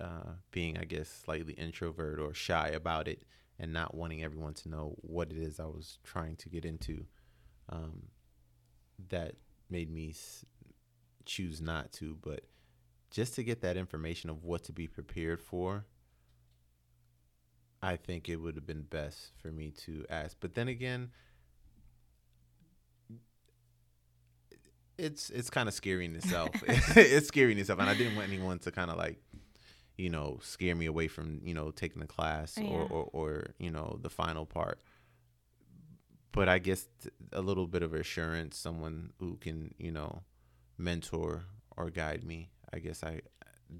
uh, 0.00 0.34
being, 0.50 0.78
I 0.78 0.84
guess, 0.84 1.08
slightly 1.08 1.54
introvert 1.54 2.18
or 2.18 2.34
shy 2.34 2.68
about 2.68 3.08
it 3.08 3.22
and 3.58 3.72
not 3.72 3.94
wanting 3.94 4.22
everyone 4.22 4.54
to 4.54 4.68
know 4.68 4.96
what 5.02 5.30
it 5.30 5.38
is 5.38 5.60
I 5.60 5.66
was 5.66 5.98
trying 6.02 6.36
to 6.36 6.48
get 6.48 6.64
into. 6.64 7.06
Um, 7.68 8.08
that 9.10 9.36
made 9.70 9.90
me 9.90 10.10
s- 10.10 10.44
choose 11.24 11.60
not 11.60 11.92
to, 11.94 12.16
but 12.22 12.44
just 13.10 13.34
to 13.36 13.44
get 13.44 13.60
that 13.62 13.76
information 13.76 14.30
of 14.30 14.44
what 14.44 14.64
to 14.64 14.72
be 14.72 14.86
prepared 14.88 15.40
for, 15.40 15.86
I 17.82 17.96
think 17.96 18.28
it 18.28 18.36
would 18.36 18.56
have 18.56 18.66
been 18.66 18.82
best 18.82 19.32
for 19.36 19.52
me 19.52 19.70
to 19.84 20.04
ask. 20.08 20.36
But 20.40 20.54
then 20.54 20.68
again, 20.68 21.10
it's 24.98 25.30
it's 25.30 25.50
kind 25.50 25.68
of 25.68 25.74
scary 25.74 26.04
in 26.04 26.14
itself. 26.16 26.50
it's 26.96 27.28
scary 27.28 27.52
in 27.52 27.58
itself, 27.58 27.80
and 27.80 27.88
I 27.88 27.94
didn't 27.94 28.16
want 28.16 28.28
anyone 28.28 28.58
to 28.60 28.70
kind 28.70 28.90
of 28.90 28.96
like, 28.96 29.18
you 29.96 30.10
know, 30.10 30.38
scare 30.42 30.74
me 30.74 30.86
away 30.86 31.08
from 31.08 31.40
you 31.44 31.54
know 31.54 31.70
taking 31.70 32.00
the 32.00 32.06
class 32.06 32.56
Yeah. 32.58 32.68
or, 32.68 32.82
or 32.90 33.10
or 33.12 33.46
you 33.58 33.70
know 33.70 33.98
the 34.02 34.10
final 34.10 34.46
part. 34.46 34.80
But 36.32 36.48
I 36.48 36.58
guess 36.58 36.88
a 37.32 37.40
little 37.40 37.66
bit 37.66 37.82
of 37.82 37.94
assurance, 37.94 38.58
someone 38.58 39.12
who 39.20 39.36
can 39.36 39.74
you 39.78 39.90
know 39.92 40.22
mentor 40.78 41.44
or 41.76 41.90
guide 41.90 42.24
me. 42.24 42.50
I 42.72 42.78
guess 42.80 43.04
I 43.04 43.20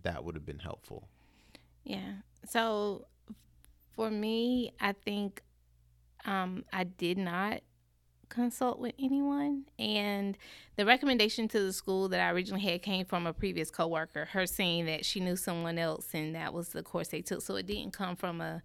that 0.02 0.24
would 0.24 0.34
have 0.36 0.46
been 0.46 0.60
helpful. 0.60 1.08
Yeah. 1.84 2.12
So 2.48 3.06
for 3.92 4.10
me, 4.10 4.72
I 4.80 4.92
think 4.92 5.42
um, 6.24 6.64
I 6.72 6.84
did 6.84 7.18
not 7.18 7.60
consult 8.34 8.78
with 8.78 8.94
anyone. 8.98 9.64
And 9.78 10.36
the 10.76 10.84
recommendation 10.84 11.48
to 11.48 11.60
the 11.60 11.72
school 11.72 12.08
that 12.08 12.20
I 12.20 12.30
originally 12.30 12.62
had 12.62 12.82
came 12.82 13.04
from 13.04 13.26
a 13.26 13.32
previous 13.32 13.70
coworker, 13.70 14.26
her 14.32 14.46
saying 14.46 14.86
that 14.86 15.04
she 15.04 15.20
knew 15.20 15.36
someone 15.36 15.78
else 15.78 16.08
and 16.12 16.34
that 16.34 16.52
was 16.52 16.70
the 16.70 16.82
course 16.82 17.08
they 17.08 17.22
took. 17.22 17.42
So 17.42 17.56
it 17.56 17.66
didn't 17.66 17.92
come 17.92 18.16
from 18.16 18.40
a 18.40 18.62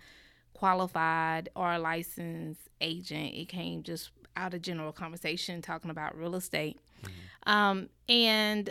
qualified 0.53 1.49
or 1.55 1.78
licensed 1.78 2.70
agent. 2.82 3.34
It 3.34 3.47
came 3.47 3.84
just 3.84 4.11
out 4.36 4.53
of 4.53 4.61
general 4.61 4.91
conversation 4.91 5.61
talking 5.61 5.91
about 5.91 6.17
real 6.17 6.36
estate. 6.36 6.80
Um, 7.45 7.89
and 8.07 8.70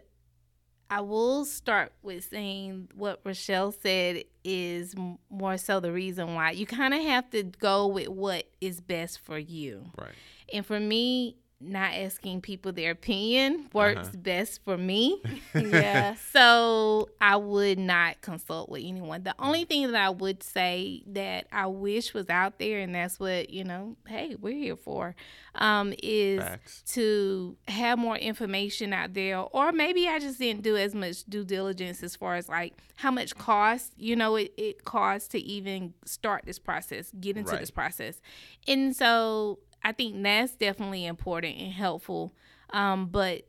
I 0.91 1.03
will 1.03 1.45
start 1.45 1.93
with 2.03 2.25
saying 2.25 2.89
what 2.95 3.21
Rochelle 3.25 3.73
said 3.73 4.25
is 4.43 4.95
more 5.29 5.59
so 5.59 5.81
the 5.81 5.93
reason 5.93 6.35
why 6.35 6.53
you 6.53 6.67
kind 6.67 6.95
of 6.95 7.03
have 7.03 7.29
to 7.31 7.43
go 7.43 7.87
with 7.87 8.09
what 8.09 8.45
is 8.61 8.81
best 8.81 9.21
for 9.21 9.39
you. 9.39 9.85
Right. 9.99 10.13
And 10.53 10.65
for 10.65 10.81
me, 10.81 11.37
not 11.61 11.93
asking 11.95 12.41
people 12.41 12.71
their 12.73 12.93
opinion 12.93 13.69
works 13.73 14.09
Uh-huh. 14.09 14.17
best 14.19 14.61
for 14.65 14.77
me. 14.79 15.21
yeah. 15.55 16.15
So 16.33 17.09
I 17.21 17.37
would 17.37 17.79
not 17.81 18.21
consult 18.21 18.69
with 18.69 18.83
anyone. 18.85 19.25
The 19.25 19.35
only 19.41 19.65
thing 19.65 19.91
that 19.91 20.01
I 20.01 20.11
would 20.11 20.43
say 20.43 21.03
that 21.09 21.47
I 21.51 21.67
wish 21.67 22.15
was 22.15 22.29
out 22.31 22.59
there, 22.61 22.79
and 22.79 22.95
that's 22.95 23.19
what, 23.19 23.51
you 23.51 23.65
know, 23.65 23.97
hey, 24.07 24.37
we're 24.41 24.55
here 24.57 24.77
for, 24.77 25.17
um, 25.57 25.93
is 26.01 26.41
Facts. 26.41 26.83
to 26.95 27.57
have 27.67 27.99
more 27.99 28.17
information 28.17 28.93
out 28.93 29.15
there. 29.15 29.39
Or 29.41 29.73
maybe 29.73 30.07
I 30.07 30.21
just 30.21 30.39
didn't 30.39 30.63
do 30.63 30.77
as 30.77 30.95
much 30.95 31.25
due 31.25 31.45
diligence 31.45 32.03
as 32.05 32.15
far 32.15 32.37
as 32.37 32.49
like 32.49 32.75
how 32.97 33.11
much 33.11 33.35
cost, 33.37 33.95
you 33.97 34.15
know, 34.15 34.37
it, 34.37 34.53
it 34.57 34.85
costs 34.85 35.27
to 35.29 35.41
even 35.41 35.95
start 36.05 36.45
this 36.47 36.59
process, 36.61 37.11
get 37.19 37.37
into 37.37 37.51
Right. 37.53 37.61
this 37.61 37.71
process. 37.73 38.21
And 38.69 38.95
so 38.95 39.59
I 39.83 39.93
think 39.93 40.23
that's 40.23 40.55
definitely 40.57 41.07
important 41.07 41.57
and 41.59 41.73
helpful. 41.73 42.35
Um, 42.71 43.07
but 43.07 43.47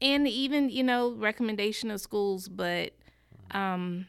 and 0.00 0.26
even 0.28 0.68
you 0.70 0.82
know 0.84 1.12
recommendation 1.12 1.90
of 1.90 2.00
schools, 2.00 2.48
but 2.48 2.92
um, 3.50 4.06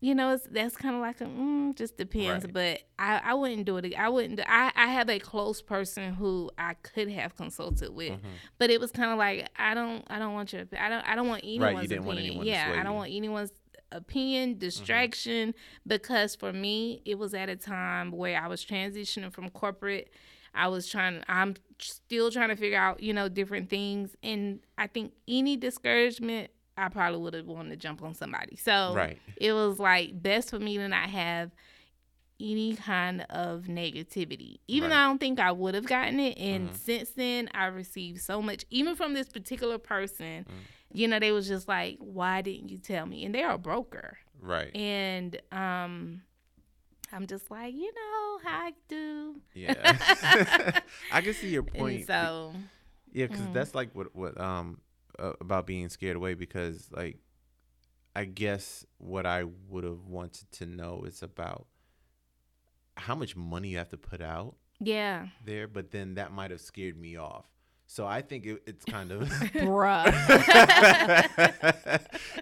you 0.00 0.14
know 0.14 0.32
it's 0.34 0.46
that's 0.50 0.76
kind 0.76 0.94
of 0.94 1.00
like 1.00 1.20
a 1.20 1.24
mm, 1.24 1.74
just 1.76 1.96
depends. 1.96 2.44
Right. 2.46 2.52
But 2.54 2.82
I 2.98 3.20
I 3.24 3.34
wouldn't 3.34 3.64
do 3.66 3.76
it. 3.78 3.94
I 3.98 4.08
wouldn't. 4.08 4.36
do- 4.36 4.44
I 4.46 4.70
I 4.74 4.86
have 4.88 5.08
a 5.10 5.18
close 5.18 5.60
person 5.62 6.14
who 6.14 6.50
I 6.58 6.74
could 6.74 7.10
have 7.10 7.34
consulted 7.36 7.94
with, 7.94 8.12
Mm-hmm. 8.12 8.28
but 8.58 8.70
it 8.70 8.80
was 8.80 8.92
kind 8.92 9.10
of 9.10 9.18
like 9.18 9.48
I 9.56 9.74
don't 9.74 10.04
I 10.08 10.18
don't 10.18 10.34
want 10.34 10.52
your 10.52 10.62
I 10.78 10.88
don't 10.88 11.02
I 11.06 11.14
don't 11.14 11.28
want 11.28 11.42
anyone's 11.44 11.88
didn't 11.88 12.04
want 12.04 12.18
opinion. 12.18 12.40
anyone 12.40 12.46
yeah, 12.46 12.68
I 12.68 12.68
don't 12.68 12.76
you. 12.76 12.82
Mm-hmm. 12.84 12.94
want 12.94 13.10
anyone's 13.12 13.52
opinion 13.92 14.58
distraction 14.58 15.54
because 15.86 16.34
for 16.34 16.52
me 16.52 17.00
it 17.04 17.16
was 17.18 17.34
at 17.34 17.48
a 17.48 17.54
time 17.56 18.10
where 18.10 18.38
I 18.40 18.48
was 18.48 18.64
transitioning 18.64 19.32
from 19.32 19.48
corporate 19.50 20.10
I 20.56 20.68
was 20.68 20.88
trying 20.88 21.22
I'm 21.28 21.54
still 21.78 22.30
trying 22.30 22.48
to 22.48 22.56
figure 22.56 22.78
out, 22.78 23.02
you 23.02 23.12
know, 23.12 23.28
different 23.28 23.68
things 23.70 24.16
and 24.22 24.60
I 24.78 24.86
think 24.86 25.12
any 25.28 25.56
discouragement 25.56 26.50
I 26.78 26.88
probably 26.88 27.18
would 27.20 27.34
have 27.34 27.46
wanted 27.46 27.70
to 27.70 27.76
jump 27.76 28.02
on 28.02 28.14
somebody. 28.14 28.56
So 28.56 28.92
Right. 28.94 29.18
it 29.36 29.52
was 29.52 29.78
like 29.78 30.20
best 30.22 30.50
for 30.50 30.58
me 30.58 30.76
to 30.78 30.88
not 30.88 31.08
have 31.10 31.52
any 32.38 32.76
kind 32.76 33.22
of 33.30 33.62
negativity. 33.62 34.58
Even 34.68 34.90
though 34.90 34.96
I 34.96 35.04
don't 35.04 35.18
think 35.18 35.40
I 35.40 35.52
would 35.52 35.74
have 35.74 35.86
gotten 35.86 36.20
it. 36.20 36.36
And 36.36 36.68
Mhm. 36.70 36.76
since 36.76 37.10
then 37.12 37.48
I 37.54 37.66
received 37.66 38.20
so 38.20 38.42
much 38.42 38.66
even 38.70 38.94
from 38.94 39.14
this 39.14 39.28
particular 39.28 39.78
person, 39.78 40.44
Mm. 40.46 40.52
you 40.92 41.08
know, 41.08 41.18
they 41.18 41.32
was 41.32 41.48
just 41.48 41.66
like, 41.66 41.96
Why 41.98 42.42
didn't 42.42 42.68
you 42.68 42.76
tell 42.78 43.06
me? 43.06 43.24
And 43.24 43.34
they're 43.34 43.50
a 43.50 43.58
broker. 43.58 44.18
Right. 44.38 44.74
And 44.76 45.40
um 45.50 46.22
I'm 47.16 47.26
just 47.26 47.50
like, 47.50 47.74
you 47.74 47.92
know, 47.94 48.38
how 48.44 48.58
I 48.66 48.72
do. 48.88 49.40
Yeah. 49.54 50.80
I 51.12 51.20
can 51.22 51.32
see 51.32 51.48
your 51.48 51.62
point. 51.62 51.96
And 51.96 52.06
so 52.06 52.52
Yeah, 53.12 53.26
because 53.26 53.46
Mm. 53.46 53.52
that's 53.54 53.74
like 53.74 53.94
what 53.94 54.14
what 54.14 54.38
um 54.40 54.80
uh, 55.18 55.32
about 55.40 55.66
being 55.66 55.88
scared 55.88 56.16
away 56.16 56.34
because 56.34 56.88
like 56.92 57.18
I 58.14 58.24
guess 58.26 58.84
what 58.98 59.24
I 59.24 59.44
would 59.68 59.84
have 59.84 60.04
wanted 60.06 60.50
to 60.52 60.66
know 60.66 61.04
is 61.06 61.22
about 61.22 61.66
how 62.98 63.14
much 63.14 63.34
money 63.36 63.68
you 63.70 63.78
have 63.78 63.90
to 63.90 63.98
put 63.98 64.20
out 64.20 64.56
yeah. 64.80 65.28
there, 65.44 65.66
but 65.68 65.90
then 65.90 66.14
that 66.16 66.32
might 66.32 66.50
have 66.50 66.60
scared 66.60 66.98
me 66.98 67.16
off. 67.16 67.44
So 67.86 68.06
I 68.06 68.20
think 68.20 68.44
it, 68.46 68.62
it's 68.66 68.84
kind 68.84 69.10
of 69.12 69.22
Bruh. 69.54 70.06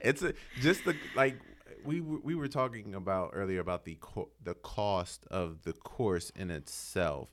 it's 0.02 0.22
a, 0.22 0.34
just 0.60 0.84
the 0.84 0.96
like 1.14 1.36
we 1.84 2.00
were- 2.00 2.20
we 2.20 2.34
were 2.34 2.48
talking 2.48 2.94
about 2.94 3.30
earlier 3.34 3.60
about 3.60 3.84
the 3.84 3.96
co- 4.00 4.30
the 4.42 4.54
cost 4.54 5.26
of 5.30 5.62
the 5.62 5.72
course 5.72 6.30
in 6.30 6.50
itself, 6.50 7.28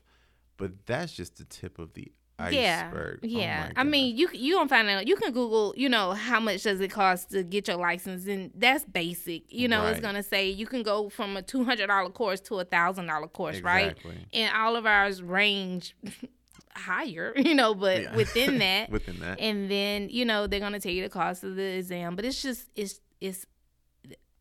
but 0.56 0.86
that's 0.86 1.12
just 1.12 1.36
the 1.38 1.44
tip 1.44 1.78
of 1.78 1.94
the 1.94 2.12
iceberg. 2.38 3.20
Oh 3.22 3.26
Yeah, 3.26 3.68
my 3.76 3.80
I 3.80 3.84
mean, 3.84 4.16
you 4.16 4.28
you 4.32 4.54
gonna 4.56 4.68
find 4.68 4.88
out. 4.88 5.06
You 5.06 5.14
can 5.16 5.32
Google, 5.32 5.74
you 5.76 5.88
know, 5.88 6.12
how 6.12 6.40
much 6.40 6.62
does 6.64 6.80
it 6.80 6.88
cost 6.90 7.30
to 7.30 7.42
get 7.44 7.68
your 7.68 7.76
license, 7.76 8.26
and 8.26 8.50
that's 8.54 8.84
basic. 8.84 9.52
You 9.52 9.68
know, 9.68 9.86
it's 9.86 10.00
gonna 10.00 10.22
say 10.22 10.48
you 10.50 10.66
can 10.66 10.82
go 10.82 11.08
from 11.08 11.36
a 11.36 11.42
two 11.42 11.62
hundred 11.64 11.86
dollar 11.86 12.10
course 12.10 12.40
to 12.42 12.58
a 12.58 12.64
thousand 12.64 13.06
dollar 13.06 13.28
course, 13.28 13.60
right? 13.60 13.96
And 14.32 14.52
all 14.54 14.74
of 14.76 14.86
ours 14.86 15.22
range 15.22 15.94
higher, 16.74 17.32
you 17.36 17.54
know, 17.54 17.74
but 17.74 18.02
Yeah. 18.02 18.16
within 18.16 18.58
that, 18.66 18.90
within 18.90 19.20
that. 19.20 19.38
and 19.40 19.70
then 19.70 20.08
you 20.10 20.24
know 20.24 20.46
they're 20.46 20.60
gonna 20.60 20.80
tell 20.80 20.92
you 20.92 21.02
the 21.02 21.10
cost 21.10 21.44
of 21.44 21.56
the 21.56 21.62
exam. 21.78 22.16
But 22.16 22.24
it's 22.24 22.42
just 22.42 22.68
it's 22.74 23.00
it's 23.20 23.46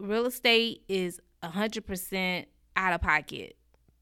real 0.01 0.25
estate 0.25 0.83
is 0.87 1.19
a 1.41 1.49
hundred 1.49 1.85
percent 1.85 2.47
out 2.75 2.93
of 2.93 3.01
pocket 3.01 3.55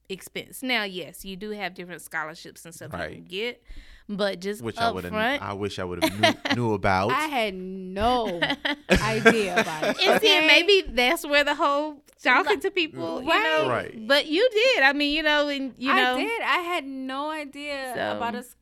expense. 0.09 0.63
Now, 0.63 0.83
yes, 0.83 1.23
you 1.25 1.35
do 1.35 1.51
have 1.51 1.73
different 1.73 2.01
scholarships 2.01 2.65
and 2.65 2.73
stuff 2.73 2.91
you 2.93 3.15
can 3.15 3.25
get, 3.25 3.61
but 4.07 4.39
just 4.39 4.61
which 4.61 4.77
I 4.79 4.85
up 4.85 4.95
would 4.95 5.03
have, 5.03 5.13
front. 5.13 5.41
I 5.41 5.53
wish 5.53 5.77
I 5.79 5.83
would 5.83 6.03
have 6.03 6.19
knew, 6.19 6.55
knew 6.55 6.73
about. 6.73 7.11
I 7.11 7.27
had 7.27 7.53
no 7.53 8.39
idea 8.89 9.59
about 9.61 9.83
it. 9.83 10.01
and 10.01 10.21
see, 10.21 10.35
okay? 10.37 10.47
maybe 10.47 10.83
that's 10.89 11.25
where 11.25 11.43
the 11.43 11.53
whole 11.55 12.01
talking 12.23 12.59
to 12.61 12.71
people, 12.71 13.21
you 13.21 13.29
Right. 13.29 13.43
know. 13.63 13.69
Right. 13.69 14.07
But 14.07 14.27
you 14.27 14.49
did. 14.51 14.83
I 14.83 14.93
mean, 14.93 15.15
you 15.15 15.23
know, 15.23 15.47
and 15.47 15.73
you 15.77 15.93
know, 15.93 16.15
I 16.15 16.21
did. 16.21 16.41
I 16.41 16.57
had 16.59 16.85
no 16.85 17.29
idea 17.29 17.93
So- 17.95 18.17
about 18.17 18.35
a, 18.35 18.39
s- 18.39 18.55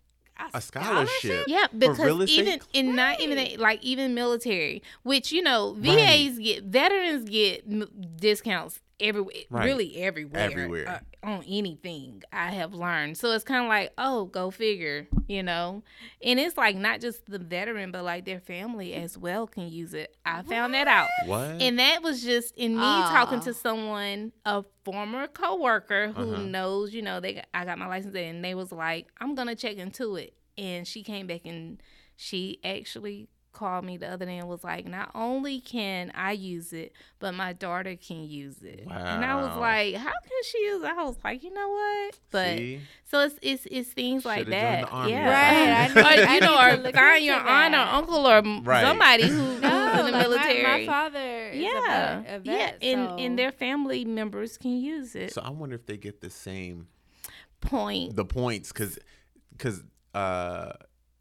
a 0.54 0.62
scholarship. 0.62 1.46
Yeah, 1.48 1.68
because 1.78 2.30
even 2.30 2.60
and 2.74 2.96
not 2.96 3.20
even 3.22 3.38
Right. 3.38 3.60
like 3.60 3.84
even 3.84 4.14
military, 4.14 4.82
which 5.04 5.32
you 5.32 5.42
know 5.42 5.76
VAs 5.78 6.38
get 6.40 6.64
veterans 6.64 7.30
get 7.30 7.64
m- 7.70 7.90
discounts 8.20 8.80
everywhere, 9.00 9.34
Right. 9.50 9.66
really 9.66 9.98
everywhere, 10.02 10.42
Everywhere. 10.42 10.88
uh, 10.88 11.28
on 11.28 11.44
anything. 11.48 12.24
I 12.32 12.52
have 12.52 12.74
learned, 12.74 13.18
so 13.18 13.32
it's 13.32 13.44
kind 13.44 13.64
of 13.64 13.70
like, 13.70 13.94
oh, 13.98 14.26
go 14.26 14.50
figure, 14.52 15.08
you 15.28 15.44
know. 15.44 15.84
And 16.24 16.40
it's 16.40 16.58
like 16.58 16.76
not 16.76 17.02
just 17.02 17.26
the 17.26 17.40
veteran, 17.40 17.92
but 17.92 18.04
like 18.04 18.26
their 18.26 18.40
family 18.40 18.94
as 18.94 19.18
well 19.18 19.48
can 19.48 19.70
use 19.70 19.94
it. 19.94 20.16
I 20.26 20.42
found 20.44 20.74
that 20.74 20.88
out. 20.88 21.10
What? 21.26 21.40
And 21.62 21.80
that 21.80 22.02
was 22.04 22.24
just 22.24 22.56
in 22.56 22.74
me 22.76 22.82
Ah. 22.82 23.10
talking 23.12 23.40
to 23.42 23.54
someone, 23.54 24.32
a 24.46 24.64
former 24.86 25.28
coworker 25.28 26.10
who 26.16 26.34
Uh-huh. 26.34 26.44
knows, 26.44 26.94
you 26.94 27.02
know, 27.02 27.20
they 27.20 27.34
got, 27.34 27.46
I 27.54 27.66
got 27.66 27.78
my 27.78 27.88
license 27.88 28.16
and 28.16 28.44
they 28.44 28.56
was 28.56 28.72
like, 28.72 29.08
I'm 29.20 29.36
gonna 29.36 29.56
check 29.56 29.78
into 29.78 30.16
it. 30.16 30.34
And 30.58 30.88
she 30.88 31.04
came 31.04 31.28
back 31.28 31.42
and 31.46 31.82
she 32.16 32.60
actually 32.64 33.28
called 33.58 33.84
me 33.84 33.98
the 33.98 34.08
other 34.08 34.26
day 34.26 34.38
and 34.38 34.48
was 34.48 34.64
like, 34.64 34.86
not 34.86 35.10
only 35.16 35.60
can 35.60 36.12
I 36.14 36.34
use 36.34 36.74
it, 36.74 36.94
but 37.20 37.34
my 37.34 37.54
daughter 37.54 37.96
can 37.96 38.24
use 38.30 38.62
it. 38.62 38.82
And 38.90 39.26
I 39.26 39.36
was 39.36 39.58
like, 39.58 39.96
how 39.96 40.12
can 40.12 40.44
she 40.46 40.60
use 40.60 40.84
it? 40.84 40.90
I 40.90 41.04
was 41.04 41.18
like, 41.24 41.44
you 41.44 41.52
know 41.54 41.70
what? 41.70 42.20
But 42.32 42.58
See? 42.58 42.82
so 43.06 43.22
it's 43.22 43.36
it's 43.42 43.66
it's 43.72 43.90
things 43.94 44.26
like 44.26 44.46
Shoulda 44.46 44.52
joined 44.52 44.62
that. 44.64 44.82
the 44.86 44.92
army 44.92 45.12
yeah. 45.12 45.94
Right, 45.94 46.20
I 46.20 46.32
or 46.32 46.34
you 46.34 46.40
know, 46.40 46.48
need 46.84 46.90
or 46.90 46.92
find 46.94 47.16
into 47.16 47.26
your 47.26 47.36
aunt 47.36 47.74
or 47.76 47.78
uncle 47.80 48.28
or 48.28 48.62
Right. 48.64 48.82
somebody 48.84 49.24
who, 49.28 49.36
who's 49.38 49.62
No, 49.62 49.92
in 49.92 49.98
the 49.98 50.04
like 50.04 50.12
my- 50.14 50.22
military. 50.22 50.64
My, 50.64 50.86
father 50.86 51.48
is 51.50 51.58
yeah, 51.64 52.20
a, 52.20 52.40
vet, 52.40 52.46
yeah, 52.46 52.54
vet, 52.58 52.78
and 52.84 53.10
so. 53.10 53.16
and 53.18 53.40
their 53.40 53.52
family 53.52 54.06
members 54.06 54.58
can 54.58 54.78
use 54.78 55.16
it. 55.16 55.34
So 55.34 55.42
I 55.42 55.50
wonder 55.50 55.76
if 55.76 55.86
they 55.86 55.98
get 55.98 56.22
the 56.22 56.30
same 56.30 56.88
Point. 57.60 58.16
the 58.16 58.24
points 58.26 58.72
because 58.72 59.00
because 59.52 59.84
uh 60.14 60.74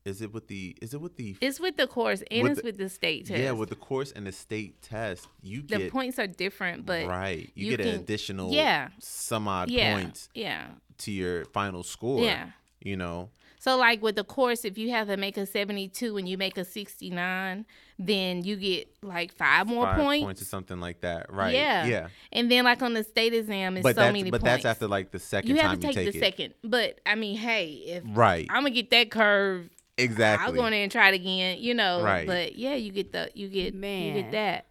is 0.07 0.23
it 0.23 0.33
with 0.33 0.47
the 0.49 0.77
is 0.81 0.95
it 0.95 1.01
with 1.01 1.17
the 1.17 1.37
It's 1.41 1.59
with 1.61 1.77
the 1.77 1.87
course 1.87 2.23
and 2.31 2.43
With 2.45 2.53
it's 2.53 2.61
the- 2.63 2.67
with 2.69 2.79
the 2.79 2.89
state 2.89 3.27
test. 3.27 3.41
yeah 3.41 3.51
with 3.51 3.69
the 3.69 3.77
course 3.77 4.13
and 4.13 4.27
the 4.27 4.33
state 4.33 4.81
test 4.81 5.27
you 5.43 5.63
get 5.63 5.79
the 5.79 5.85
get 5.85 5.93
points 5.93 6.19
are 6.19 6.27
different, 6.29 6.87
but 6.87 7.07
right 7.07 7.51
you, 7.55 7.67
you 7.71 7.77
get 7.77 7.87
an 7.87 7.95
additional 7.95 8.53
yeah. 8.53 8.89
some 9.01 9.49
odd 9.49 9.69
yeah, 9.69 9.95
points 10.01 10.29
yeah. 10.35 10.69
to 10.99 11.11
your 11.13 11.45
final 11.47 11.83
score 11.83 12.23
Yeah. 12.23 12.51
you 12.81 12.97
know 12.97 13.31
So 13.59 13.77
like 13.77 14.01
with 14.01 14.15
the 14.15 14.23
course, 14.23 14.65
if 14.65 14.79
you 14.79 14.91
have 14.91 15.09
to 15.09 15.17
make 15.17 15.37
a 15.37 15.45
seventy-two 15.45 16.17
and 16.19 16.29
you 16.29 16.39
make 16.39 16.57
a 16.57 16.65
sixty-nine, 16.65 17.67
then 17.99 18.45
you 18.45 18.55
get 18.55 18.87
like 19.03 19.33
five 19.35 19.67
more 19.67 19.87
five 19.87 19.97
points. 19.99 20.25
points 20.25 20.43
or 20.43 20.45
something 20.45 20.79
like 20.79 21.01
that 21.01 21.33
right 21.33 21.55
Yeah. 21.55 21.87
yeah 21.87 22.09
And 22.33 22.49
then 22.51 22.63
like 22.65 22.81
on 22.83 22.93
the 22.95 23.03
state 23.03 23.35
exam, 23.35 23.77
it's 23.77 23.83
but 23.83 23.97
so 23.97 24.13
many 24.13 24.31
but 24.31 24.41
points. 24.43 24.63
that's 24.63 24.65
after 24.67 24.87
like 24.87 25.11
the 25.11 25.19
second 25.19 25.51
you 25.51 25.57
time 25.57 25.71
have 25.71 25.81
to 25.81 25.87
take, 25.89 25.97
you 25.97 26.03
take 26.05 26.13
the 26.13 26.19
it 26.19 26.21
second. 26.31 26.55
But 26.63 27.01
I 27.07 27.15
mean, 27.17 27.37
hey, 27.39 27.65
if 27.97 28.05
right 28.07 28.47
I'm 28.51 28.63
gonna 28.63 28.71
get 28.71 28.91
that 28.91 29.11
curve, 29.11 29.69
exactly 29.99 30.47
I'll 30.47 30.53
go 30.53 30.67
in 30.67 30.73
there 30.73 30.83
and 30.83 30.93
try 30.93 31.09
it 31.11 31.15
again. 31.15 31.59
You 31.61 31.75
know. 31.75 32.03
Right. 32.03 32.27
But 32.27 32.57
yeah, 32.57 32.75
you 32.75 32.93
get 32.93 33.13
the 33.13 33.31
you 33.35 33.49
get 33.49 33.75
man, 33.75 34.15
you 34.17 34.23
get 34.23 34.33
that. 34.33 34.67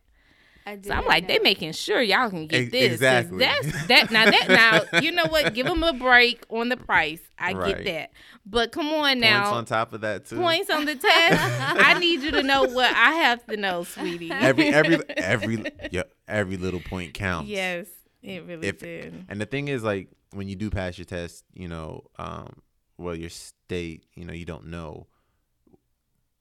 I 0.67 0.79
So 0.81 0.93
I'm 0.93 1.05
like, 1.05 1.27
they 1.27 1.37
know. 1.37 1.43
making 1.43 1.73
sure 1.73 2.01
y'all 2.01 2.27
can 2.31 2.47
get 2.47 2.71
this. 2.71 2.93
exactly. 2.93 3.37
That's 3.37 3.85
that 3.87 4.09
now. 4.11 4.25
That 4.25 4.47
now, 4.93 4.99
you 4.99 5.11
know 5.11 5.25
what? 5.27 5.53
Give 5.53 5.67
them 5.67 5.83
a 5.83 5.93
break 5.93 6.43
on 6.49 6.69
the 6.69 6.77
price. 6.77 7.21
I 7.37 7.53
Right. 7.53 7.75
get 7.77 7.85
that. 7.85 8.11
But 8.47 8.71
come 8.71 8.87
on 8.87 9.03
points 9.03 9.21
now, 9.21 9.53
on 9.53 9.65
top 9.65 9.93
of 9.93 10.01
that 10.01 10.25
too 10.25 10.37
points 10.37 10.69
on 10.71 10.85
the 10.85 10.95
test. 10.95 11.61
I 11.61 11.99
need 11.99 12.21
you 12.21 12.31
to 12.31 12.41
know 12.43 12.63
what 12.63 12.91
I 12.95 13.11
have 13.13 13.45
to 13.47 13.57
know, 13.57 13.83
sweetie. 13.83 14.31
every 14.31 14.67
every 14.69 14.99
every 15.09 15.65
yeah 15.91 16.03
every 16.27 16.57
little 16.57 16.79
point 16.79 17.13
counts 17.13 17.47
yes, 17.49 17.85
it 18.23 18.43
really 18.45 18.67
If- 18.67 18.79
did. 18.79 19.25
And 19.29 19.39
the 19.39 19.45
thing 19.45 19.67
is, 19.67 19.83
like, 19.83 20.09
when 20.31 20.47
you 20.47 20.55
do 20.55 20.69
pass 20.71 20.97
your 20.97 21.05
test, 21.05 21.43
you 21.53 21.67
know, 21.67 22.05
um, 22.17 22.53
well, 22.97 23.15
your 23.15 23.29
state, 23.29 24.05
you 24.15 24.25
know, 24.25 24.33
you 24.33 24.45
don't 24.45 24.65
know 24.67 25.05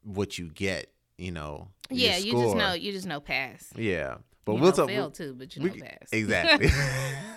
what 0.05 0.39
you 0.39 0.49
get, 0.51 0.93
you 1.19 1.33
know. 1.33 1.69
Yeah, 1.91 2.17
you 2.17 2.33
just 2.33 2.57
know. 2.57 2.73
You 2.75 2.93
just 2.93 3.07
know 3.07 3.21
pass. 3.21 3.69
Yeah, 3.77 4.17
but 4.45 4.55
you 4.55 4.61
we'll 4.63 4.73
talk. 4.73 4.89
fail 4.89 5.11
too, 5.11 5.35
but 5.37 5.55
you 5.57 5.63
we- 5.63 5.71
know 5.71 5.85
pass. 5.85 6.09
Exactly. 6.13 6.69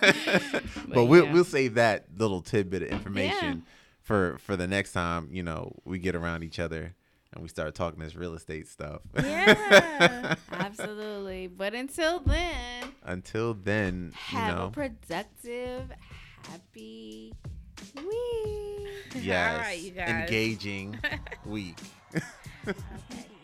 but 0.00 0.94
But 0.94 1.04
we'll 1.06 1.24
yeah. 1.26 1.32
we'll 1.32 1.44
save 1.44 1.74
that 1.74 2.06
little 2.16 2.40
tidbit 2.40 2.82
of 2.82 2.88
information 2.88 3.64
for 4.02 4.38
for 4.38 4.56
the 4.56 4.66
next 4.66 4.92
time. 4.92 5.28
You 5.32 5.42
know, 5.42 5.72
we 5.84 5.98
get 5.98 6.14
around 6.14 6.44
each 6.44 6.58
other 6.58 6.94
and 7.34 7.42
we 7.42 7.48
start 7.48 7.74
talking 7.74 8.00
this 8.00 8.16
real 8.16 8.34
estate 8.34 8.68
stuff. 8.68 9.02
Yeah. 9.16 10.34
Absolutely. 10.52 11.46
But 11.48 11.74
until 11.74 12.20
then, 12.20 12.92
Until 13.02 13.52
then, 13.54 14.12
you 14.30 14.38
have 14.38 14.54
a 14.54 14.58
know, 14.60 14.70
productive, 14.70 15.90
happy 16.48 17.34
week. 17.96 19.14
yes, 19.20 19.60
right, 19.60 19.78
you 19.78 19.90
guys. 19.90 20.08
engaging 20.08 20.98
week. 21.44 21.76
Okay. 22.68 23.28